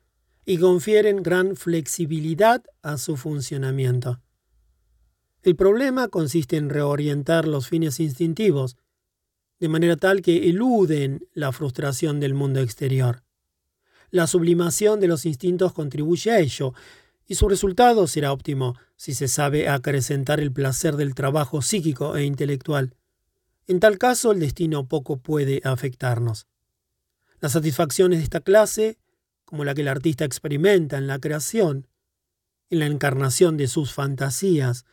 y 0.49 0.59
confieren 0.59 1.25
gran 1.25 1.57
flexibilidad 1.57 2.63
a 2.81 2.99
su 2.99 3.17
funcionamiento. 3.17 4.23
El 5.43 5.57
problema 5.57 6.07
consiste 6.09 6.57
en 6.57 6.71
reorientar 6.71 7.49
los 7.49 7.69
fines 7.69 7.99
instintivos, 7.99 8.77
de 9.59 9.69
manera 9.69 9.97
tal 9.97 10.23
que 10.23 10.49
eluden 10.49 11.29
la 11.33 11.51
frustración 11.51 12.21
del 12.21 12.35
mundo 12.35 12.61
exterior. 12.61 13.25
La 14.11 14.29
sublimación 14.29 15.01
de 15.01 15.09
los 15.09 15.27
instintos 15.27 15.73
contribuye 15.73 16.31
a 16.31 16.39
ello, 16.39 16.75
y 17.27 17.35
su 17.35 17.49
resultado 17.49 18.07
será 18.07 18.33
óptimo 18.33 18.77
si 18.95 19.15
se 19.15 19.27
sabe 19.27 19.69
acrecentar 19.69 20.39
el 20.39 20.53
placer 20.53 20.95
del 20.95 21.17
trabajo 21.17 21.61
psíquico 21.61 22.17
e 22.17 22.25
intelectual. 22.25 22.95
En 23.67 23.81
tal 23.81 23.99
caso, 23.99 24.31
el 24.31 24.39
destino 24.39 24.87
poco 24.87 25.17
puede 25.17 25.61
afectarnos. 25.65 26.47
Las 27.41 27.53
satisfacciones 27.53 28.21
de 28.21 28.25
esta 28.25 28.41
clase, 28.41 28.97
como 29.47 29.65
la 29.65 29.75
que 29.75 29.81
el 29.81 29.89
artista 29.89 30.27
experimenta 30.27 30.99
en 30.99 31.07
la 31.07 31.19
creación, 31.19 31.89
en 32.69 32.81
la 32.81 32.87
encarnación 32.87 33.57
de 33.57 33.69
sus 33.69 33.95
fantasías, 33.95 34.85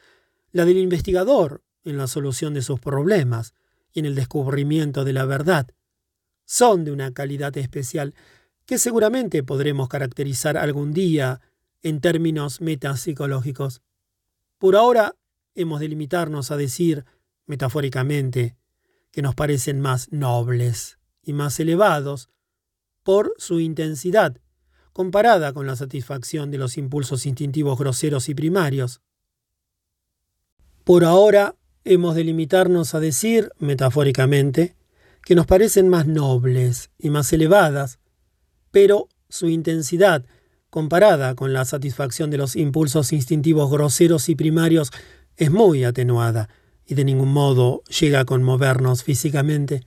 la 0.51 0.63
del 0.63 0.77
investigador 0.77 1.63
en 1.83 1.97
la 1.97 2.07
solución 2.07 2.53
de 2.53 2.61
sus 2.61 2.79
problemas 2.79 3.53
y 3.91 3.99
en 3.99 4.05
el 4.05 4.15
descubrimiento 4.15 5.03
de 5.03 5.11
la 5.11 5.25
verdad, 5.25 5.67
son 6.45 6.85
de 6.85 6.91
una 6.91 7.11
calidad 7.13 7.57
especial 7.57 8.13
que 8.65 8.77
seguramente 8.77 9.43
podremos 9.43 9.89
caracterizar 9.89 10.57
algún 10.57 10.93
día 10.93 11.41
en 11.81 11.99
términos 11.99 12.61
metapsicológicos. 12.61 13.81
Por 14.57 14.75
ahora 14.75 15.15
hemos 15.55 15.79
de 15.79 15.89
limitarnos 15.89 16.51
a 16.51 16.57
decir, 16.57 17.05
metafóricamente, 17.45 18.55
que 19.11 19.21
nos 19.21 19.35
parecen 19.35 19.81
más 19.81 20.11
nobles 20.11 20.97
y 21.21 21.33
más 21.33 21.59
elevados 21.59 22.29
por 23.03 23.33
su 23.37 23.59
intensidad, 23.59 24.37
comparada 24.91 25.53
con 25.53 25.67
la 25.67 25.75
satisfacción 25.75 26.51
de 26.51 26.57
los 26.57 26.77
impulsos 26.77 27.25
instintivos 27.25 27.77
groseros 27.77 28.29
y 28.29 28.35
primarios. 28.35 29.01
Por 30.83 31.03
ahora 31.03 31.55
hemos 31.83 32.15
de 32.15 32.23
limitarnos 32.23 32.95
a 32.95 32.99
decir, 32.99 33.51
metafóricamente, 33.59 34.75
que 35.23 35.35
nos 35.35 35.45
parecen 35.45 35.89
más 35.89 36.07
nobles 36.07 36.89
y 36.97 37.09
más 37.09 37.31
elevadas, 37.33 37.99
pero 38.71 39.09
su 39.29 39.49
intensidad 39.49 40.25
comparada 40.73 41.35
con 41.35 41.53
la 41.53 41.65
satisfacción 41.65 42.31
de 42.31 42.39
los 42.39 42.55
impulsos 42.55 43.13
instintivos 43.13 43.69
groseros 43.69 44.27
y 44.27 44.33
primarios, 44.33 44.89
es 45.37 45.51
muy 45.51 45.83
atenuada 45.83 46.49
y 46.83 46.95
de 46.95 47.05
ningún 47.05 47.31
modo 47.31 47.83
llega 47.83 48.21
a 48.21 48.25
conmovernos 48.25 49.03
físicamente. 49.03 49.85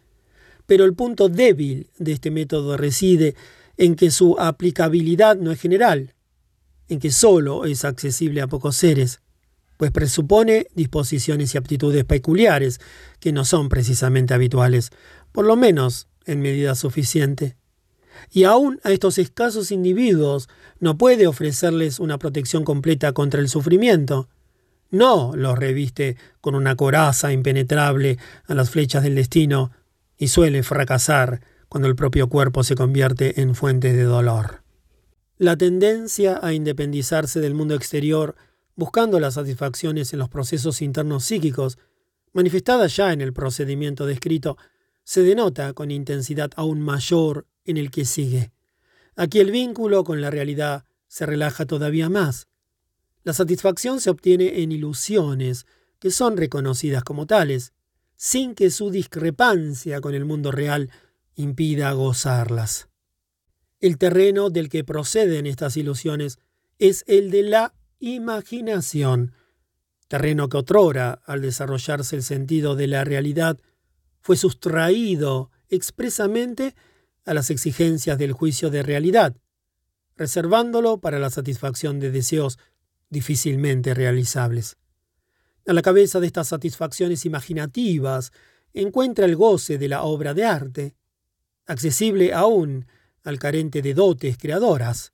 Pero 0.66 0.84
el 0.84 0.94
punto 0.94 1.28
débil 1.28 1.90
de 1.98 2.12
este 2.12 2.30
método 2.30 2.76
reside 2.76 3.34
en 3.76 3.94
que 3.94 4.10
su 4.10 4.36
aplicabilidad 4.38 5.36
no 5.36 5.52
es 5.52 5.60
general, 5.60 6.14
en 6.88 6.98
que 6.98 7.10
sólo 7.10 7.64
es 7.64 7.84
accesible 7.84 8.40
a 8.40 8.46
pocos 8.46 8.76
seres, 8.76 9.20
pues 9.76 9.90
presupone 9.90 10.66
disposiciones 10.74 11.54
y 11.54 11.58
aptitudes 11.58 12.04
peculiares 12.04 12.80
que 13.20 13.32
no 13.32 13.44
son 13.44 13.68
precisamente 13.68 14.34
habituales, 14.34 14.90
por 15.32 15.44
lo 15.44 15.56
menos 15.56 16.08
en 16.24 16.40
medida 16.40 16.74
suficiente 16.74 17.56
y 18.30 18.44
aún 18.44 18.80
a 18.84 18.90
estos 18.92 19.18
escasos 19.18 19.70
individuos 19.70 20.48
no 20.80 20.98
puede 20.98 21.26
ofrecerles 21.26 22.00
una 22.00 22.18
protección 22.18 22.64
completa 22.64 23.12
contra 23.12 23.40
el 23.40 23.48
sufrimiento. 23.48 24.28
No 24.90 25.32
los 25.34 25.58
reviste 25.58 26.16
con 26.40 26.54
una 26.54 26.76
coraza 26.76 27.32
impenetrable 27.32 28.18
a 28.46 28.54
las 28.54 28.70
flechas 28.70 29.02
del 29.02 29.16
destino 29.16 29.70
y 30.18 30.28
suele 30.28 30.62
fracasar 30.62 31.40
cuando 31.68 31.88
el 31.88 31.96
propio 31.96 32.28
cuerpo 32.28 32.62
se 32.64 32.74
convierte 32.74 33.40
en 33.40 33.54
fuente 33.54 33.92
de 33.92 34.04
dolor. 34.04 34.62
La 35.38 35.56
tendencia 35.56 36.38
a 36.42 36.52
independizarse 36.52 37.40
del 37.40 37.54
mundo 37.54 37.74
exterior 37.74 38.36
buscando 38.76 39.18
las 39.18 39.34
satisfacciones 39.34 40.12
en 40.12 40.18
los 40.18 40.28
procesos 40.28 40.82
internos 40.82 41.24
psíquicos, 41.24 41.78
manifestada 42.32 42.86
ya 42.86 43.12
en 43.12 43.22
el 43.22 43.32
procedimiento 43.32 44.06
descrito, 44.06 44.56
se 45.02 45.22
denota 45.22 45.72
con 45.72 45.90
intensidad 45.90 46.50
aún 46.56 46.80
mayor 46.80 47.46
en 47.64 47.78
el 47.78 47.90
que 47.90 48.04
sigue. 48.04 48.52
Aquí 49.16 49.40
el 49.40 49.50
vínculo 49.50 50.04
con 50.04 50.20
la 50.20 50.30
realidad 50.30 50.84
se 51.08 51.24
relaja 51.24 51.64
todavía 51.64 52.10
más. 52.10 52.48
La 53.24 53.32
satisfacción 53.32 54.00
se 54.00 54.10
obtiene 54.10 54.62
en 54.62 54.72
ilusiones, 54.72 55.66
que 55.98 56.10
son 56.10 56.36
reconocidas 56.36 57.02
como 57.02 57.26
tales, 57.26 57.72
sin 58.16 58.54
que 58.54 58.70
su 58.70 58.90
discrepancia 58.90 60.00
con 60.00 60.14
el 60.14 60.24
mundo 60.24 60.50
real 60.50 60.90
impida 61.34 61.92
gozarlas. 61.92 62.88
El 63.80 63.98
terreno 63.98 64.50
del 64.50 64.68
que 64.68 64.84
proceden 64.84 65.46
estas 65.46 65.76
ilusiones 65.76 66.38
es 66.78 67.04
el 67.06 67.30
de 67.30 67.42
la 67.42 67.74
imaginación, 67.98 69.32
terreno 70.08 70.48
que 70.48 70.56
otrora, 70.56 71.20
al 71.26 71.42
desarrollarse 71.42 72.16
el 72.16 72.22
sentido 72.22 72.74
de 72.74 72.86
la 72.86 73.04
realidad, 73.04 73.58
fue 74.20 74.36
sustraído 74.36 75.50
expresamente 75.68 76.74
a 77.24 77.34
las 77.34 77.50
exigencias 77.50 78.18
del 78.18 78.32
juicio 78.32 78.70
de 78.70 78.82
realidad, 78.82 79.36
reservándolo 80.16 80.98
para 80.98 81.18
la 81.18 81.30
satisfacción 81.30 82.00
de 82.00 82.10
deseos 82.10 82.58
difícilmente 83.10 83.94
realizables. 83.94 84.78
A 85.66 85.72
la 85.72 85.82
cabeza 85.82 86.20
de 86.20 86.28
estas 86.28 86.48
satisfacciones 86.48 87.24
imaginativas 87.24 88.32
encuentra 88.72 89.24
el 89.24 89.34
goce 89.34 89.78
de 89.78 89.88
la 89.88 90.02
obra 90.02 90.32
de 90.32 90.44
arte, 90.44 90.94
accesible 91.66 92.32
aún 92.32 92.86
al 93.24 93.40
carente 93.40 93.82
de 93.82 93.92
dotes 93.92 94.38
creadoras, 94.38 95.12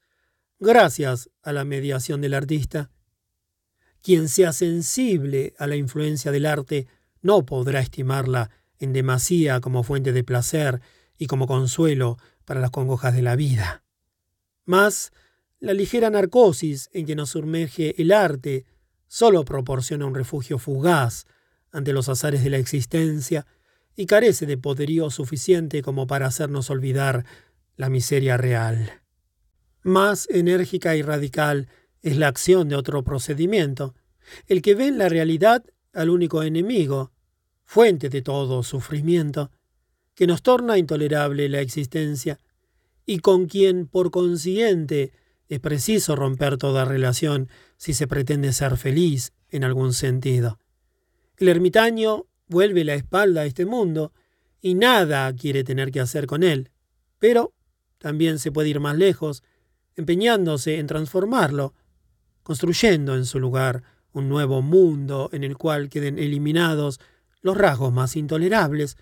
gracias 0.59 1.30
a 1.42 1.53
la 1.53 1.64
mediación 1.64 2.20
del 2.20 2.34
artista. 2.34 2.90
Quien 4.03 4.28
sea 4.28 4.53
sensible 4.53 5.55
a 5.59 5.66
la 5.66 5.76
influencia 5.76 6.30
del 6.30 6.44
arte 6.44 6.86
no 7.22 7.46
podrá 7.46 7.80
estimarla 7.80 8.50
en 8.78 8.92
demasía 8.92 9.61
como 9.61 9.84
fuente 9.84 10.12
de 10.12 10.24
placer 10.24 10.82
y 11.16 11.28
como 11.28 11.46
consuelo 11.46 12.18
para 12.44 12.61
las 12.61 12.70
congojas 12.70 13.14
de 13.14 13.22
la 13.22 13.36
vida. 13.36 13.84
Mas 14.66 15.12
la 15.61 15.72
ligera 15.72 16.11
narcosis 16.11 16.90
en 16.92 17.07
que 17.07 17.14
nos 17.14 17.30
sumerge 17.30 17.94
el 18.03 18.12
arte 18.12 18.66
solo 19.12 19.44
proporciona 19.44 20.06
un 20.06 20.14
refugio 20.14 20.58
fugaz 20.58 21.26
ante 21.70 21.92
los 21.92 22.08
azares 22.08 22.42
de 22.42 22.48
la 22.48 22.56
existencia 22.56 23.46
y 23.94 24.06
carece 24.06 24.46
de 24.46 24.56
poderío 24.56 25.10
suficiente 25.10 25.82
como 25.82 26.06
para 26.06 26.24
hacernos 26.24 26.70
olvidar 26.70 27.26
la 27.76 27.90
miseria 27.90 28.38
real. 28.38 29.02
Más 29.82 30.26
enérgica 30.30 30.96
y 30.96 31.02
radical 31.02 31.68
es 32.00 32.16
la 32.16 32.28
acción 32.28 32.70
de 32.70 32.76
otro 32.76 33.04
procedimiento, 33.04 33.94
el 34.46 34.62
que 34.62 34.74
ve 34.74 34.86
en 34.86 34.96
la 34.96 35.10
realidad 35.10 35.62
al 35.92 36.08
único 36.08 36.42
enemigo, 36.42 37.12
fuente 37.64 38.08
de 38.08 38.22
todo 38.22 38.62
sufrimiento, 38.62 39.50
que 40.14 40.26
nos 40.26 40.40
torna 40.42 40.78
intolerable 40.78 41.50
la 41.50 41.60
existencia 41.60 42.40
y 43.04 43.18
con 43.18 43.44
quien, 43.44 43.88
por 43.88 44.10
consiguiente, 44.10 45.12
es 45.53 45.61
preciso 45.61 46.16
romper 46.16 46.57
toda 46.57 46.86
relación 46.86 47.50
si 47.76 47.92
se 47.92 48.07
pretende 48.07 48.55
ser 48.55 48.78
feliz 48.78 49.34
en 49.50 49.64
algún 49.64 49.92
sentido. 49.92 50.59
El 51.36 51.50
ermitaño 51.50 52.24
vuelve 52.46 52.84
la 52.84 52.94
espalda 52.94 53.42
a 53.42 53.44
este 53.44 53.66
mundo 53.66 54.14
y 54.62 54.72
nada 54.72 55.30
quiere 55.34 55.62
tener 55.62 55.90
que 55.90 56.00
hacer 56.00 56.26
con 56.26 56.42
él, 56.42 56.70
pero 57.18 57.53
también 57.98 58.38
se 58.38 58.50
puede 58.50 58.70
ir 58.70 58.80
más 58.80 58.96
lejos, 58.96 59.42
empeñándose 59.94 60.78
en 60.78 60.86
transformarlo, 60.86 61.74
construyendo 62.42 63.14
en 63.14 63.26
su 63.26 63.38
lugar 63.38 63.82
un 64.12 64.30
nuevo 64.30 64.62
mundo 64.62 65.28
en 65.34 65.44
el 65.44 65.59
cual 65.59 65.90
queden 65.90 66.18
eliminados 66.18 66.98
los 67.42 67.59
rasgos 67.59 67.92
más 67.92 68.16
intolerables 68.16 68.96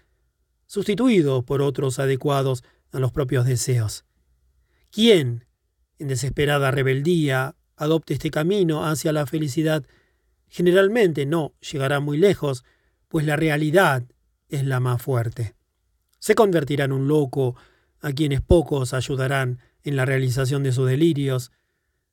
sustituido 0.67 1.45
por 1.45 1.63
otros 1.63 2.01
adecuados 2.01 2.65
a 2.91 2.99
los 2.99 3.13
propios 3.13 3.47
deseos. 3.47 4.05
¿Quién, 4.91 5.45
en 6.01 6.09
desesperada 6.09 6.71
rebeldía, 6.71 7.55
adopte 7.77 8.15
este 8.15 8.31
camino 8.31 8.87
hacia 8.87 9.13
la 9.13 9.27
felicidad, 9.27 9.85
generalmente 10.49 11.27
no 11.27 11.53
llegará 11.61 12.01
muy 12.01 12.19
lejos, 12.19 12.65
pues 13.09 13.25
la 13.25 13.37
realidad 13.37 14.05
es 14.49 14.65
la 14.65 14.81
más 14.81 15.01
fuerte. 15.01 15.55
Se 16.19 16.35
convertirá 16.35 16.87
en 16.87 16.93
un 16.93 17.07
loco, 17.07 17.57
a 18.01 18.13
quienes 18.13 18.41
pocos 18.41 18.95
ayudarán 18.95 19.61
en 19.83 19.97
la 19.97 20.07
realización 20.07 20.63
de 20.63 20.73
sus 20.73 20.89
delirios. 20.89 21.53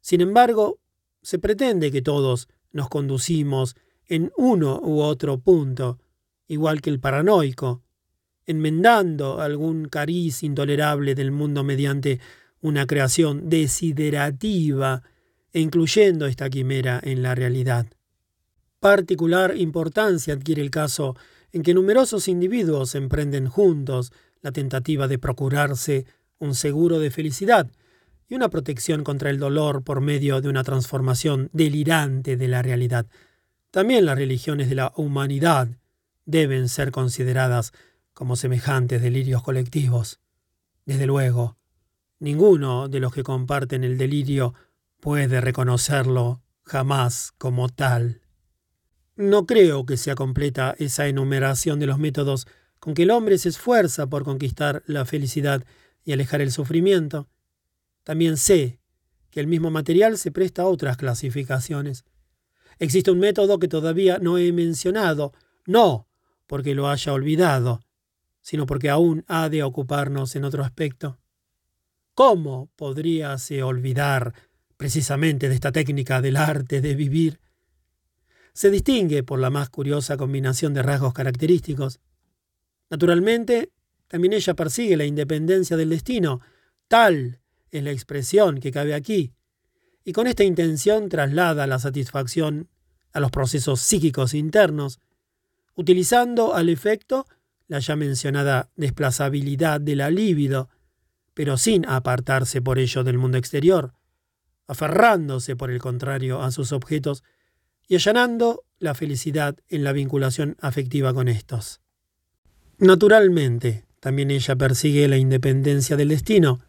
Sin 0.01 0.21
embargo, 0.21 0.79
se 1.21 1.39
pretende 1.39 1.91
que 1.91 2.01
todos 2.01 2.49
nos 2.71 2.89
conducimos 2.89 3.75
en 4.05 4.31
uno 4.37 4.79
u 4.81 5.01
otro 5.01 5.39
punto, 5.39 5.99
igual 6.47 6.81
que 6.81 6.89
el 6.89 6.99
paranoico, 6.99 7.83
enmendando 8.45 9.41
algún 9.41 9.87
cariz 9.87 10.43
intolerable 10.43 11.15
del 11.15 11.31
mundo 11.31 11.63
mediante 11.63 12.19
una 12.61 12.85
creación 12.85 13.49
desiderativa 13.49 15.03
incluyendo 15.53 16.27
esta 16.27 16.49
quimera 16.49 16.99
en 17.03 17.23
la 17.23 17.35
realidad. 17.35 17.87
Particular 18.79 19.57
importancia 19.57 20.33
adquiere 20.33 20.61
el 20.61 20.69
caso 20.69 21.15
en 21.51 21.63
que 21.63 21.73
numerosos 21.73 22.27
individuos 22.27 22.95
emprenden 22.95 23.47
juntos 23.47 24.11
la 24.41 24.51
tentativa 24.51 25.07
de 25.07 25.17
procurarse 25.17 26.05
un 26.37 26.53
seguro 26.53 26.99
de 26.99 27.09
felicidad 27.09 27.71
y 28.29 28.35
una 28.35 28.49
protección 28.49 29.03
contra 29.03 29.29
el 29.29 29.39
dolor 29.39 29.83
por 29.83 30.01
medio 30.01 30.41
de 30.41 30.49
una 30.49 30.63
transformación 30.63 31.49
delirante 31.53 32.37
de 32.37 32.47
la 32.47 32.61
realidad. 32.61 33.07
También 33.71 34.05
las 34.05 34.17
religiones 34.17 34.69
de 34.69 34.75
la 34.75 34.93
humanidad 34.95 35.69
deben 36.25 36.69
ser 36.69 36.91
consideradas 36.91 37.71
como 38.13 38.35
semejantes 38.35 39.01
delirios 39.01 39.41
colectivos. 39.43 40.19
Desde 40.85 41.05
luego, 41.05 41.57
ninguno 42.19 42.87
de 42.87 42.99
los 42.99 43.13
que 43.13 43.23
comparten 43.23 43.83
el 43.83 43.97
delirio 43.97 44.53
puede 44.99 45.41
reconocerlo 45.41 46.41
jamás 46.63 47.33
como 47.37 47.69
tal. 47.69 48.21
No 49.15 49.45
creo 49.45 49.85
que 49.85 49.97
sea 49.97 50.15
completa 50.15 50.75
esa 50.77 51.07
enumeración 51.07 51.79
de 51.79 51.87
los 51.87 51.97
métodos 51.97 52.47
con 52.79 52.93
que 52.93 53.03
el 53.03 53.11
hombre 53.11 53.37
se 53.37 53.49
esfuerza 53.49 54.07
por 54.07 54.23
conquistar 54.23 54.83
la 54.85 55.05
felicidad 55.05 55.65
y 56.03 56.13
alejar 56.13 56.41
el 56.41 56.51
sufrimiento. 56.51 57.27
También 58.03 58.37
sé 58.37 58.79
que 59.31 59.39
el 59.39 59.47
mismo 59.47 59.71
material 59.71 60.17
se 60.17 60.31
presta 60.31 60.63
a 60.63 60.67
otras 60.67 60.97
clasificaciones. 60.97 62.05
Existe 62.79 63.11
un 63.11 63.19
método 63.19 63.59
que 63.59 63.67
todavía 63.67 64.19
no 64.19 64.37
he 64.37 64.51
mencionado, 64.51 65.33
no 65.65 66.07
porque 66.45 66.75
lo 66.75 66.89
haya 66.89 67.11
olvidado, 67.11 67.81
sino 68.41 68.65
porque 68.65 68.89
aún 68.89 69.25
ha 69.27 69.49
de 69.49 69.63
ocuparnos 69.63 70.35
en 70.35 70.45
otro 70.45 70.63
aspecto. 70.63 71.19
¿Cómo 72.17 72.71
podríase 72.75 73.61
olvidar 73.61 74.33
precisamente 74.75 75.49
de 75.49 75.53
esta 75.53 75.71
técnica 75.71 76.19
del 76.19 76.37
arte 76.37 76.81
de 76.81 76.95
vivir? 76.95 77.39
Se 78.53 78.71
distingue 78.71 79.21
por 79.21 79.37
la 79.37 79.51
más 79.51 79.69
curiosa 79.69 80.17
combinación 80.17 80.73
de 80.73 80.81
rasgos 80.81 81.13
característicos. 81.13 81.99
Naturalmente, 82.89 83.71
también 84.07 84.33
ella 84.33 84.55
persigue 84.55 84.97
la 84.97 85.05
independencia 85.05 85.77
del 85.77 85.91
destino, 85.91 86.41
tal 86.87 87.39
es 87.69 87.83
la 87.83 87.91
expresión 87.91 88.61
que 88.61 88.71
cabe 88.71 88.95
aquí, 88.95 89.35
y 90.03 90.11
con 90.11 90.25
esta 90.25 90.43
intención 90.43 91.09
traslada 91.09 91.67
la 91.67 91.77
satisfacción 91.77 92.67
a 93.13 93.19
los 93.19 93.29
procesos 93.29 93.79
psíquicos 93.79 94.33
internos, 94.33 94.99
utilizando 95.75 96.55
al 96.55 96.69
efecto 96.69 97.27
la 97.67 97.77
ya 97.77 97.95
mencionada 97.95 98.71
desplazabilidad 98.75 99.79
de 99.79 99.95
la 99.95 100.09
libido, 100.09 100.69
pero 101.37 101.55
sin 101.55 101.85
apartarse 101.87 102.63
por 102.63 102.79
ello 102.79 103.03
del 103.03 103.19
mundo 103.19 103.37
exterior, 103.37 103.93
aferrándose 104.65 105.55
por 105.55 105.69
el 105.69 105.77
contrario 105.77 106.41
a 106.41 106.49
sus 106.49 106.71
objetos 106.71 107.23
y 107.87 107.93
allanando 107.93 108.63
la 108.79 108.95
felicidad 108.95 109.55
en 109.69 109.83
la 109.83 109.91
vinculación 109.91 110.57
afectiva 110.61 111.13
con 111.13 111.27
estos. 111.27 111.79
Naturalmente, 112.79 113.85
también 113.99 114.31
ella 114.31 114.55
persigue 114.55 115.07
la 115.07 115.17
independencia 115.17 115.95
del 115.95 116.07
destino, 116.07 116.59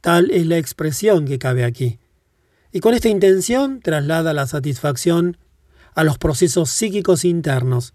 tal 0.00 0.30
es 0.30 0.46
la 0.46 0.56
expresión 0.56 1.26
que 1.26 1.38
cabe 1.38 1.64
aquí, 1.64 1.98
y 2.72 2.80
con 2.80 2.94
esta 2.94 3.10
intención 3.10 3.80
traslada 3.80 4.32
la 4.32 4.46
satisfacción 4.46 5.36
a 5.94 6.04
los 6.04 6.16
procesos 6.16 6.70
psíquicos 6.70 7.26
internos, 7.26 7.92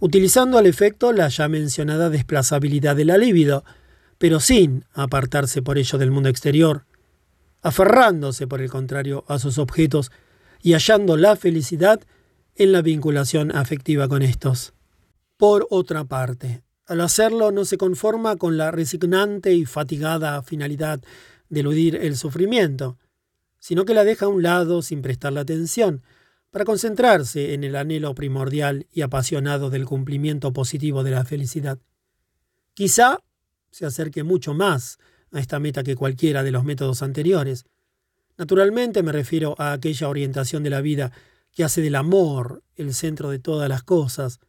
utilizando 0.00 0.58
al 0.58 0.66
efecto 0.66 1.12
la 1.12 1.28
ya 1.28 1.46
mencionada 1.46 2.10
desplazabilidad 2.10 2.96
de 2.96 3.04
la 3.04 3.18
libido, 3.18 3.62
pero 4.18 4.40
sin 4.40 4.84
apartarse 4.92 5.62
por 5.62 5.78
ello 5.78 5.98
del 5.98 6.10
mundo 6.10 6.28
exterior, 6.28 6.84
aferrándose 7.62 8.46
por 8.46 8.60
el 8.60 8.70
contrario 8.70 9.24
a 9.28 9.38
sus 9.38 9.58
objetos 9.58 10.10
y 10.62 10.72
hallando 10.72 11.16
la 11.16 11.36
felicidad 11.36 12.00
en 12.56 12.72
la 12.72 12.82
vinculación 12.82 13.54
afectiva 13.54 14.08
con 14.08 14.22
estos. 14.22 14.74
Por 15.36 15.66
otra 15.70 16.04
parte, 16.04 16.62
al 16.86 17.00
hacerlo 17.00 17.52
no 17.52 17.64
se 17.64 17.78
conforma 17.78 18.36
con 18.36 18.56
la 18.56 18.70
resignante 18.70 19.54
y 19.54 19.66
fatigada 19.66 20.42
finalidad 20.42 21.00
de 21.48 21.60
eludir 21.60 21.96
el 21.96 22.16
sufrimiento, 22.16 22.98
sino 23.60 23.84
que 23.84 23.94
la 23.94 24.04
deja 24.04 24.26
a 24.26 24.28
un 24.28 24.42
lado 24.42 24.82
sin 24.82 25.02
prestarle 25.02 25.40
atención, 25.40 26.02
para 26.50 26.64
concentrarse 26.64 27.52
en 27.52 27.62
el 27.62 27.76
anhelo 27.76 28.14
primordial 28.14 28.86
y 28.90 29.02
apasionado 29.02 29.70
del 29.70 29.84
cumplimiento 29.84 30.52
positivo 30.52 31.04
de 31.04 31.10
la 31.10 31.24
felicidad. 31.24 31.78
Quizá 32.72 33.20
se 33.70 33.86
acerque 33.86 34.22
mucho 34.22 34.54
más 34.54 34.98
a 35.32 35.40
esta 35.40 35.58
meta 35.58 35.82
que 35.82 35.96
cualquiera 35.96 36.42
de 36.42 36.50
los 36.50 36.64
métodos 36.64 37.02
anteriores. 37.02 37.66
Naturalmente 38.36 39.02
me 39.02 39.12
refiero 39.12 39.54
a 39.58 39.72
aquella 39.72 40.08
orientación 40.08 40.62
de 40.62 40.70
la 40.70 40.80
vida 40.80 41.12
que 41.52 41.64
hace 41.64 41.80
del 41.80 41.96
amor 41.96 42.62
el 42.76 42.94
centro 42.94 43.30
de 43.30 43.38
todas 43.38 43.68
las 43.68 43.82
cosas, 43.82 44.40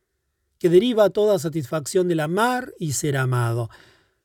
que 0.57 0.69
deriva 0.69 1.09
toda 1.09 1.39
satisfacción 1.39 2.07
del 2.07 2.19
amar 2.19 2.73
y 2.77 2.93
ser 2.93 3.17
amado. 3.17 3.69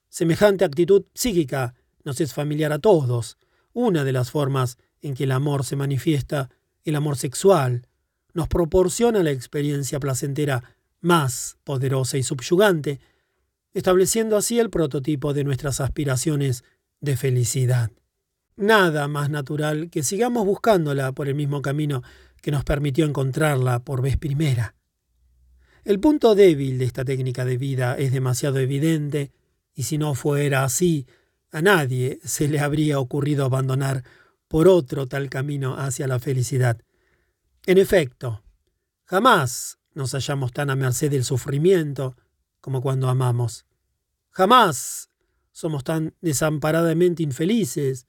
Semejante 0.09 0.65
actitud 0.65 1.05
psíquica 1.15 1.75
nos 2.05 2.21
es 2.21 2.35
familiar 2.35 2.73
a 2.73 2.79
todos. 2.79 3.39
Una 3.73 4.05
de 4.05 4.13
las 4.13 4.31
formas 4.31 4.79
en 5.01 5.15
que 5.15 5.25
el 5.25 5.33
amor 5.33 5.65
se 5.65 5.77
manifiesta 5.77 6.51
el 6.85 6.97
amor 6.97 7.17
sexual, 7.17 7.89
nos 8.35 8.49
proporciona 8.49 9.23
la 9.23 9.31
experiencia 9.31 9.99
placentera 10.01 10.77
más 11.01 11.57
poderosa 11.65 12.19
y 12.19 12.23
subyugante, 12.23 13.01
estableciendo 13.75 14.37
así 14.37 14.59
el 14.59 14.71
prototipo 14.71 15.35
de 15.35 15.45
nuestras 15.45 15.81
aspiraciones 15.81 16.65
de 17.01 17.17
felicidad. 17.17 17.91
Nada 18.57 19.09
más 19.09 19.31
natural 19.31 19.91
que 19.91 20.05
sigamos 20.05 20.47
buscándola 20.47 21.13
por 21.13 21.29
el 21.29 21.35
mismo 21.35 21.61
camino 21.61 22.03
que 22.41 22.53
nos 22.53 22.65
permitió 22.65 23.05
encontrarla 23.05 23.81
por 23.81 24.01
vez 24.01 24.17
primera. 24.17 24.77
El 25.85 26.01
punto 26.01 26.35
débil 26.35 26.79
de 26.79 26.85
esta 26.85 27.05
técnica 27.05 27.45
de 27.45 27.59
vida 27.59 27.97
es 27.99 28.13
demasiado 28.13 28.59
evidente, 28.59 29.33
y 29.75 29.83
si 29.83 29.99
no 29.99 30.15
fuera 30.15 30.65
así, 30.65 31.07
a 31.51 31.61
nadie 31.61 32.21
se 32.25 32.49
le 32.49 32.61
habría 32.61 33.01
ocurrido 33.01 33.45
abandonar 33.45 34.05
por 34.47 34.69
otro 34.69 35.09
tal 35.09 35.29
camino 35.29 35.77
hacia 35.77 36.07
la 36.07 36.21
felicidad. 36.21 36.81
En 37.67 37.79
efecto, 37.79 38.43
jamás 39.05 39.79
nos 39.95 40.13
hallamos 40.13 40.53
tan 40.53 40.71
a 40.71 40.77
merced 40.77 41.11
del 41.11 41.25
sufrimiento 41.25 42.17
como 42.65 42.81
cuando 42.81 43.11
amamos. 43.11 43.67
Jamás 44.31 45.11
somos 45.53 45.85
tan 45.85 46.15
desamparadamente 46.23 47.23
infelices 47.23 48.07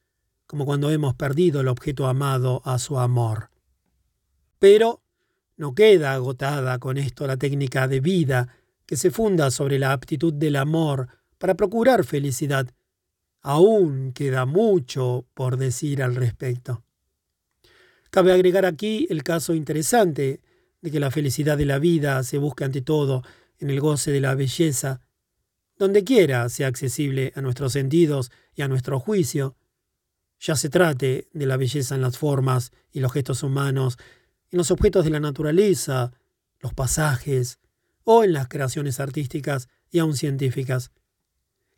como 0.48 0.66
cuando 0.66 0.90
hemos 0.92 1.14
perdido 1.14 1.60
el 1.60 1.68
objeto 1.68 2.08
amado 2.08 2.62
a 2.64 2.80
su 2.80 2.98
amor. 2.98 3.50
Pero 4.58 5.02
no 5.58 5.76
queda 5.76 6.14
agotada 6.14 6.80
con 6.80 6.98
esto 6.98 7.28
la 7.28 7.36
técnica 7.36 7.90
de 7.90 8.00
vida 8.00 8.48
que 8.86 8.96
se 8.96 9.12
funda 9.12 9.52
sobre 9.52 9.78
la 9.78 9.92
aptitud 9.92 10.34
del 10.34 10.56
amor 10.56 11.10
para 11.38 11.56
procurar 11.56 12.06
felicidad 12.06 12.70
Aún 13.42 14.14
queda 14.14 14.46
mucho 14.46 15.28
por 15.34 15.58
decir 15.58 16.02
al 16.02 16.16
respecto. 16.16 16.86
Cabe 18.10 18.32
agregar 18.32 18.66
aquí 18.66 19.06
el 19.10 19.22
caso 19.22 19.54
interesante 19.54 20.40
de 20.80 20.92
que 20.92 21.02
la 21.02 21.12
felicidad 21.12 21.58
de 21.58 21.66
la 21.66 21.78
vida 21.78 22.24
se 22.24 22.38
busca 22.38 22.64
ante 22.64 22.82
todo 22.82 23.22
en 23.60 23.70
el 23.70 23.80
goce 23.80 24.12
de 24.12 24.22
la 24.22 24.36
belleza, 24.36 25.02
donde 25.78 26.04
quiera 26.04 26.48
sea 26.50 26.68
accesible 26.68 27.34
a 27.36 27.42
nuestros 27.42 27.74
sentidos 27.74 28.32
y 28.56 28.62
a 28.62 28.68
nuestro 28.68 29.00
juicio, 29.00 29.56
ya 30.40 30.56
se 30.56 30.70
trate 30.70 31.28
de 31.34 31.46
la 31.46 31.58
belleza 31.58 31.96
en 31.96 32.02
las 32.02 32.18
formas 32.18 32.72
y 32.92 33.00
los 33.00 33.12
gestos 33.12 33.44
humanos, 33.44 33.98
en 34.52 34.58
los 34.58 34.72
objetos 34.72 35.04
de 35.04 35.12
la 35.12 35.20
naturaleza, 35.20 36.14
los 36.60 36.74
pasajes, 36.74 37.60
o 38.06 38.24
en 38.24 38.34
las 38.34 38.48
creaciones 38.48 39.00
artísticas 39.00 39.68
y 39.92 40.00
aun 40.00 40.16
científicas. 40.16 40.92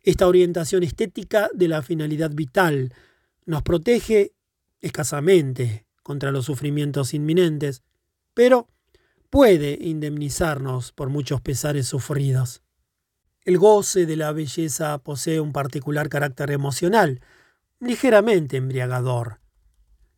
Esta 0.02 0.28
orientación 0.28 0.84
estética 0.84 1.50
de 1.52 1.68
la 1.68 1.82
finalidad 1.82 2.30
vital 2.30 2.94
nos 3.46 3.62
protege 3.62 4.32
escasamente 4.80 5.86
contra 6.02 6.30
los 6.30 6.44
sufrimientos 6.44 7.14
inminentes, 7.14 7.82
pero 8.34 8.68
puede 9.30 9.78
indemnizarnos 9.80 10.92
por 10.92 11.10
muchos 11.10 11.40
pesares 11.40 11.86
sufridos. 11.86 12.62
El 13.44 13.58
goce 13.58 14.06
de 14.06 14.16
la 14.16 14.32
belleza 14.32 14.98
posee 14.98 15.40
un 15.40 15.52
particular 15.52 16.08
carácter 16.08 16.50
emocional, 16.50 17.20
ligeramente 17.80 18.56
embriagador. 18.56 19.40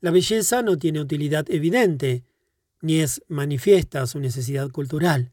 La 0.00 0.10
belleza 0.10 0.62
no 0.62 0.78
tiene 0.78 1.00
utilidad 1.00 1.44
evidente, 1.50 2.24
ni 2.80 3.00
es 3.00 3.22
manifiesta 3.28 4.06
su 4.06 4.18
necesidad 4.18 4.70
cultural. 4.70 5.32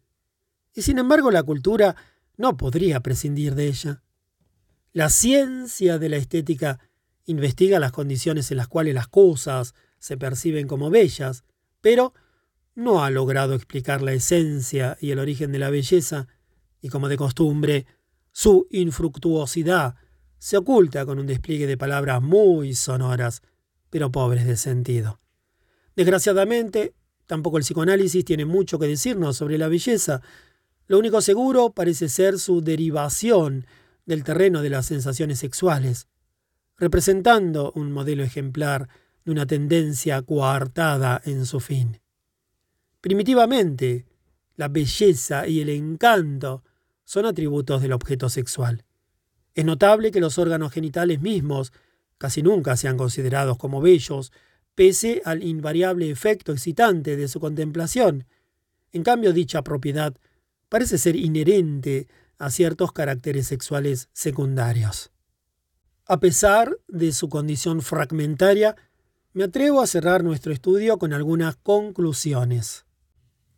Y 0.73 0.81
sin 0.81 0.99
embargo 0.99 1.31
la 1.31 1.43
cultura 1.43 1.95
no 2.35 2.57
podría 2.57 2.99
prescindir 2.99 3.55
de 3.55 3.67
ella. 3.67 4.03
La 4.93 5.09
ciencia 5.09 5.97
de 5.97 6.09
la 6.09 6.17
estética 6.17 6.79
investiga 7.25 7.79
las 7.79 7.91
condiciones 7.91 8.51
en 8.51 8.57
las 8.57 8.67
cuales 8.67 8.93
las 8.93 9.07
cosas 9.07 9.73
se 9.99 10.17
perciben 10.17 10.67
como 10.67 10.89
bellas, 10.89 11.43
pero 11.81 12.13
no 12.77 13.03
ha 13.03 13.09
logrado 13.09 13.55
explicar 13.55 14.03
la 14.03 14.13
esencia 14.13 14.99
y 15.01 15.09
el 15.09 15.17
origen 15.17 15.51
de 15.51 15.57
la 15.57 15.71
belleza, 15.71 16.27
y 16.79 16.89
como 16.89 17.09
de 17.09 17.17
costumbre, 17.17 17.87
su 18.31 18.67
infructuosidad 18.69 19.95
se 20.37 20.57
oculta 20.57 21.03
con 21.03 21.17
un 21.17 21.25
despliegue 21.25 21.65
de 21.65 21.75
palabras 21.75 22.21
muy 22.21 22.75
sonoras, 22.75 23.41
pero 23.89 24.11
pobres 24.11 24.45
de 24.45 24.57
sentido. 24.57 25.19
Desgraciadamente, 25.95 26.93
tampoco 27.25 27.57
el 27.57 27.63
psicoanálisis 27.63 28.23
tiene 28.23 28.45
mucho 28.45 28.77
que 28.77 28.85
decirnos 28.85 29.37
sobre 29.37 29.57
la 29.57 29.69
belleza. 29.69 30.21
Lo 30.85 30.99
único 30.99 31.19
seguro 31.21 31.71
parece 31.71 32.09
ser 32.09 32.37
su 32.37 32.61
derivación 32.61 33.65
del 34.05 34.23
terreno 34.23 34.61
de 34.61 34.69
las 34.69 34.85
sensaciones 34.85 35.39
sexuales, 35.39 36.07
representando 36.77 37.71
un 37.73 37.91
modelo 37.91 38.23
ejemplar 38.23 38.87
de 39.25 39.31
una 39.31 39.47
tendencia 39.47 40.21
coartada 40.21 41.19
en 41.25 41.47
su 41.47 41.59
fin. 41.59 41.99
Primitivamente, 43.07 44.05
la 44.57 44.67
belleza 44.67 45.47
y 45.47 45.61
el 45.61 45.69
encanto 45.69 46.65
son 47.05 47.25
atributos 47.25 47.81
del 47.81 47.93
objeto 47.93 48.27
sexual. 48.27 48.83
Es 49.55 49.63
notable 49.63 50.11
que 50.11 50.19
los 50.19 50.37
órganos 50.37 50.73
genitales 50.73 51.21
mismos 51.21 51.71
casi 52.17 52.43
nunca 52.43 52.75
sean 52.75 52.97
considerados 52.97 53.57
como 53.57 53.79
bellos, 53.79 54.33
pese 54.75 55.21
al 55.23 55.41
invariable 55.41 56.11
efecto 56.11 56.51
excitante 56.51 57.15
de 57.15 57.29
su 57.29 57.39
contemplación. 57.39 58.25
En 58.91 59.03
cambio, 59.03 59.31
dicha 59.31 59.61
propiedad 59.61 60.13
parece 60.67 60.97
ser 60.97 61.15
inherente 61.15 62.09
a 62.37 62.51
ciertos 62.51 62.91
caracteres 62.91 63.47
sexuales 63.47 64.09
secundarios. 64.11 65.11
A 66.07 66.19
pesar 66.19 66.77
de 66.89 67.13
su 67.13 67.29
condición 67.29 67.81
fragmentaria, 67.81 68.75
me 69.31 69.45
atrevo 69.45 69.79
a 69.79 69.87
cerrar 69.87 70.25
nuestro 70.25 70.51
estudio 70.51 70.97
con 70.97 71.13
algunas 71.13 71.55
conclusiones. 71.55 72.83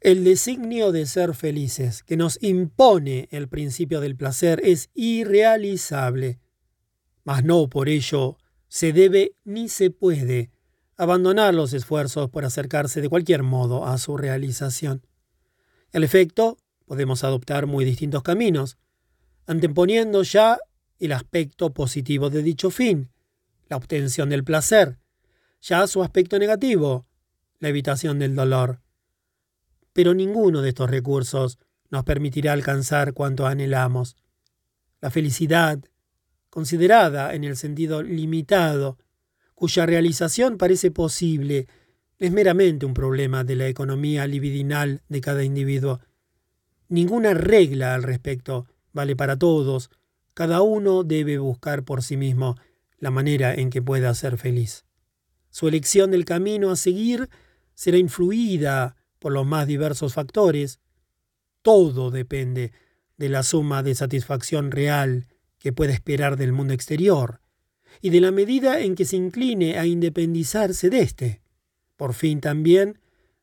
El 0.01 0.23
designio 0.23 0.93
de 0.93 1.05
ser 1.05 1.35
felices 1.35 2.03
que 2.03 2.15
nos 2.15 2.41
impone 2.41 3.27
el 3.31 3.49
principio 3.49 3.99
del 3.99 4.15
placer 4.15 4.61
es 4.63 4.89
irrealizable, 4.93 6.39
mas 7.25 7.43
no 7.43 7.67
por 7.67 7.89
ello 7.89 8.37
se 8.69 8.93
debe 8.93 9.35
ni 9.43 9.67
se 9.67 9.91
puede 9.91 10.51
abandonar 10.95 11.53
los 11.53 11.73
esfuerzos 11.73 12.29
por 12.29 12.45
acercarse 12.45 13.01
de 13.01 13.09
cualquier 13.09 13.43
modo 13.43 13.85
a 13.85 13.97
su 13.97 14.15
realización. 14.15 15.05
El 15.91 16.05
efecto, 16.05 16.57
podemos 16.85 17.25
adoptar 17.25 17.65
muy 17.65 17.83
distintos 17.83 18.23
caminos, 18.23 18.77
anteponiendo 19.47 20.23
ya 20.23 20.59
el 20.99 21.11
aspecto 21.11 21.73
positivo 21.73 22.29
de 22.29 22.41
dicho 22.41 22.69
fin, 22.69 23.11
la 23.67 23.75
obtención 23.75 24.29
del 24.29 24.45
placer, 24.45 24.97
ya 25.59 25.85
su 25.87 26.01
aspecto 26.03 26.39
negativo, 26.39 27.05
la 27.59 27.67
evitación 27.67 28.17
del 28.19 28.33
dolor 28.33 28.79
pero 29.99 30.13
ninguno 30.13 30.61
de 30.61 30.69
estos 30.69 30.89
recursos 30.89 31.59
nos 31.89 32.05
permitirá 32.05 32.53
alcanzar 32.53 33.13
cuanto 33.13 33.45
anhelamos. 33.45 34.15
La 35.01 35.11
felicidad, 35.11 35.77
considerada 36.49 37.35
en 37.35 37.43
el 37.43 37.57
sentido 37.57 38.01
limitado, 38.01 38.97
cuya 39.55 39.85
realización 39.85 40.57
parece 40.57 40.89
posible, 40.89 41.67
es 42.17 42.31
meramente 42.31 42.85
un 42.85 42.93
problema 42.93 43.43
de 43.43 43.57
la 43.57 43.67
economía 43.67 44.25
libidinal 44.25 45.01
de 45.09 45.19
cada 45.19 45.43
individuo. 45.43 45.99
Ninguna 46.87 47.33
regla 47.33 47.93
al 47.93 48.03
respecto 48.03 48.67
vale 48.93 49.17
para 49.17 49.37
todos, 49.37 49.89
cada 50.33 50.61
uno 50.61 51.03
debe 51.03 51.39
buscar 51.39 51.83
por 51.83 52.03
sí 52.03 52.15
mismo 52.15 52.55
la 52.99 53.11
manera 53.11 53.53
en 53.53 53.69
que 53.69 53.81
pueda 53.81 54.13
ser 54.13 54.37
feliz. 54.37 54.85
Su 55.49 55.67
elección 55.67 56.11
del 56.11 56.23
camino 56.23 56.71
a 56.71 56.77
seguir 56.77 57.27
será 57.75 57.97
influida 57.97 58.95
por 59.19 59.31
los 59.33 59.45
más 59.45 59.67
diversos 59.67 60.13
factores, 60.13 60.79
todo 61.61 62.09
depende 62.09 62.71
de 63.17 63.29
la 63.29 63.43
suma 63.43 63.83
de 63.83 63.95
satisfacción 63.95 64.71
real 64.71 65.27
que 65.59 65.73
puede 65.73 65.93
esperar 65.93 66.37
del 66.37 66.53
mundo 66.53 66.73
exterior 66.73 67.41
y 68.01 68.09
de 68.11 68.21
la 68.21 68.31
medida 68.31 68.79
en 68.79 68.95
que 68.95 69.05
se 69.05 69.17
incline 69.17 69.77
a 69.77 69.85
independizarse 69.85 70.89
de 70.89 71.01
éste. 71.01 71.41
Por 71.97 72.13
fin 72.13 72.39
también 72.39 72.99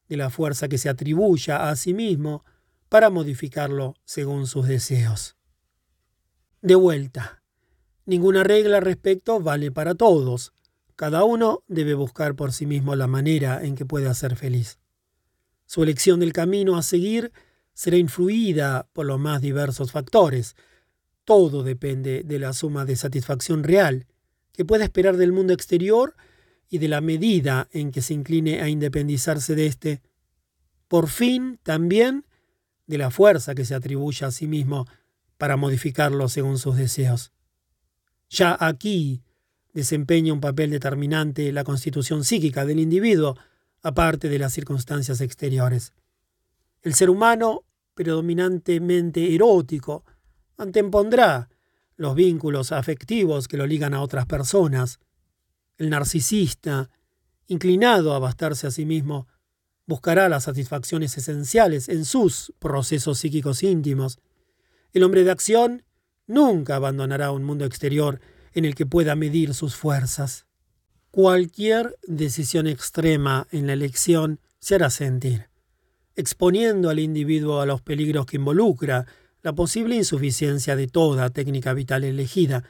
de 0.08 0.16
la 0.16 0.30
fuerza 0.30 0.68
que 0.68 0.78
se 0.78 0.88
atribuya 0.88 1.68
a 1.68 1.76
sí 1.76 1.92
mismo 1.92 2.44
para 2.88 3.10
modificarlo 3.10 3.94
según 4.04 4.46
sus 4.46 4.66
deseos. 4.66 5.36
De 6.62 6.74
vuelta, 6.74 7.42
ninguna 8.06 8.44
regla 8.44 8.78
al 8.78 8.84
respecto 8.84 9.40
vale 9.40 9.70
para 9.70 9.94
todos. 9.94 10.52
Cada 10.94 11.24
uno 11.24 11.64
debe 11.68 11.94
buscar 11.94 12.34
por 12.34 12.52
sí 12.52 12.64
mismo 12.64 12.96
la 12.96 13.06
manera 13.06 13.62
en 13.62 13.74
que 13.74 13.84
pueda 13.84 14.14
ser 14.14 14.36
feliz. 14.36 14.78
Su 15.66 15.82
elección 15.82 16.20
del 16.20 16.32
camino 16.32 16.76
a 16.76 16.82
seguir 16.82 17.32
será 17.74 17.96
influida 17.96 18.88
por 18.92 19.06
los 19.06 19.20
más 19.20 19.42
diversos 19.42 19.92
factores. 19.92 20.56
Todo 21.24 21.62
depende 21.62 22.22
de 22.24 22.38
la 22.38 22.52
suma 22.52 22.84
de 22.84 22.96
satisfacción 22.96 23.64
real 23.64 24.06
que 24.52 24.64
pueda 24.64 24.84
esperar 24.84 25.16
del 25.16 25.32
mundo 25.32 25.52
exterior 25.52 26.14
y 26.68 26.78
de 26.78 26.88
la 26.88 27.00
medida 27.00 27.68
en 27.72 27.92
que 27.92 28.00
se 28.00 28.14
incline 28.14 28.60
a 28.60 28.68
independizarse 28.68 29.54
de 29.54 29.66
éste. 29.66 30.02
Por 30.88 31.08
fin, 31.08 31.58
también, 31.62 32.24
de 32.86 32.98
la 32.98 33.10
fuerza 33.10 33.54
que 33.54 33.64
se 33.64 33.74
atribuye 33.74 34.24
a 34.24 34.30
sí 34.30 34.46
mismo 34.46 34.86
para 35.36 35.56
modificarlo 35.56 36.28
según 36.28 36.58
sus 36.58 36.76
deseos. 36.76 37.32
Ya 38.30 38.56
aquí 38.58 39.22
desempeña 39.72 40.32
un 40.32 40.40
papel 40.40 40.70
determinante 40.70 41.52
la 41.52 41.64
constitución 41.64 42.24
psíquica 42.24 42.64
del 42.64 42.80
individuo, 42.80 43.36
aparte 43.86 44.28
de 44.28 44.40
las 44.40 44.52
circunstancias 44.52 45.20
exteriores. 45.20 45.92
El 46.82 46.94
ser 46.94 47.08
humano, 47.08 47.62
predominantemente 47.94 49.32
erótico, 49.32 50.04
antepondrá 50.56 51.48
los 51.94 52.16
vínculos 52.16 52.72
afectivos 52.72 53.46
que 53.46 53.56
lo 53.56 53.64
ligan 53.64 53.94
a 53.94 54.02
otras 54.02 54.26
personas. 54.26 54.98
El 55.78 55.90
narcisista, 55.90 56.90
inclinado 57.46 58.12
a 58.12 58.18
bastarse 58.18 58.66
a 58.66 58.72
sí 58.72 58.84
mismo, 58.84 59.28
buscará 59.86 60.28
las 60.28 60.44
satisfacciones 60.44 61.16
esenciales 61.16 61.88
en 61.88 62.04
sus 62.04 62.52
procesos 62.58 63.18
psíquicos 63.18 63.62
íntimos. 63.62 64.18
El 64.92 65.04
hombre 65.04 65.22
de 65.22 65.30
acción 65.30 65.84
nunca 66.26 66.74
abandonará 66.74 67.30
un 67.30 67.44
mundo 67.44 67.64
exterior 67.64 68.20
en 68.52 68.64
el 68.64 68.74
que 68.74 68.84
pueda 68.84 69.14
medir 69.14 69.54
sus 69.54 69.76
fuerzas. 69.76 70.45
Cualquier 71.16 71.96
decisión 72.06 72.66
extrema 72.66 73.48
en 73.50 73.66
la 73.66 73.72
elección 73.72 74.38
se 74.58 74.74
hará 74.74 74.90
sentir, 74.90 75.48
exponiendo 76.14 76.90
al 76.90 76.98
individuo 76.98 77.62
a 77.62 77.64
los 77.64 77.80
peligros 77.80 78.26
que 78.26 78.36
involucra 78.36 79.06
la 79.40 79.54
posible 79.54 79.96
insuficiencia 79.96 80.76
de 80.76 80.88
toda 80.88 81.30
técnica 81.30 81.72
vital 81.72 82.04
elegida, 82.04 82.64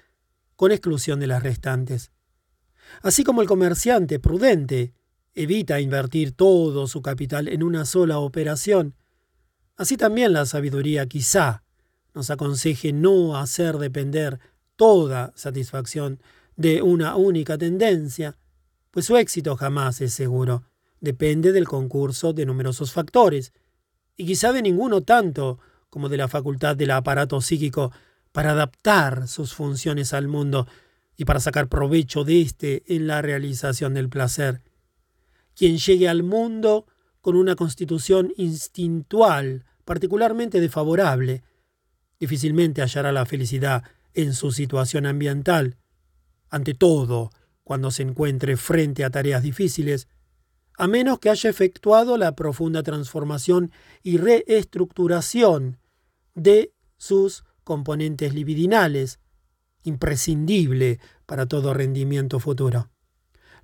con 0.55 0.71
exclusión 0.71 1.19
de 1.19 1.27
las 1.27 1.43
restantes. 1.43 2.13
Así 3.03 3.25
como 3.25 3.43
el 3.43 3.49
comerciante 3.49 4.21
prudente 4.21 4.95
evita 5.35 5.81
invertir 5.81 6.31
todo 6.31 6.87
su 6.87 7.03
capital 7.03 7.49
en 7.49 7.65
una 7.65 7.85
sola 7.85 8.21
operación, 8.21 8.95
así 9.77 9.97
también 9.97 10.33
la 10.33 10.47
sabiduría 10.47 11.07
quizá 11.07 11.65
nos 12.15 12.31
aconseje 12.31 12.93
no 12.93 13.39
hacer 13.39 13.79
depender 13.79 14.39
toda 14.77 15.33
satisfacción 15.35 16.21
de 16.57 16.83
una 16.83 17.17
única 17.17 17.57
tendencia, 17.59 18.37
pues 18.91 19.07
su 19.07 19.17
éxito 19.17 19.57
jamás 19.57 20.01
es 20.01 20.13
seguro. 20.13 20.65
Depende 21.01 21.53
del 21.53 21.69
concurso 21.69 22.33
de 22.33 22.47
numerosos 22.47 22.93
factores, 22.93 23.53
y 24.17 24.27
quizá 24.27 24.53
de 24.53 24.63
ninguno 24.63 25.03
tanto 25.03 25.59
como 25.91 26.09
de 26.09 26.17
la 26.17 26.29
facultad 26.29 26.75
del 26.77 26.91
aparato 26.91 27.41
psíquico 27.41 27.93
para 28.33 28.53
adaptar 28.53 29.29
sus 29.29 29.55
funciones 29.55 30.13
al 30.13 30.29
mundo 30.29 30.67
y 31.17 31.25
para 31.25 31.41
sacar 31.41 31.69
provecho 31.69 32.25
de 32.25 32.41
éste 32.41 32.83
en 32.87 33.07
la 33.07 33.23
realización 33.23 33.95
del 33.95 34.09
placer. 34.09 34.63
Quien 35.55 35.79
llegue 35.79 36.09
al 36.09 36.23
mundo 36.23 36.87
con 37.21 37.37
una 37.37 37.57
constitución 37.57 38.33
instintual 38.37 39.65
particularmente 39.85 40.61
desfavorable, 40.61 41.45
difícilmente 42.19 42.83
hallará 42.83 43.13
la 43.13 43.25
felicidad 43.25 43.85
en 44.15 44.35
su 44.35 44.51
situación 44.51 45.07
ambiental, 45.07 45.77
ante 46.51 46.75
todo, 46.75 47.31
cuando 47.65 47.91
se 47.91 48.03
encuentre 48.03 48.57
frente 48.57 49.05
a 49.05 49.11
tareas 49.11 49.43
difíciles, 49.43 50.09
a 50.79 50.87
menos 50.87 51.19
que 51.19 51.31
haya 51.31 51.51
efectuado 51.51 52.17
la 52.17 52.37
profunda 52.37 52.83
transformación 52.83 53.73
y 54.03 54.19
reestructuración 54.19 55.79
de 56.35 56.73
sus 56.99 57.45
componentes 57.65 58.35
libidinales, 58.35 59.19
imprescindible 59.83 61.01
para 61.25 61.47
todo 61.47 61.75
rendimiento 61.75 62.39
futuro. 62.41 62.91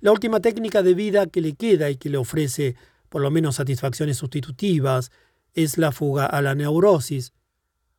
La 0.01 0.11
última 0.11 0.41
técnica 0.41 0.83
de 0.83 0.93
vida 0.93 1.27
que 1.27 1.39
le 1.39 1.53
queda 1.53 1.89
y 1.89 1.95
que 1.95 2.09
le 2.09 2.17
ofrece 2.17 2.75
por 3.09 3.21
lo 3.21 3.31
menos 3.31 3.55
satisfacciones 3.55 4.17
sustitutivas 4.17 5.11
es 5.53 5.77
la 5.77 5.91
fuga 5.91 6.25
a 6.25 6.41
la 6.41 6.55
neurosis. 6.55 7.31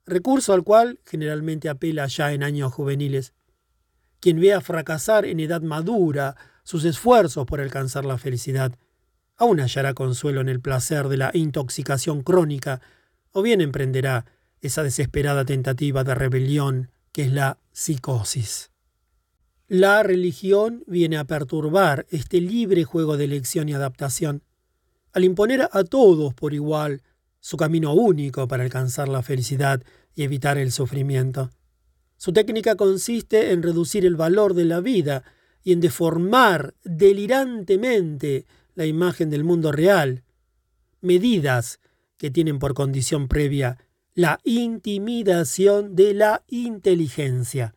recurso 0.06 0.52
al 0.52 0.64
cual 0.64 1.00
generalmente 1.06 1.68
apela 1.70 2.06
ya 2.08 2.32
en 2.32 2.42
años 2.42 2.72
juveniles. 2.72 3.32
Quien 4.24 4.40
vea 4.40 4.62
fracasar 4.62 5.26
en 5.26 5.38
edad 5.38 5.60
madura 5.60 6.34
sus 6.62 6.86
esfuerzos 6.86 7.44
por 7.44 7.60
alcanzar 7.60 8.06
la 8.06 8.16
felicidad, 8.16 8.72
aún 9.36 9.60
hallará 9.60 9.92
consuelo 9.92 10.40
en 10.40 10.48
el 10.48 10.62
placer 10.62 11.08
de 11.08 11.18
la 11.18 11.30
intoxicación 11.34 12.22
crónica, 12.22 12.80
o 13.32 13.42
bien 13.42 13.60
emprenderá 13.60 14.24
esa 14.62 14.82
desesperada 14.82 15.44
tentativa 15.44 16.04
de 16.04 16.14
rebelión 16.14 16.90
que 17.12 17.24
es 17.24 17.32
la 17.32 17.58
psicosis. 17.72 18.70
La 19.68 20.02
religión 20.02 20.84
viene 20.86 21.18
a 21.18 21.24
perturbar 21.24 22.06
este 22.08 22.40
libre 22.40 22.84
juego 22.84 23.18
de 23.18 23.24
elección 23.24 23.68
y 23.68 23.74
adaptación, 23.74 24.42
al 25.12 25.24
imponer 25.24 25.68
a 25.70 25.84
todos 25.84 26.32
por 26.32 26.54
igual 26.54 27.02
su 27.40 27.58
camino 27.58 27.92
único 27.92 28.48
para 28.48 28.62
alcanzar 28.62 29.06
la 29.06 29.22
felicidad 29.22 29.82
y 30.14 30.22
evitar 30.22 30.56
el 30.56 30.72
sufrimiento. 30.72 31.50
Su 32.16 32.32
técnica 32.32 32.76
consiste 32.76 33.52
en 33.52 33.62
reducir 33.62 34.06
el 34.06 34.16
valor 34.16 34.54
de 34.54 34.64
la 34.64 34.80
vida 34.80 35.24
y 35.62 35.72
en 35.72 35.80
deformar 35.80 36.74
delirantemente 36.84 38.46
la 38.74 38.86
imagen 38.86 39.30
del 39.30 39.44
mundo 39.44 39.72
real, 39.72 40.24
medidas 41.00 41.80
que 42.16 42.30
tienen 42.30 42.58
por 42.58 42.74
condición 42.74 43.28
previa 43.28 43.78
la 44.14 44.38
intimidación 44.44 45.96
de 45.96 46.14
la 46.14 46.44
inteligencia. 46.48 47.74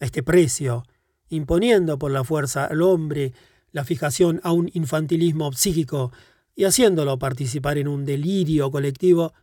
A 0.00 0.06
este 0.06 0.22
precio, 0.22 0.84
imponiendo 1.28 1.98
por 1.98 2.10
la 2.10 2.24
fuerza 2.24 2.64
al 2.64 2.80
hombre 2.82 3.34
la 3.72 3.84
fijación 3.84 4.40
a 4.42 4.52
un 4.52 4.70
infantilismo 4.72 5.52
psíquico 5.52 6.12
y 6.54 6.64
haciéndolo 6.64 7.18
participar 7.18 7.76
en 7.76 7.88
un 7.88 8.06
delirio 8.06 8.70
colectivo, 8.70 9.34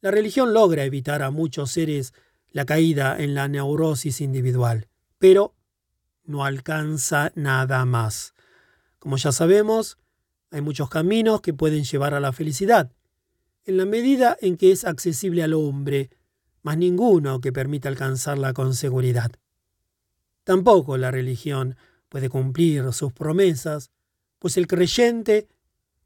la 0.00 0.10
religión 0.10 0.52
logra 0.52 0.84
evitar 0.84 1.22
a 1.22 1.30
muchos 1.30 1.70
seres 1.70 2.12
la 2.50 2.64
caída 2.64 3.16
en 3.18 3.34
la 3.34 3.48
neurosis 3.48 4.20
individual, 4.20 4.88
pero 5.18 5.54
no 6.24 6.44
alcanza 6.44 7.32
nada 7.34 7.84
más. 7.84 8.34
Como 8.98 9.16
ya 9.16 9.32
sabemos, 9.32 9.98
hay 10.50 10.60
muchos 10.60 10.88
caminos 10.88 11.40
que 11.40 11.54
pueden 11.54 11.84
llevar 11.84 12.14
a 12.14 12.20
la 12.20 12.32
felicidad, 12.32 12.92
en 13.64 13.76
la 13.76 13.84
medida 13.84 14.36
en 14.40 14.56
que 14.56 14.72
es 14.72 14.84
accesible 14.84 15.42
al 15.42 15.54
hombre, 15.54 16.10
mas 16.62 16.78
ninguno 16.78 17.40
que 17.40 17.52
permita 17.52 17.88
alcanzarla 17.88 18.52
con 18.54 18.74
seguridad. 18.74 19.30
Tampoco 20.44 20.96
la 20.96 21.10
religión 21.10 21.76
puede 22.08 22.30
cumplir 22.30 22.92
sus 22.92 23.12
promesas, 23.12 23.90
pues 24.38 24.56
el 24.56 24.66
creyente, 24.66 25.48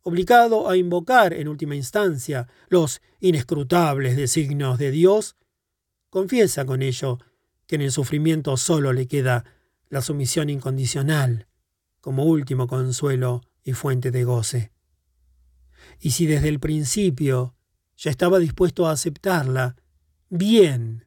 obligado 0.02 0.68
a 0.68 0.76
invocar 0.76 1.32
en 1.32 1.46
última 1.46 1.76
instancia 1.76 2.48
los 2.68 3.00
inescrutables 3.20 4.16
designios 4.16 4.78
de 4.78 4.90
Dios, 4.90 5.36
confiesa 6.12 6.66
con 6.66 6.82
ello 6.82 7.18
que 7.66 7.76
en 7.76 7.80
el 7.80 7.90
sufrimiento 7.90 8.58
solo 8.58 8.92
le 8.92 9.08
queda 9.08 9.46
la 9.88 10.02
sumisión 10.02 10.50
incondicional 10.50 11.48
como 12.02 12.24
último 12.24 12.66
consuelo 12.66 13.40
y 13.64 13.72
fuente 13.72 14.10
de 14.10 14.24
goce. 14.24 14.72
Y 16.00 16.10
si 16.10 16.26
desde 16.26 16.50
el 16.50 16.60
principio 16.60 17.54
ya 17.96 18.10
estaba 18.10 18.38
dispuesto 18.38 18.86
a 18.86 18.92
aceptarla, 18.92 19.76
bien 20.28 21.06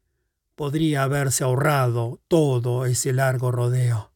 podría 0.55 1.03
haberse 1.03 1.43
ahorrado 1.43 2.19
todo 2.27 2.87
ese 2.87 3.13
largo 3.13 3.51
rodeo. 3.51 4.14